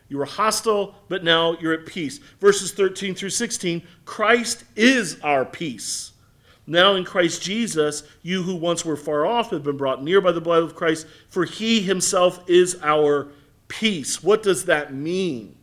You 0.09 0.19
were 0.19 0.25
hostile, 0.25 0.97
but 1.09 1.23
now 1.23 1.57
you're 1.61 1.73
at 1.73 1.87
peace. 1.87 2.19
Verses 2.41 2.73
13 2.73 3.15
through 3.15 3.31
16 3.31 3.87
Christ 4.05 4.65
is 4.75 5.21
our 5.23 5.45
peace. 5.45 6.11
Now 6.67 6.97
in 6.97 7.05
Christ 7.05 7.41
Jesus, 7.41 8.03
you 8.23 8.43
who 8.43 8.57
once 8.57 8.85
were 8.85 8.97
far 8.97 9.27
off 9.27 9.53
have 9.53 9.63
been 9.63 9.77
brought 9.77 10.03
near 10.03 10.21
by 10.21 10.33
the 10.33 10.41
blood 10.41 10.65
of 10.65 10.75
Christ, 10.75 11.07
for 11.29 11.45
he 11.45 11.83
himself 11.83 12.43
is 12.51 12.81
our 12.83 13.29
peace. 13.69 14.25
What 14.25 14.43
does 14.43 14.65
that 14.65 14.93
mean? 14.93 15.55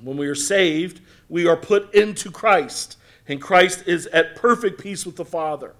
When 0.00 0.16
we 0.16 0.26
are 0.26 0.34
saved, 0.34 1.00
we 1.32 1.46
are 1.46 1.56
put 1.56 1.94
into 1.94 2.30
Christ, 2.30 2.98
and 3.26 3.40
Christ 3.40 3.84
is 3.86 4.06
at 4.08 4.36
perfect 4.36 4.78
peace 4.78 5.06
with 5.06 5.16
the 5.16 5.24
Father. 5.24 5.72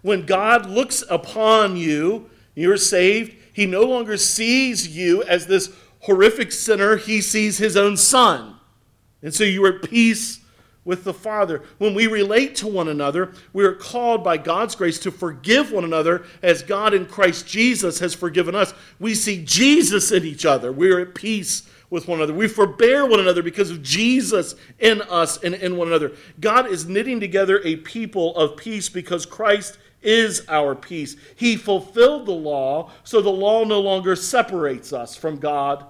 When 0.00 0.26
God 0.26 0.66
looks 0.66 1.02
upon 1.10 1.76
you, 1.76 2.30
you're 2.54 2.76
saved, 2.76 3.34
he 3.52 3.66
no 3.66 3.82
longer 3.82 4.16
sees 4.16 4.96
you 4.96 5.24
as 5.24 5.48
this 5.48 5.74
horrific 6.02 6.52
sinner, 6.52 6.96
he 6.96 7.20
sees 7.20 7.58
his 7.58 7.76
own 7.76 7.96
son. 7.96 8.54
And 9.22 9.34
so 9.34 9.42
you're 9.42 9.74
at 9.74 9.90
peace 9.90 10.38
with 10.84 11.02
the 11.02 11.14
Father. 11.14 11.64
When 11.78 11.92
we 11.92 12.06
relate 12.06 12.54
to 12.56 12.68
one 12.68 12.86
another, 12.86 13.32
we 13.52 13.64
are 13.64 13.74
called 13.74 14.22
by 14.22 14.36
God's 14.36 14.76
grace 14.76 15.00
to 15.00 15.10
forgive 15.10 15.72
one 15.72 15.82
another 15.82 16.26
as 16.44 16.62
God 16.62 16.94
in 16.94 17.06
Christ 17.06 17.48
Jesus 17.48 17.98
has 17.98 18.14
forgiven 18.14 18.54
us. 18.54 18.72
We 19.00 19.16
see 19.16 19.44
Jesus 19.44 20.12
in 20.12 20.24
each 20.24 20.46
other. 20.46 20.70
We're 20.70 21.00
at 21.00 21.16
peace 21.16 21.68
with 21.90 22.08
one 22.08 22.18
another. 22.18 22.34
We 22.34 22.48
forbear 22.48 23.06
one 23.06 23.20
another 23.20 23.42
because 23.42 23.70
of 23.70 23.82
Jesus 23.82 24.54
in 24.78 25.02
us 25.02 25.42
and 25.42 25.54
in 25.54 25.76
one 25.76 25.88
another. 25.88 26.12
God 26.40 26.66
is 26.66 26.86
knitting 26.86 27.20
together 27.20 27.60
a 27.64 27.76
people 27.76 28.36
of 28.36 28.56
peace 28.56 28.88
because 28.88 29.26
Christ 29.26 29.78
is 30.02 30.42
our 30.48 30.74
peace. 30.74 31.16
He 31.34 31.56
fulfilled 31.56 32.26
the 32.26 32.32
law, 32.32 32.90
so 33.04 33.20
the 33.20 33.30
law 33.30 33.64
no 33.64 33.80
longer 33.80 34.14
separates 34.16 34.92
us 34.92 35.16
from 35.16 35.38
God 35.38 35.84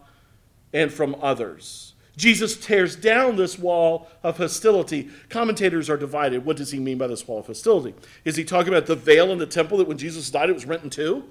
and 0.72 0.92
from 0.92 1.16
others. 1.20 1.94
Jesus 2.16 2.56
tears 2.56 2.94
down 2.94 3.36
this 3.36 3.58
wall 3.58 4.08
of 4.22 4.36
hostility. 4.36 5.10
Commentators 5.28 5.90
are 5.90 5.96
divided. 5.96 6.44
What 6.44 6.56
does 6.56 6.70
he 6.70 6.78
mean 6.78 6.96
by 6.96 7.08
this 7.08 7.26
wall 7.26 7.40
of 7.40 7.46
hostility? 7.46 7.94
Is 8.24 8.36
he 8.36 8.44
talking 8.44 8.72
about 8.72 8.86
the 8.86 8.94
veil 8.94 9.32
in 9.32 9.38
the 9.38 9.46
temple 9.46 9.78
that 9.78 9.88
when 9.88 9.98
Jesus 9.98 10.30
died 10.30 10.48
it 10.48 10.54
was 10.54 10.64
rent 10.64 10.84
in 10.84 10.90
two? 10.90 11.24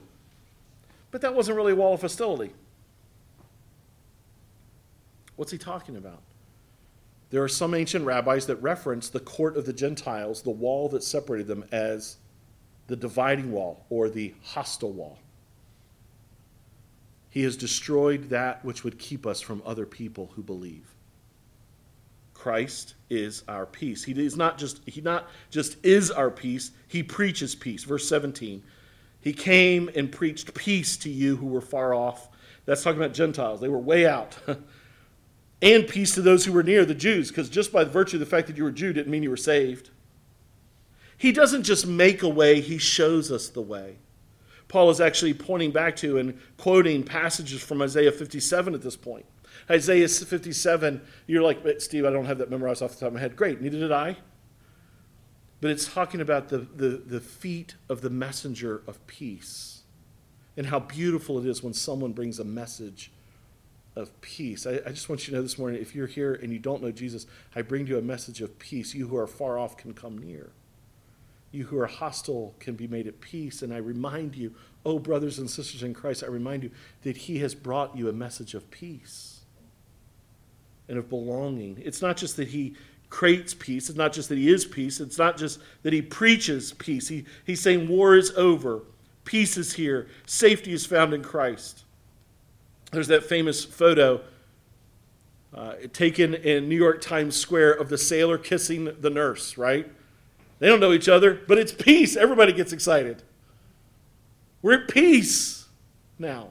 But 1.11 1.21
that 1.21 1.35
wasn't 1.35 1.55
really 1.55 1.71
a 1.71 1.75
wall 1.75 1.93
of 1.93 2.01
hostility. 2.01 2.53
What's 5.35 5.51
he 5.51 5.57
talking 5.57 5.95
about? 5.95 6.21
There 7.29 7.43
are 7.43 7.49
some 7.49 7.73
ancient 7.73 8.05
rabbis 8.05 8.45
that 8.45 8.57
reference 8.57 9.09
the 9.09 9.19
court 9.19 9.57
of 9.57 9.65
the 9.65 9.73
Gentiles, 9.73 10.43
the 10.43 10.51
wall 10.51 10.87
that 10.89 11.03
separated 11.03 11.47
them, 11.47 11.65
as 11.71 12.17
the 12.87 12.95
dividing 12.95 13.51
wall 13.51 13.85
or 13.89 14.09
the 14.09 14.33
hostile 14.43 14.91
wall. 14.91 15.17
He 17.29 17.41
has 17.41 17.57
destroyed 17.57 18.29
that 18.29 18.63
which 18.63 18.83
would 18.83 18.99
keep 18.99 19.25
us 19.25 19.41
from 19.41 19.63
other 19.65 19.87
people 19.87 20.31
who 20.35 20.43
believe. 20.43 20.93
Christ 22.35 22.93
is 23.09 23.43
our 23.47 23.65
peace. 23.65 24.03
He 24.03 24.11
is 24.11 24.35
not 24.35 24.57
just 24.59 24.81
he 24.85 25.01
not 25.01 25.27
just 25.49 25.83
is 25.83 26.11
our 26.11 26.29
peace, 26.29 26.69
he 26.87 27.01
preaches 27.01 27.55
peace. 27.55 27.83
Verse 27.83 28.07
17. 28.07 28.61
He 29.21 29.33
came 29.33 29.89
and 29.95 30.11
preached 30.11 30.53
peace 30.53 30.97
to 30.97 31.09
you 31.09 31.37
who 31.37 31.47
were 31.47 31.61
far 31.61 31.95
off. 31.95 32.29
That's 32.65 32.83
talking 32.83 33.01
about 33.01 33.13
Gentiles. 33.13 33.61
They 33.61 33.69
were 33.69 33.79
way 33.79 34.05
out. 34.05 34.37
and 35.63 35.87
peace 35.87 36.13
to 36.13 36.21
those 36.21 36.43
who 36.43 36.51
were 36.51 36.61
near, 36.61 36.83
the 36.83 36.93
Jews, 36.93 37.29
because 37.29 37.49
just 37.49 37.71
by 37.71 37.85
virtue 37.85 38.17
of 38.17 38.19
the 38.19 38.25
fact 38.25 38.47
that 38.47 38.57
you 38.57 38.65
were 38.65 38.71
Jew 38.71 38.91
didn't 38.91 39.09
mean 39.09 39.23
you 39.23 39.29
were 39.29 39.37
saved. 39.37 39.91
He 41.17 41.31
doesn't 41.31 41.63
just 41.63 41.87
make 41.87 42.21
a 42.21 42.27
way, 42.27 42.59
he 42.59 42.77
shows 42.77 43.31
us 43.31 43.47
the 43.47 43.61
way. 43.61 43.95
Paul 44.67 44.89
is 44.89 44.99
actually 44.99 45.33
pointing 45.33 45.71
back 45.71 45.95
to 45.97 46.17
and 46.17 46.37
quoting 46.57 47.03
passages 47.03 47.63
from 47.63 47.81
Isaiah 47.81 48.11
57 48.11 48.73
at 48.73 48.81
this 48.81 48.97
point. 48.97 49.25
Isaiah 49.69 50.09
57, 50.09 51.01
you're 51.27 51.43
like, 51.43 51.59
Steve, 51.79 52.05
I 52.05 52.09
don't 52.09 52.25
have 52.25 52.39
that 52.39 52.49
memorized 52.49 52.81
off 52.81 52.91
the 52.95 52.99
top 52.99 53.07
of 53.07 53.13
my 53.13 53.21
head. 53.21 53.37
Great, 53.37 53.61
neither 53.61 53.79
did 53.79 53.91
I. 53.91 54.17
But 55.61 55.71
it's 55.71 55.85
talking 55.85 56.19
about 56.19 56.49
the, 56.49 56.57
the, 56.57 57.01
the 57.05 57.21
feet 57.21 57.75
of 57.87 58.01
the 58.01 58.09
messenger 58.09 58.81
of 58.85 59.05
peace 59.07 59.83
and 60.57 60.67
how 60.67 60.79
beautiful 60.79 61.39
it 61.39 61.45
is 61.45 61.63
when 61.63 61.73
someone 61.73 62.11
brings 62.11 62.37
a 62.37 62.43
message 62.43 63.11
of 63.95 64.19
peace. 64.21 64.65
I, 64.65 64.79
I, 64.85 64.89
just 64.89 65.07
want 65.07 65.27
you 65.27 65.31
to 65.31 65.37
know 65.37 65.41
this 65.43 65.59
morning 65.59 65.81
if 65.81 65.93
you're 65.93 66.07
here 66.07 66.33
and 66.33 66.51
you 66.51 66.59
don't 66.59 66.81
know 66.81 66.91
Jesus, 66.91 67.27
I 67.55 67.61
bring 67.61 67.85
you 67.87 67.97
a 67.97 68.01
message 68.01 68.41
of 68.41 68.57
peace. 68.57 68.95
You 68.95 69.07
who 69.07 69.17
are 69.17 69.27
far 69.27 69.59
off 69.59 69.77
can 69.77 69.93
come 69.93 70.17
near. 70.17 70.49
You 71.51 71.65
who 71.65 71.77
are 71.77 71.85
hostile 71.85 72.55
can 72.59 72.75
be 72.75 72.87
made 72.87 73.05
at 73.05 73.21
peace. 73.21 73.61
And 73.61 73.71
I 73.71 73.77
remind 73.77 74.35
you, 74.35 74.55
oh, 74.85 74.97
brothers 74.97 75.37
and 75.37 75.49
sisters 75.49 75.83
in 75.83 75.93
Christ, 75.93 76.23
I 76.23 76.27
remind 76.27 76.63
you 76.63 76.71
that 77.03 77.15
He 77.15 77.39
has 77.39 77.53
brought 77.53 77.95
you 77.95 78.09
a 78.09 78.13
message 78.13 78.55
of 78.55 78.69
peace 78.71 79.41
and 80.89 80.97
of 80.97 81.09
belonging. 81.09 81.81
It's 81.85 82.01
not 82.01 82.17
just 82.17 82.37
that 82.37 82.47
He 82.47 82.75
creates 83.09 83.53
peace, 83.53 83.89
it's 83.89 83.97
not 83.97 84.11
just 84.11 84.29
that 84.29 84.39
He 84.39 84.49
is 84.49 84.65
peace, 84.65 84.99
it's 84.99 85.19
not 85.19 85.37
just 85.37 85.59
that 85.83 85.93
He 85.93 86.01
preaches 86.01 86.73
peace. 86.73 87.07
He, 87.07 87.25
he's 87.45 87.61
saying 87.61 87.87
war 87.87 88.15
is 88.15 88.31
over, 88.31 88.81
peace 89.23 89.55
is 89.55 89.73
here, 89.73 90.07
safety 90.25 90.73
is 90.73 90.87
found 90.87 91.13
in 91.13 91.21
Christ. 91.21 91.83
There's 92.93 93.07
that 93.07 93.23
famous 93.23 93.65
photo. 93.65 94.21
Uh, 95.53 95.73
taken 95.91 96.33
in 96.33 96.67
New 96.67 96.75
York 96.75 96.99
Times 97.01 97.35
Square 97.35 97.73
of 97.73 97.89
the 97.89 97.97
sailor 97.97 98.39
kissing 98.39 98.91
the 99.01 99.09
nurse, 99.09 99.57
right? 99.57 99.91
They 100.59 100.67
don't 100.67 100.79
know 100.79 100.93
each 100.93 101.09
other, 101.09 101.39
but 101.47 101.57
it's 101.59 101.71
peace. 101.71 102.15
Everybody 102.15 102.53
gets 102.53 102.73
excited. 102.73 103.21
We're 104.61 104.81
at 104.81 104.87
peace 104.87 105.67
now. 106.17 106.49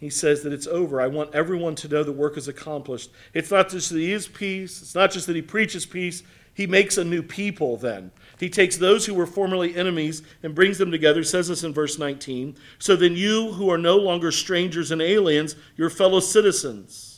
He 0.00 0.08
says 0.08 0.42
that 0.42 0.52
it's 0.52 0.66
over. 0.66 1.00
I 1.00 1.06
want 1.06 1.34
everyone 1.34 1.74
to 1.76 1.88
know 1.88 2.02
the 2.02 2.12
work 2.12 2.36
is 2.36 2.48
accomplished. 2.48 3.10
It's 3.32 3.50
not 3.50 3.70
just 3.70 3.90
that 3.90 3.98
he 3.98 4.12
is 4.12 4.28
peace, 4.28 4.80
it's 4.80 4.94
not 4.94 5.10
just 5.10 5.26
that 5.26 5.36
he 5.36 5.42
preaches 5.42 5.84
peace. 5.84 6.22
He 6.54 6.66
makes 6.66 6.96
a 6.96 7.04
new 7.04 7.22
people 7.22 7.76
then. 7.76 8.12
He 8.38 8.48
takes 8.48 8.76
those 8.76 9.06
who 9.06 9.14
were 9.14 9.26
formerly 9.26 9.76
enemies 9.76 10.22
and 10.42 10.54
brings 10.54 10.78
them 10.78 10.90
together, 10.90 11.20
he 11.20 11.24
says 11.24 11.48
this 11.48 11.64
in 11.64 11.72
verse 11.72 11.98
19. 11.98 12.56
So 12.78 12.96
then 12.96 13.16
you 13.16 13.52
who 13.52 13.70
are 13.70 13.78
no 13.78 13.96
longer 13.96 14.30
strangers 14.30 14.90
and 14.90 15.02
aliens, 15.02 15.56
your 15.76 15.90
fellow 15.90 16.20
citizens 16.20 17.14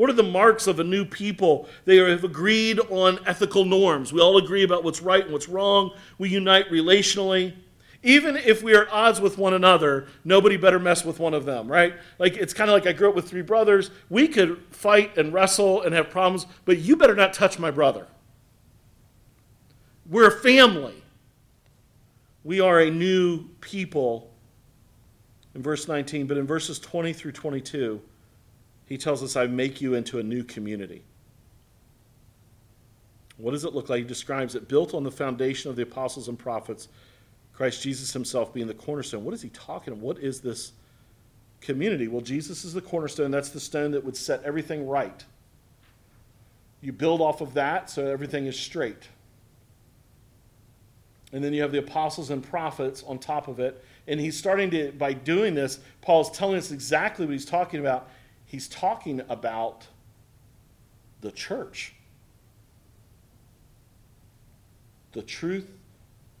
what 0.00 0.08
are 0.08 0.14
the 0.14 0.22
marks 0.22 0.66
of 0.66 0.80
a 0.80 0.84
new 0.84 1.04
people? 1.04 1.68
They 1.84 1.96
have 1.96 2.24
agreed 2.24 2.80
on 2.88 3.18
ethical 3.26 3.66
norms. 3.66 4.14
We 4.14 4.20
all 4.22 4.38
agree 4.38 4.62
about 4.62 4.82
what's 4.82 5.02
right 5.02 5.22
and 5.22 5.30
what's 5.30 5.46
wrong. 5.46 5.90
We 6.16 6.30
unite 6.30 6.70
relationally. 6.70 7.54
Even 8.02 8.34
if 8.34 8.62
we 8.62 8.74
are 8.74 8.84
at 8.84 8.88
odds 8.90 9.20
with 9.20 9.36
one 9.36 9.52
another, 9.52 10.06
nobody 10.24 10.56
better 10.56 10.78
mess 10.78 11.04
with 11.04 11.18
one 11.18 11.34
of 11.34 11.44
them, 11.44 11.70
right? 11.70 11.92
Like 12.18 12.38
it's 12.38 12.54
kind 12.54 12.70
of 12.70 12.74
like 12.74 12.86
I 12.86 12.94
grew 12.94 13.10
up 13.10 13.14
with 13.14 13.28
three 13.28 13.42
brothers. 13.42 13.90
We 14.08 14.26
could 14.26 14.62
fight 14.70 15.18
and 15.18 15.34
wrestle 15.34 15.82
and 15.82 15.94
have 15.94 16.08
problems, 16.08 16.46
but 16.64 16.78
you 16.78 16.96
better 16.96 17.14
not 17.14 17.34
touch 17.34 17.58
my 17.58 17.70
brother. 17.70 18.06
We're 20.10 20.26
a 20.26 20.32
family. 20.32 21.02
We 22.42 22.60
are 22.60 22.80
a 22.80 22.90
new 22.90 23.44
people 23.60 24.30
in 25.54 25.62
verse 25.62 25.86
19, 25.86 26.26
but 26.26 26.36
in 26.36 26.46
verses 26.46 26.80
20 26.80 27.12
through 27.12 27.32
22, 27.32 28.00
he 28.86 28.98
tells 28.98 29.22
us, 29.22 29.36
I 29.36 29.46
make 29.46 29.80
you 29.80 29.94
into 29.94 30.18
a 30.18 30.22
new 30.22 30.42
community. 30.42 31.04
What 33.36 33.52
does 33.52 33.64
it 33.64 33.72
look 33.72 33.88
like? 33.88 33.98
He 33.98 34.04
describes 34.04 34.56
it 34.56 34.68
built 34.68 34.94
on 34.94 35.04
the 35.04 35.10
foundation 35.12 35.70
of 35.70 35.76
the 35.76 35.82
apostles 35.82 36.28
and 36.28 36.38
prophets, 36.38 36.88
Christ 37.52 37.82
Jesus 37.82 38.12
himself 38.12 38.52
being 38.52 38.66
the 38.66 38.74
cornerstone. 38.74 39.24
What 39.24 39.32
is 39.32 39.42
he 39.42 39.50
talking 39.50 39.92
about? 39.92 40.02
What 40.02 40.18
is 40.18 40.40
this 40.40 40.72
community? 41.60 42.08
Well, 42.08 42.20
Jesus 42.20 42.64
is 42.64 42.72
the 42.72 42.80
cornerstone. 42.80 43.30
That's 43.30 43.50
the 43.50 43.60
stone 43.60 43.92
that 43.92 44.04
would 44.04 44.16
set 44.16 44.42
everything 44.42 44.88
right. 44.88 45.24
You 46.80 46.92
build 46.92 47.20
off 47.20 47.40
of 47.40 47.54
that 47.54 47.90
so 47.90 48.06
everything 48.06 48.46
is 48.46 48.58
straight. 48.58 49.08
And 51.32 51.44
then 51.44 51.52
you 51.52 51.62
have 51.62 51.72
the 51.72 51.78
apostles 51.78 52.30
and 52.30 52.42
prophets 52.42 53.04
on 53.06 53.18
top 53.18 53.46
of 53.48 53.60
it. 53.60 53.84
And 54.08 54.18
he's 54.18 54.36
starting 54.36 54.70
to, 54.70 54.92
by 54.92 55.12
doing 55.12 55.54
this, 55.54 55.78
Paul's 56.02 56.30
telling 56.30 56.56
us 56.56 56.72
exactly 56.72 57.26
what 57.26 57.32
he's 57.32 57.44
talking 57.44 57.80
about 57.80 58.08
he's 58.50 58.66
talking 58.66 59.22
about 59.28 59.86
the 61.20 61.30
church. 61.30 61.94
The 65.12 65.22
truth 65.22 65.70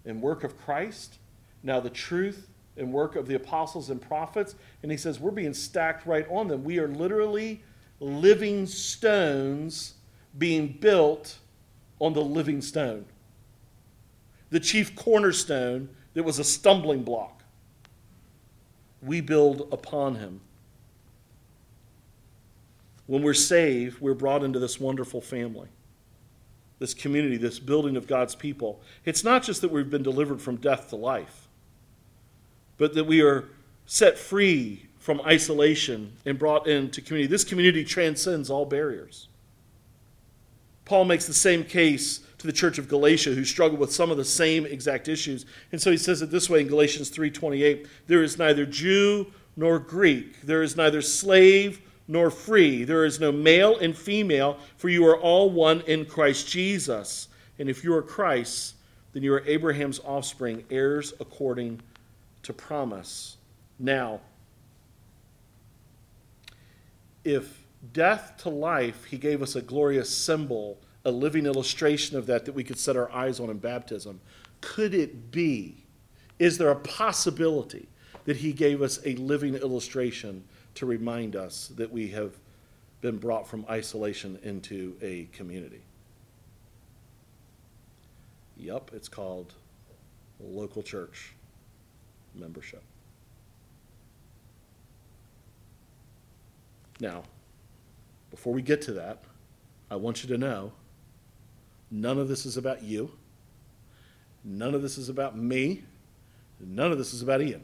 and 0.04 0.20
work 0.20 0.42
of 0.42 0.58
Christ, 0.58 1.18
now 1.62 1.78
the 1.78 1.90
truth 1.90 2.48
and 2.76 2.92
work 2.92 3.14
of 3.14 3.28
the 3.28 3.36
apostles 3.36 3.90
and 3.90 4.02
prophets. 4.02 4.56
And 4.82 4.90
he 4.90 4.98
says, 4.98 5.20
we're 5.20 5.30
being 5.30 5.54
stacked 5.54 6.04
right 6.04 6.26
on 6.28 6.48
them. 6.48 6.64
We 6.64 6.80
are 6.80 6.88
literally 6.88 7.62
living 8.00 8.66
stones 8.66 9.94
being 10.36 10.78
built 10.80 11.38
on 12.00 12.12
the 12.12 12.22
living 12.22 12.60
stone. 12.60 13.04
The 14.50 14.60
chief 14.60 14.94
cornerstone 14.94 15.88
that 16.14 16.24
was 16.24 16.38
a 16.38 16.44
stumbling 16.44 17.02
block. 17.02 17.42
We 19.02 19.20
build 19.20 19.68
upon 19.72 20.16
him. 20.16 20.40
When 23.06 23.22
we're 23.22 23.34
saved, 23.34 24.00
we're 24.00 24.14
brought 24.14 24.44
into 24.44 24.58
this 24.58 24.78
wonderful 24.78 25.20
family, 25.20 25.68
this 26.78 26.94
community, 26.94 27.36
this 27.36 27.58
building 27.58 27.96
of 27.96 28.06
God's 28.06 28.34
people. 28.34 28.80
It's 29.04 29.24
not 29.24 29.42
just 29.42 29.62
that 29.62 29.70
we've 29.70 29.90
been 29.90 30.02
delivered 30.02 30.40
from 30.40 30.56
death 30.56 30.90
to 30.90 30.96
life, 30.96 31.48
but 32.78 32.94
that 32.94 33.04
we 33.04 33.20
are 33.22 33.48
set 33.86 34.16
free 34.16 34.86
from 34.98 35.20
isolation 35.22 36.12
and 36.24 36.38
brought 36.38 36.68
into 36.68 37.00
community. 37.00 37.26
This 37.26 37.42
community 37.42 37.84
transcends 37.84 38.50
all 38.50 38.64
barriers. 38.64 39.28
Paul 40.84 41.04
makes 41.04 41.26
the 41.26 41.34
same 41.34 41.64
case 41.64 42.20
to 42.40 42.46
the 42.46 42.52
church 42.52 42.78
of 42.78 42.88
Galatia 42.88 43.34
who 43.34 43.44
struggled 43.44 43.80
with 43.80 43.92
some 43.92 44.10
of 44.10 44.16
the 44.16 44.24
same 44.24 44.66
exact 44.66 45.08
issues. 45.08 45.46
And 45.72 45.80
so 45.80 45.90
he 45.90 45.96
says 45.96 46.22
it 46.22 46.30
this 46.30 46.48
way 46.48 46.62
in 46.62 46.68
Galatians 46.68 47.10
3:28, 47.10 47.86
there 48.06 48.22
is 48.22 48.38
neither 48.38 48.66
Jew 48.66 49.32
nor 49.56 49.78
Greek, 49.78 50.40
there 50.42 50.62
is 50.62 50.76
neither 50.76 51.02
slave 51.02 51.80
nor 52.08 52.28
free. 52.28 52.82
There 52.82 53.04
is 53.04 53.20
no 53.20 53.30
male 53.30 53.78
and 53.78 53.96
female, 53.96 54.58
for 54.76 54.88
you 54.88 55.06
are 55.06 55.16
all 55.16 55.48
one 55.48 55.82
in 55.82 56.04
Christ 56.04 56.48
Jesus. 56.48 57.28
And 57.60 57.70
if 57.70 57.84
you 57.84 57.94
are 57.94 58.02
Christ, 58.02 58.74
then 59.12 59.22
you 59.22 59.32
are 59.32 59.44
Abraham's 59.46 60.00
offspring, 60.00 60.64
heirs 60.70 61.12
according 61.20 61.80
to 62.42 62.52
promise. 62.52 63.36
Now, 63.78 64.20
if 67.22 67.62
death 67.92 68.34
to 68.38 68.48
life, 68.48 69.04
he 69.04 69.16
gave 69.16 69.40
us 69.40 69.54
a 69.54 69.62
glorious 69.62 70.10
symbol, 70.10 70.78
a 71.04 71.10
living 71.10 71.46
illustration 71.46 72.16
of 72.16 72.26
that 72.26 72.44
that 72.44 72.54
we 72.54 72.64
could 72.64 72.78
set 72.78 72.96
our 72.96 73.10
eyes 73.10 73.40
on 73.40 73.50
in 73.50 73.58
baptism. 73.58 74.20
Could 74.60 74.94
it 74.94 75.30
be? 75.30 75.84
Is 76.38 76.58
there 76.58 76.70
a 76.70 76.76
possibility 76.76 77.88
that 78.24 78.38
he 78.38 78.52
gave 78.52 78.82
us 78.82 78.98
a 79.04 79.14
living 79.16 79.54
illustration 79.54 80.44
to 80.74 80.86
remind 80.86 81.36
us 81.36 81.68
that 81.76 81.90
we 81.90 82.08
have 82.08 82.34
been 83.00 83.16
brought 83.16 83.48
from 83.48 83.64
isolation 83.68 84.38
into 84.42 84.96
a 85.00 85.28
community. 85.32 85.80
Yup, 88.56 88.90
it's 88.94 89.08
called 89.08 89.54
local 90.38 90.82
church 90.82 91.32
membership. 92.34 92.82
Now, 97.00 97.22
before 98.30 98.52
we 98.52 98.60
get 98.60 98.82
to 98.82 98.92
that, 98.92 99.24
I 99.90 99.96
want 99.96 100.22
you 100.22 100.28
to 100.28 100.38
know 100.38 100.72
none 101.90 102.18
of 102.18 102.28
this 102.28 102.46
is 102.46 102.56
about 102.56 102.82
you. 102.82 103.10
None 104.44 104.74
of 104.74 104.82
this 104.82 104.98
is 104.98 105.08
about 105.08 105.36
me. 105.36 105.84
None 106.60 106.92
of 106.92 106.98
this 106.98 107.12
is 107.12 107.22
about 107.22 107.42
Ian. 107.42 107.62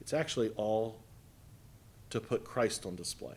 It's 0.00 0.12
actually 0.12 0.50
all 0.56 0.98
to 2.10 2.20
put 2.20 2.44
Christ 2.44 2.86
on 2.86 2.94
display. 2.96 3.34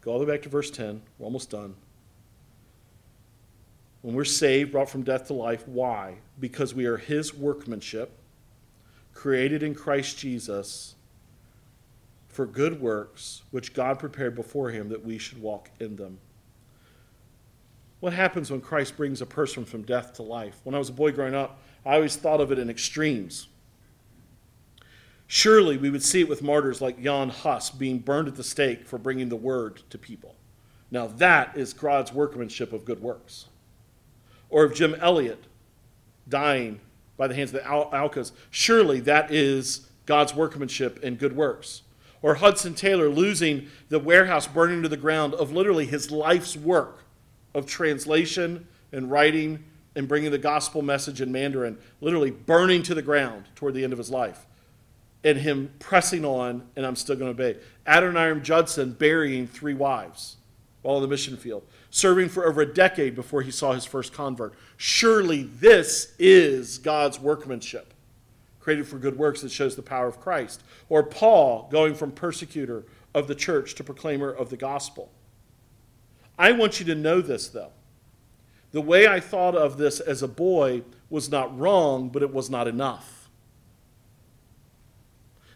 Go 0.00 0.12
all 0.12 0.18
the 0.18 0.26
way 0.26 0.32
back 0.32 0.42
to 0.42 0.48
verse 0.48 0.70
10. 0.70 1.02
We're 1.18 1.24
almost 1.24 1.50
done. 1.50 1.74
when 4.02 4.14
we're 4.14 4.24
saved, 4.24 4.70
brought 4.70 4.90
from 4.90 5.02
death 5.02 5.28
to 5.28 5.32
life. 5.32 5.66
Why? 5.66 6.16
Because 6.38 6.74
we 6.74 6.84
are 6.84 6.98
His 6.98 7.34
workmanship, 7.34 8.12
created 9.14 9.62
in 9.62 9.74
Christ 9.74 10.18
Jesus 10.18 10.94
for 12.28 12.44
good 12.44 12.82
works, 12.82 13.42
which 13.50 13.72
God 13.72 13.98
prepared 13.98 14.34
before 14.34 14.68
Him 14.70 14.90
that 14.90 15.04
we 15.04 15.16
should 15.16 15.40
walk 15.40 15.70
in 15.80 15.96
them. 15.96 16.18
What 18.04 18.12
happens 18.12 18.50
when 18.50 18.60
Christ 18.60 18.98
brings 18.98 19.22
a 19.22 19.26
person 19.26 19.64
from 19.64 19.80
death 19.80 20.12
to 20.16 20.22
life? 20.22 20.60
When 20.62 20.74
I 20.74 20.78
was 20.78 20.90
a 20.90 20.92
boy 20.92 21.10
growing 21.10 21.34
up, 21.34 21.62
I 21.86 21.94
always 21.94 22.16
thought 22.16 22.38
of 22.38 22.52
it 22.52 22.58
in 22.58 22.68
extremes. 22.68 23.48
Surely 25.26 25.78
we 25.78 25.88
would 25.88 26.02
see 26.02 26.20
it 26.20 26.28
with 26.28 26.42
martyrs 26.42 26.82
like 26.82 27.02
Jan 27.02 27.30
Hus 27.30 27.70
being 27.70 28.00
burned 28.00 28.28
at 28.28 28.34
the 28.34 28.44
stake 28.44 28.86
for 28.86 28.98
bringing 28.98 29.30
the 29.30 29.36
word 29.36 29.80
to 29.88 29.96
people. 29.96 30.36
Now, 30.90 31.06
that 31.06 31.56
is 31.56 31.72
God's 31.72 32.12
workmanship 32.12 32.74
of 32.74 32.84
good 32.84 33.00
works 33.00 33.46
or 34.50 34.64
of 34.64 34.74
Jim 34.74 34.94
Elliot 34.96 35.44
dying 36.28 36.80
by 37.16 37.26
the 37.26 37.34
hands 37.34 37.54
of 37.54 37.62
the 37.62 37.66
Al- 37.66 37.90
Aucas. 37.90 38.32
Surely 38.50 39.00
that 39.00 39.30
is 39.30 39.88
God's 40.04 40.34
workmanship 40.34 41.02
and 41.02 41.18
good 41.18 41.34
works. 41.34 41.80
Or 42.20 42.34
Hudson 42.34 42.74
Taylor 42.74 43.08
losing 43.08 43.68
the 43.88 43.98
warehouse 43.98 44.46
burning 44.46 44.82
to 44.82 44.90
the 44.90 44.98
ground 44.98 45.32
of 45.32 45.52
literally 45.52 45.86
his 45.86 46.10
life's 46.10 46.54
work 46.54 47.03
of 47.54 47.66
translation 47.66 48.66
and 48.92 49.10
writing 49.10 49.64
and 49.96 50.08
bringing 50.08 50.30
the 50.30 50.38
gospel 50.38 50.82
message 50.82 51.20
in 51.20 51.30
Mandarin, 51.30 51.78
literally 52.00 52.30
burning 52.30 52.82
to 52.82 52.94
the 52.94 53.02
ground 53.02 53.44
toward 53.54 53.74
the 53.74 53.84
end 53.84 53.92
of 53.92 53.98
his 53.98 54.10
life. 54.10 54.46
And 55.22 55.38
him 55.38 55.72
pressing 55.78 56.24
on, 56.24 56.66
and 56.76 56.84
I'm 56.84 56.96
still 56.96 57.16
going 57.16 57.34
to 57.34 57.42
obey. 57.42 57.58
Adoniram 57.86 58.42
Judson 58.42 58.92
burying 58.92 59.46
three 59.46 59.74
wives 59.74 60.36
while 60.82 60.96
in 60.96 61.02
the 61.02 61.08
mission 61.08 61.36
field 61.36 61.64
serving 61.94 62.28
for 62.28 62.44
over 62.44 62.62
a 62.62 62.74
decade 62.74 63.14
before 63.14 63.40
he 63.40 63.52
saw 63.52 63.72
his 63.72 63.84
first 63.84 64.12
convert. 64.12 64.52
Surely 64.76 65.44
this 65.44 66.12
is 66.18 66.78
God's 66.78 67.20
workmanship, 67.20 67.94
created 68.58 68.88
for 68.88 68.98
good 68.98 69.16
works 69.16 69.42
that 69.42 69.52
shows 69.52 69.76
the 69.76 69.82
power 69.82 70.08
of 70.08 70.18
Christ. 70.18 70.64
Or 70.88 71.04
Paul 71.04 71.68
going 71.70 71.94
from 71.94 72.10
persecutor 72.10 72.84
of 73.14 73.28
the 73.28 73.34
church 73.36 73.76
to 73.76 73.84
proclaimer 73.84 74.28
of 74.28 74.50
the 74.50 74.56
gospel. 74.56 75.12
I 76.38 76.52
want 76.52 76.80
you 76.80 76.86
to 76.86 76.94
know 76.94 77.20
this, 77.20 77.48
though. 77.48 77.72
The 78.72 78.80
way 78.80 79.06
I 79.06 79.20
thought 79.20 79.54
of 79.54 79.76
this 79.76 80.00
as 80.00 80.22
a 80.22 80.28
boy 80.28 80.82
was 81.08 81.30
not 81.30 81.56
wrong, 81.56 82.08
but 82.08 82.22
it 82.22 82.32
was 82.32 82.50
not 82.50 82.66
enough. 82.66 83.28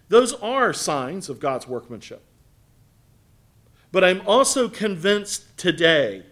Those 0.08 0.34
are 0.34 0.72
signs 0.72 1.28
of 1.28 1.40
God's 1.40 1.66
workmanship. 1.66 2.22
But 3.90 4.04
I'm 4.04 4.22
also 4.26 4.68
convinced 4.68 5.56
today 5.56 6.22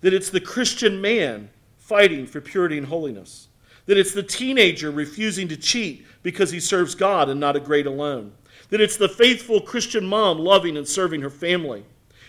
that 0.00 0.14
it's 0.14 0.30
the 0.30 0.40
Christian 0.40 1.00
man 1.00 1.50
fighting 1.76 2.26
for 2.26 2.40
purity 2.40 2.78
and 2.78 2.86
holiness, 2.86 3.48
that 3.86 3.96
it's 3.96 4.12
the 4.12 4.22
teenager 4.22 4.90
refusing 4.90 5.48
to 5.48 5.56
cheat 5.56 6.04
because 6.22 6.50
he 6.50 6.60
serves 6.60 6.94
God 6.94 7.28
and 7.28 7.38
not 7.38 7.56
a 7.56 7.60
grade 7.60 7.86
alone, 7.86 8.32
that 8.70 8.80
it's 8.80 8.96
the 8.96 9.08
faithful 9.08 9.60
Christian 9.60 10.04
mom 10.04 10.38
loving 10.38 10.76
and 10.76 10.88
serving 10.88 11.20
her 11.20 11.30
family. 11.30 11.84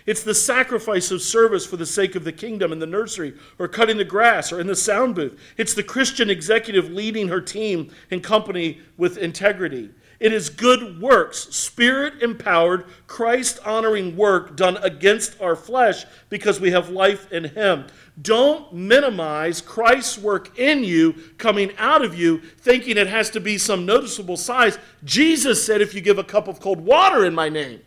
It's 0.07 0.23
the 0.23 0.33
sacrifice 0.33 1.11
of 1.11 1.21
service 1.21 1.65
for 1.65 1.75
the 1.75 1.85
sake 1.85 2.15
of 2.15 2.23
the 2.23 2.31
kingdom 2.31 2.71
in 2.71 2.79
the 2.79 2.87
nursery 2.87 3.33
or 3.59 3.67
cutting 3.67 3.97
the 3.97 4.05
grass 4.05 4.53
or 4.53 4.61
in 4.61 4.65
the 4.65 4.75
sound 4.75 5.15
booth. 5.15 5.37
It's 5.57 5.73
the 5.73 5.83
Christian 5.83 6.29
executive 6.29 6.89
leading 6.89 7.27
her 7.27 7.41
team 7.41 7.91
and 8.09 8.23
company 8.23 8.79
with 8.95 9.17
integrity. 9.17 9.89
It 10.21 10.31
is 10.31 10.49
good 10.49 10.99
works, 11.01 11.53
spirit 11.53 12.23
empowered, 12.23 12.85
Christ 13.05 13.59
honoring 13.65 14.15
work 14.15 14.55
done 14.55 14.77
against 14.77 15.39
our 15.41 15.55
flesh 15.55 16.05
because 16.29 16.59
we 16.59 16.71
have 16.71 16.89
life 16.89 17.31
in 17.31 17.43
Him. 17.43 17.85
Don't 18.21 18.73
minimize 18.73 19.61
Christ's 19.61 20.17
work 20.17 20.57
in 20.57 20.83
you, 20.83 21.13
coming 21.37 21.71
out 21.77 22.03
of 22.03 22.17
you, 22.17 22.39
thinking 22.39 22.97
it 22.97 23.07
has 23.07 23.29
to 23.31 23.39
be 23.39 23.57
some 23.57 23.85
noticeable 23.85 24.37
size. 24.37 24.79
Jesus 25.03 25.63
said, 25.63 25.81
if 25.81 25.93
you 25.93 26.01
give 26.01 26.17
a 26.17 26.23
cup 26.23 26.47
of 26.47 26.59
cold 26.61 26.79
water 26.79 27.25
in 27.25 27.35
my 27.35 27.49
name, 27.49 27.81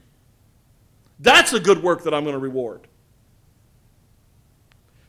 that's 1.20 1.52
a 1.52 1.60
good 1.60 1.82
work 1.82 2.04
that 2.04 2.14
I'm 2.14 2.24
going 2.24 2.34
to 2.34 2.40
reward. 2.40 2.86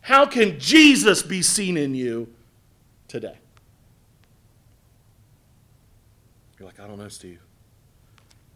How 0.01 0.25
can 0.25 0.59
Jesus 0.59 1.23
be 1.23 1.41
seen 1.41 1.77
in 1.77 1.95
you 1.95 2.27
today? 3.07 3.37
You're 6.59 6.67
like, 6.67 6.79
I 6.79 6.87
don't 6.87 6.97
know, 6.97 7.07
Steve. 7.07 7.39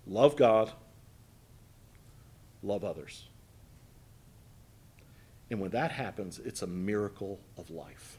Love 0.06 0.36
God, 0.36 0.72
love 2.62 2.84
others. 2.84 3.28
And 5.49 5.60
when 5.62 5.72
that 5.72 5.91
happens, 5.91 6.39
it's 6.43 6.62
a 6.62 6.68
miracle 6.68 7.39
of 7.58 7.70
life. 7.70 8.18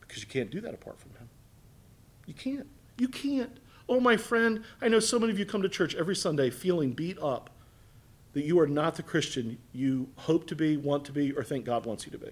Because 0.00 0.22
you 0.22 0.28
can't 0.28 0.50
do 0.50 0.60
that 0.62 0.74
apart 0.74 0.98
from 0.98 1.12
Him. 1.12 1.28
You 2.26 2.34
can't. 2.34 2.66
You 2.98 3.08
can't. 3.08 3.58
Oh, 3.88 4.00
my 4.00 4.16
friend, 4.16 4.64
I 4.82 4.88
know 4.88 5.00
so 5.00 5.18
many 5.18 5.32
of 5.32 5.38
you 5.38 5.46
come 5.46 5.62
to 5.62 5.68
church 5.68 5.94
every 5.94 6.16
Sunday 6.16 6.50
feeling 6.50 6.92
beat 6.92 7.18
up 7.20 7.50
that 8.38 8.44
you 8.44 8.60
are 8.60 8.68
not 8.68 8.94
the 8.94 9.02
Christian 9.02 9.58
you 9.72 10.08
hope 10.14 10.46
to 10.46 10.54
be, 10.54 10.76
want 10.76 11.04
to 11.06 11.10
be, 11.10 11.32
or 11.32 11.42
think 11.42 11.64
God 11.64 11.84
wants 11.84 12.06
you 12.06 12.12
to 12.12 12.18
be. 12.18 12.30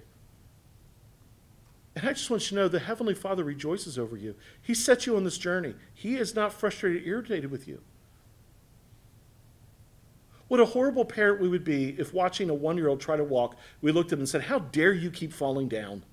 And 1.97 2.09
I 2.09 2.13
just 2.13 2.31
want 2.31 2.45
you 2.45 2.51
to 2.51 2.55
know 2.55 2.69
the 2.69 2.79
Heavenly 2.79 3.13
Father 3.13 3.43
rejoices 3.43 3.99
over 3.99 4.17
you. 4.17 4.37
He 4.63 4.73
set 4.73 5.05
you 5.05 5.17
on 5.17 5.25
this 5.25 5.37
journey. 5.37 5.75
He 5.93 6.15
is 6.15 6.33
not 6.37 6.53
frustrated, 6.53 7.05
irritated 7.05 7.51
with 7.51 7.67
you. 7.67 7.81
What 10.47 10.61
a 10.61 10.65
horrible 10.65 11.05
parent 11.05 11.41
we 11.41 11.49
would 11.49 11.65
be 11.65 11.97
if 11.99 12.15
watching 12.15 12.51
a 12.51 12.55
one 12.55 12.77
year 12.77 12.87
old 12.87 13.01
try 13.01 13.17
to 13.17 13.25
walk, 13.25 13.57
we 13.81 13.91
looked 13.91 14.13
at 14.13 14.13
him 14.13 14.21
and 14.21 14.29
said, 14.29 14.43
How 14.43 14.61
dare 14.61 14.93
you 14.93 15.11
keep 15.11 15.33
falling 15.33 15.67
down? 15.67 16.05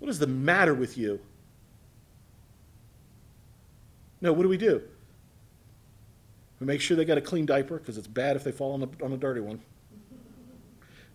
What 0.00 0.10
is 0.10 0.18
the 0.18 0.26
matter 0.26 0.74
with 0.74 0.98
you? 0.98 1.18
No, 4.20 4.34
what 4.34 4.42
do 4.42 4.50
we 4.50 4.58
do? 4.58 4.82
We 6.60 6.66
make 6.66 6.80
sure 6.80 6.96
they 6.96 7.06
got 7.06 7.18
a 7.18 7.22
clean 7.22 7.46
diaper 7.46 7.78
because 7.78 7.96
it's 7.96 8.06
bad 8.06 8.36
if 8.36 8.44
they 8.44 8.52
fall 8.52 8.74
on 8.74 8.82
a, 8.82 9.04
on 9.04 9.12
a 9.12 9.16
dirty 9.16 9.40
one. 9.40 9.60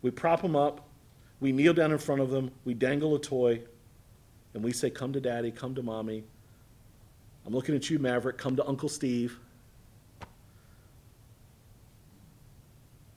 We 0.02 0.12
prop 0.12 0.41
them 0.41 0.56
up. 0.56 0.88
We 1.39 1.52
kneel 1.52 1.74
down 1.74 1.91
in 1.91 1.98
front 1.98 2.22
of 2.22 2.32
them, 2.32 2.52
we 2.64 2.74
dangle 2.74 3.16
a 3.16 3.20
toy, 3.20 3.62
and 4.54 4.64
we 4.64 4.72
say, 4.72 4.89
Come 4.89 5.14
to 5.14 5.20
daddy, 5.20 5.52
come 5.52 5.76
to 5.76 5.84
mommy. 5.84 6.24
I'm 7.46 7.54
looking 7.54 7.76
at 7.76 7.89
you, 7.89 8.00
Maverick, 8.00 8.38
come 8.38 8.56
to 8.56 8.66
Uncle 8.66 8.89
Steve. 8.89 9.38
And 10.22 10.30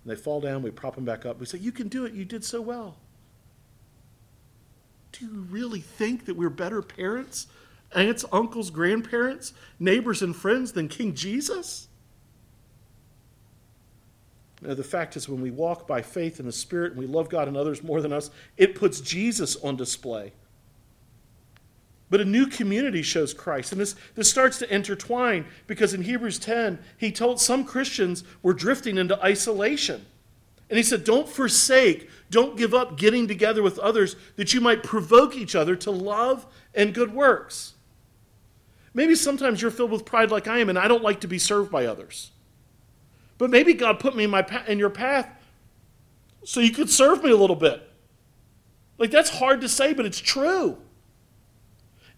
they 0.05 0.17
fall 0.17 0.41
down, 0.41 0.63
we 0.63 0.71
prop 0.71 0.97
them 0.97 1.05
back 1.05 1.25
up. 1.25 1.39
We 1.39 1.47
say, 1.47 1.59
You 1.59 1.73
can 1.73 1.89
do 1.89 2.05
it, 2.05 2.13
you 2.13 2.25
did 2.25 2.45
so 2.45 2.61
well. 2.61 2.97
Do 5.13 5.25
you 5.25 5.47
really 5.49 5.81
think 5.81 6.27
that 6.27 6.37
we're 6.37 6.51
better 6.51 6.83
parents, 6.83 7.47
aunts, 7.95 8.25
uncles, 8.31 8.71
grandparents, 8.71 9.55
neighbors, 9.79 10.23
and 10.23 10.35
friends 10.35 10.73
than 10.73 10.89
King 10.89 11.15
Jesus? 11.15 11.89
Now, 14.61 14.75
the 14.75 14.83
fact 14.83 15.17
is, 15.17 15.29
when 15.29 15.41
we 15.41 15.51
walk 15.51 15.87
by 15.87 16.03
faith 16.03 16.41
in 16.41 16.47
the 16.47 16.53
Spirit 16.53 16.93
and 16.93 17.01
we 17.01 17.07
love 17.07 17.29
God 17.29 17.47
and 17.47 17.57
others 17.57 17.83
more 17.83 18.01
than 18.01 18.13
us, 18.13 18.31
it 18.57 18.75
puts 18.75 19.01
Jesus 19.01 19.57
on 19.57 19.77
display. 19.77 20.33
But 22.11 22.21
a 22.21 22.25
new 22.25 22.47
community 22.47 23.03
shows 23.03 23.35
Christ. 23.35 23.73
And 23.73 23.81
this, 23.81 23.95
this 24.15 24.31
starts 24.31 24.59
to 24.59 24.75
intertwine 24.75 25.45
because 25.67 25.95
in 25.95 26.03
Hebrews 26.03 26.39
10, 26.39 26.79
he 26.97 27.13
told 27.13 27.41
some 27.41 27.65
Christians 27.65 28.25
were 28.43 28.55
drifting 28.55 28.99
into 28.99 29.23
isolation. 29.23 30.07
And 30.71 30.77
he 30.77 30.83
said, 30.83 31.05
Don't 31.05 31.29
forsake, 31.29 32.09
don't 32.31 32.57
give 32.57 32.75
up 32.75 32.99
getting 32.99 33.29
together 33.29 33.63
with 33.63 33.79
others 33.79 34.17
that 34.37 34.55
you 34.55 34.61
might 34.61 34.83
provoke 34.83 35.37
each 35.37 35.55
other 35.55 35.77
to 35.77 35.91
love 35.91 36.47
and 36.75 36.95
good 36.95 37.13
works. 37.13 37.75
Maybe 38.95 39.15
sometimes 39.15 39.63
you're 39.63 39.71
filled 39.71 39.91
with 39.91 40.05
pride 40.05 40.31
like 40.31 40.49
I 40.49 40.59
am, 40.59 40.69
and 40.69 40.79
I 40.79 40.89
don't 40.89 41.03
like 41.03 41.21
to 41.21 41.29
be 41.29 41.39
served 41.39 41.71
by 41.71 41.87
others. 41.87 42.33
But 43.39 43.51
maybe 43.51 43.73
God 43.73 44.01
put 44.01 44.15
me 44.17 44.25
in, 44.25 44.31
my, 44.31 44.45
in 44.67 44.79
your 44.79 44.91
path 44.91 45.31
so 46.45 46.61
you 46.61 46.73
could 46.73 46.91
serve 46.91 47.23
me 47.23 47.31
a 47.31 47.37
little 47.37 47.57
bit. 47.57 47.83
Like, 48.99 49.13
that's 49.13 49.31
hard 49.31 49.61
to 49.61 49.69
say, 49.69 49.93
but 49.93 50.05
it's 50.05 50.19
true. 50.19 50.79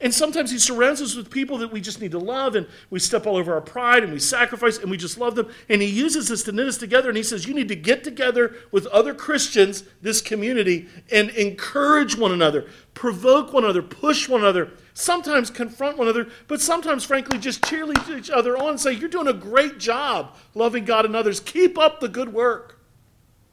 And 0.02 0.14
sometimes 0.14 0.50
He 0.50 0.58
surrounds 0.58 1.02
us 1.02 1.14
with 1.14 1.30
people 1.30 1.58
that 1.58 1.70
we 1.70 1.80
just 1.80 2.00
need 2.00 2.12
to 2.12 2.18
love, 2.18 2.54
and 2.54 2.66
we 2.88 2.98
step 2.98 3.26
all 3.26 3.36
over 3.36 3.52
our 3.52 3.60
pride 3.60 4.02
and 4.02 4.12
we 4.12 4.18
sacrifice 4.18 4.78
and 4.78 4.90
we 4.90 4.96
just 4.96 5.18
love 5.18 5.34
them. 5.34 5.48
And 5.68 5.82
He 5.82 5.88
uses 5.88 6.30
us 6.30 6.42
to 6.44 6.52
knit 6.52 6.66
us 6.66 6.78
together, 6.78 7.08
and 7.08 7.16
He 7.18 7.22
says, 7.22 7.46
You 7.46 7.52
need 7.52 7.68
to 7.68 7.76
get 7.76 8.02
together 8.02 8.54
with 8.72 8.86
other 8.86 9.12
Christians, 9.12 9.84
this 10.00 10.22
community, 10.22 10.88
and 11.12 11.28
encourage 11.30 12.16
one 12.16 12.32
another, 12.32 12.66
provoke 12.94 13.52
one 13.52 13.64
another, 13.64 13.82
push 13.82 14.26
one 14.26 14.40
another, 14.40 14.70
sometimes 14.94 15.50
confront 15.50 15.98
one 15.98 16.08
another, 16.08 16.30
but 16.48 16.62
sometimes, 16.62 17.04
frankly, 17.04 17.38
just 17.38 17.60
cheerlead 17.62 18.08
each 18.16 18.30
other 18.30 18.56
on 18.56 18.70
and 18.70 18.80
say, 18.80 18.92
You're 18.92 19.10
doing 19.10 19.28
a 19.28 19.34
great 19.34 19.78
job 19.78 20.36
loving 20.54 20.86
God 20.86 21.04
and 21.04 21.14
others. 21.14 21.40
Keep 21.40 21.78
up 21.78 22.00
the 22.00 22.08
good 22.08 22.32
work. 22.32 22.78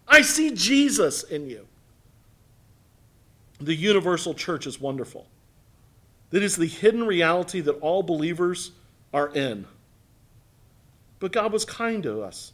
I 0.08 0.22
see 0.22 0.52
Jesus 0.52 1.24
in 1.24 1.50
you. 1.50 1.68
The 3.60 3.76
universal 3.76 4.34
church 4.34 4.66
is 4.66 4.80
wonderful. 4.80 5.28
That 6.30 6.44
is 6.44 6.56
the 6.56 6.68
hidden 6.68 7.06
reality 7.06 7.62
that 7.62 7.80
all 7.80 8.04
believers 8.04 8.72
are 9.14 9.30
in. 9.30 9.66
But 11.20 11.32
God 11.32 11.52
was 11.52 11.66
kind 11.66 12.04
to 12.04 12.22
us. 12.22 12.54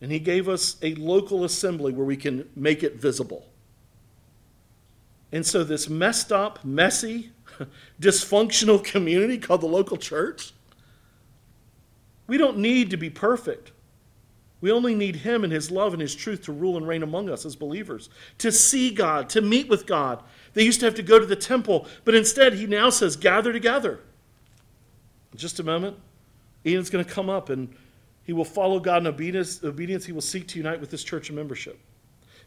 And 0.00 0.12
He 0.12 0.18
gave 0.18 0.48
us 0.48 0.76
a 0.82 0.94
local 0.94 1.44
assembly 1.44 1.92
where 1.92 2.04
we 2.04 2.16
can 2.16 2.48
make 2.54 2.82
it 2.82 2.96
visible. 2.96 3.46
And 5.32 5.44
so, 5.44 5.64
this 5.64 5.88
messed 5.88 6.32
up, 6.32 6.64
messy, 6.64 7.30
dysfunctional 8.00 8.82
community 8.82 9.38
called 9.38 9.62
the 9.62 9.66
local 9.66 9.96
church, 9.96 10.52
we 12.26 12.36
don't 12.36 12.58
need 12.58 12.90
to 12.90 12.96
be 12.96 13.10
perfect. 13.10 13.72
We 14.60 14.72
only 14.72 14.94
need 14.94 15.16
Him 15.16 15.44
and 15.44 15.52
His 15.52 15.70
love 15.70 15.92
and 15.92 16.02
His 16.02 16.14
truth 16.14 16.42
to 16.42 16.52
rule 16.52 16.76
and 16.76 16.86
reign 16.86 17.02
among 17.02 17.30
us 17.30 17.44
as 17.44 17.56
believers, 17.56 18.08
to 18.38 18.50
see 18.50 18.90
God, 18.90 19.28
to 19.30 19.40
meet 19.40 19.68
with 19.68 19.86
God. 19.86 20.22
They 20.56 20.64
used 20.64 20.80
to 20.80 20.86
have 20.86 20.94
to 20.94 21.02
go 21.02 21.18
to 21.18 21.26
the 21.26 21.36
temple, 21.36 21.86
but 22.06 22.14
instead, 22.14 22.54
He 22.54 22.66
now 22.66 22.88
says, 22.88 23.14
gather 23.14 23.52
together. 23.52 24.00
In 25.32 25.38
just 25.38 25.60
a 25.60 25.62
moment, 25.62 25.98
Ian's 26.64 26.88
going 26.88 27.04
to 27.04 27.10
come 27.10 27.28
up 27.28 27.50
and 27.50 27.76
he 28.24 28.32
will 28.32 28.46
follow 28.46 28.80
God 28.80 29.02
in 29.02 29.06
obedience. 29.06 29.60
He 30.06 30.12
will 30.12 30.22
seek 30.22 30.48
to 30.48 30.58
unite 30.58 30.80
with 30.80 30.88
this 30.90 31.04
church 31.04 31.28
and 31.28 31.36
membership. 31.36 31.78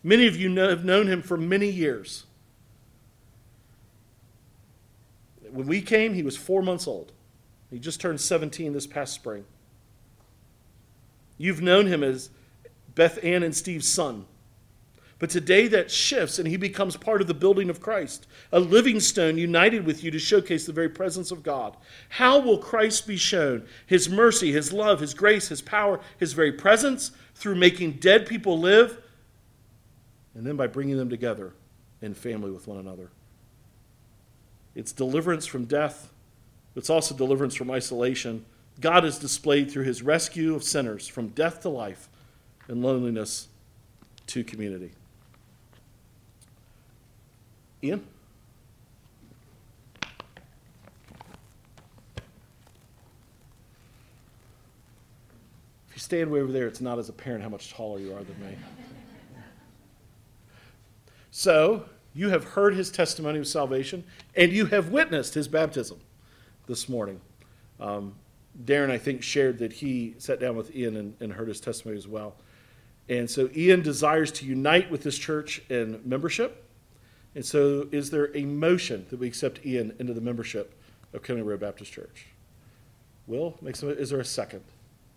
Many 0.02 0.26
of 0.26 0.36
you 0.36 0.50
know, 0.50 0.70
have 0.70 0.84
known 0.84 1.06
him 1.06 1.22
for 1.22 1.38
many 1.38 1.70
years. 1.70 2.26
When 5.52 5.68
we 5.68 5.80
came, 5.80 6.16
he 6.16 6.24
was 6.24 6.36
four 6.36 6.64
months 6.64 6.88
old. 6.88 7.12
He 7.70 7.78
just 7.78 8.02
turned 8.02 8.20
17 8.20 8.74
this 8.74 8.88
past 8.88 9.14
spring. 9.14 9.46
You've 11.38 11.62
known 11.62 11.86
him 11.86 12.04
as 12.04 12.32
Beth 12.96 13.24
Ann 13.24 13.44
and 13.44 13.56
Steve's 13.56 13.88
son. 13.88 14.26
But 15.20 15.30
today 15.30 15.68
that 15.68 15.92
shifts 15.92 16.40
and 16.40 16.48
he 16.48 16.56
becomes 16.56 16.96
part 16.96 17.20
of 17.20 17.28
the 17.28 17.34
building 17.34 17.70
of 17.70 17.82
Christ, 17.82 18.26
a 18.54 18.60
living 18.60 19.02
stone 19.02 19.38
united 19.38 19.86
with 19.86 20.02
you 20.02 20.12
to 20.12 20.20
showcase 20.20 20.66
the 20.66 20.72
very 20.72 20.88
presence 20.88 21.30
of 21.30 21.44
God. 21.44 21.76
How 22.08 22.40
will 22.40 22.58
Christ 22.58 23.06
be 23.06 23.18
shown? 23.18 23.68
His 23.86 24.10
mercy, 24.10 24.54
his 24.54 24.72
love, 24.72 25.02
his 25.02 25.14
grace, 25.14 25.50
his 25.50 25.62
power, 25.62 26.00
his 26.18 26.32
very 26.32 26.54
presence 26.54 27.12
through 27.36 27.56
making 27.56 27.94
dead 27.94 28.28
people 28.28 28.58
live 28.58 29.02
and 30.36 30.48
then 30.48 30.56
by 30.56 30.68
bringing 30.68 30.96
them 30.96 31.10
together 31.10 31.52
in 32.02 32.14
family 32.14 32.50
with 32.50 32.66
one 32.66 32.78
another. 32.78 33.10
It's 34.74 34.94
deliverance 34.94 35.46
from 35.46 35.66
death, 35.66 36.14
it's 36.78 36.90
also 36.90 37.14
deliverance 37.14 37.56
from 37.56 37.72
isolation. 37.72 38.46
God 38.80 39.04
is 39.04 39.20
displayed 39.20 39.70
through 39.70 39.84
his 39.84 40.02
rescue 40.02 40.56
of 40.56 40.64
sinners 40.64 41.06
from 41.06 41.28
death 41.30 41.60
to 41.64 41.70
life 41.70 42.08
and 42.70 42.82
loneliness 42.82 43.50
to 44.28 44.46
community. 44.46 44.92
Ian? 47.84 48.06
If 55.88 55.96
you 55.96 56.00
stand 56.00 56.30
way 56.30 56.42
over 56.42 56.52
there, 56.52 56.68
it's 56.68 56.82
not 56.82 57.00
as 57.00 57.10
apparent 57.10 57.44
how 57.44 57.50
much 57.50 57.72
taller 57.72 58.00
you 58.00 58.14
are 58.14 58.24
than 58.24 58.40
me. 58.42 58.58
So, 61.32 61.86
you 62.14 62.30
have 62.30 62.44
heard 62.44 62.74
his 62.74 62.92
testimony 62.92 63.40
of 63.40 63.48
salvation, 63.48 64.04
and 64.36 64.52
you 64.52 64.66
have 64.66 64.90
witnessed 64.90 65.36
his 65.36 65.48
baptism 65.48 66.00
this 66.68 66.90
morning. 66.90 67.22
Um, 67.80 68.16
Darren, 68.66 68.90
I 68.90 68.98
think, 68.98 69.24
shared 69.24 69.60
that 69.60 69.72
he 69.72 70.16
sat 70.18 70.40
down 70.40 70.58
with 70.58 70.76
Ian 70.76 70.98
and, 70.98 71.16
and 71.22 71.32
heard 71.32 71.48
his 71.48 71.62
testimony 71.62 71.98
as 71.98 72.08
well. 72.08 72.36
And 73.08 73.30
so, 73.30 73.50
Ian 73.56 73.82
desires 73.82 74.32
to 74.34 74.46
unite 74.46 74.92
with 74.92 75.04
this 75.04 75.18
church 75.18 75.62
in 75.70 76.02
membership. 76.04 76.69
And 77.36 77.46
so, 77.46 77.88
is 77.92 78.10
there 78.10 78.36
a 78.36 78.44
motion 78.44 79.06
that 79.10 79.20
we 79.20 79.28
accept 79.28 79.66
Ian 79.66 79.96
into 80.00 80.14
the 80.14 80.22
membership 80.22 80.74
of 81.14 81.24
County 81.24 81.42
Road 81.42 81.60
Baptist 81.60 81.92
Church? 81.92 82.26
Will, 83.28 83.56
makes 83.62 83.80
some, 83.80 83.90
is 83.90 84.10
there 84.10 84.20
a 84.20 84.26
second 84.26 84.64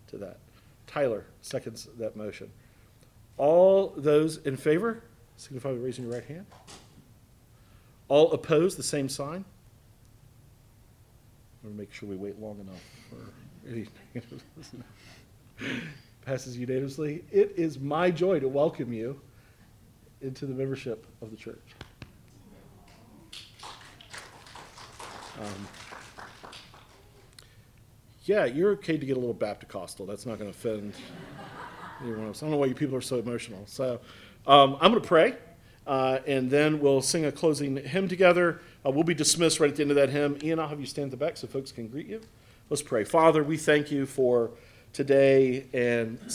to 0.07 0.17
that? 0.17 0.37
Tyler 0.85 1.25
seconds 1.41 1.87
that 1.97 2.15
motion. 2.15 2.51
All 3.37 3.93
those 3.97 4.37
in 4.37 4.55
favor 4.55 5.01
signify 5.37 5.71
by 5.71 5.77
raising 5.77 6.05
your 6.05 6.13
right 6.13 6.25
hand. 6.25 6.45
All 8.07 8.31
opposed, 8.31 8.77
the 8.77 8.83
same 8.83 9.09
sign. 9.09 9.43
To 11.63 11.69
make 11.69 11.91
sure 11.91 12.07
we 12.07 12.15
wait 12.15 12.39
long 12.39 12.59
enough 12.59 12.81
for 13.09 13.69
anything. 13.69 14.41
Passes 16.25 16.57
unanimously. 16.57 17.23
It 17.31 17.53
is 17.55 17.79
my 17.79 18.11
joy 18.11 18.39
to 18.39 18.47
welcome 18.47 18.93
you 18.93 19.19
into 20.21 20.45
the 20.45 20.53
membership 20.53 21.07
of 21.21 21.31
the 21.31 21.37
church. 21.37 21.75
Um, 25.39 25.67
yeah, 28.25 28.45
you're 28.45 28.71
okay 28.71 28.97
to 28.97 29.05
get 29.05 29.17
a 29.17 29.19
little 29.19 29.33
Baptist-costal. 29.33 30.05
That's 30.05 30.25
not 30.25 30.39
going 30.39 30.51
to 30.51 30.57
offend 30.57 30.93
anyone 32.01 32.27
else. 32.27 32.41
I 32.41 32.45
don't 32.45 32.51
know 32.51 32.57
why 32.57 32.67
you 32.67 32.75
people 32.75 32.95
are 32.95 33.01
so 33.01 33.17
emotional. 33.19 33.63
So 33.65 33.99
um, 34.47 34.77
I'm 34.79 34.91
going 34.91 35.01
to 35.01 35.07
pray, 35.07 35.35
uh, 35.87 36.19
and 36.25 36.49
then 36.49 36.79
we'll 36.79 37.01
sing 37.01 37.25
a 37.25 37.31
closing 37.31 37.77
hymn 37.77 38.07
together. 38.07 38.61
Uh, 38.85 38.91
we'll 38.91 39.03
be 39.03 39.13
dismissed 39.13 39.59
right 39.59 39.69
at 39.69 39.75
the 39.75 39.81
end 39.81 39.91
of 39.91 39.95
that 39.95 40.09
hymn. 40.09 40.37
Ian, 40.43 40.59
I'll 40.59 40.67
have 40.67 40.79
you 40.79 40.85
stand 40.85 41.05
at 41.05 41.11
the 41.11 41.25
back 41.25 41.35
so 41.37 41.47
folks 41.47 41.71
can 41.71 41.87
greet 41.87 42.07
you. 42.07 42.21
Let's 42.69 42.81
pray. 42.81 43.03
Father, 43.03 43.43
we 43.43 43.57
thank 43.57 43.91
you 43.91 44.05
for 44.05 44.51
today 44.93 45.65
and 45.73 46.19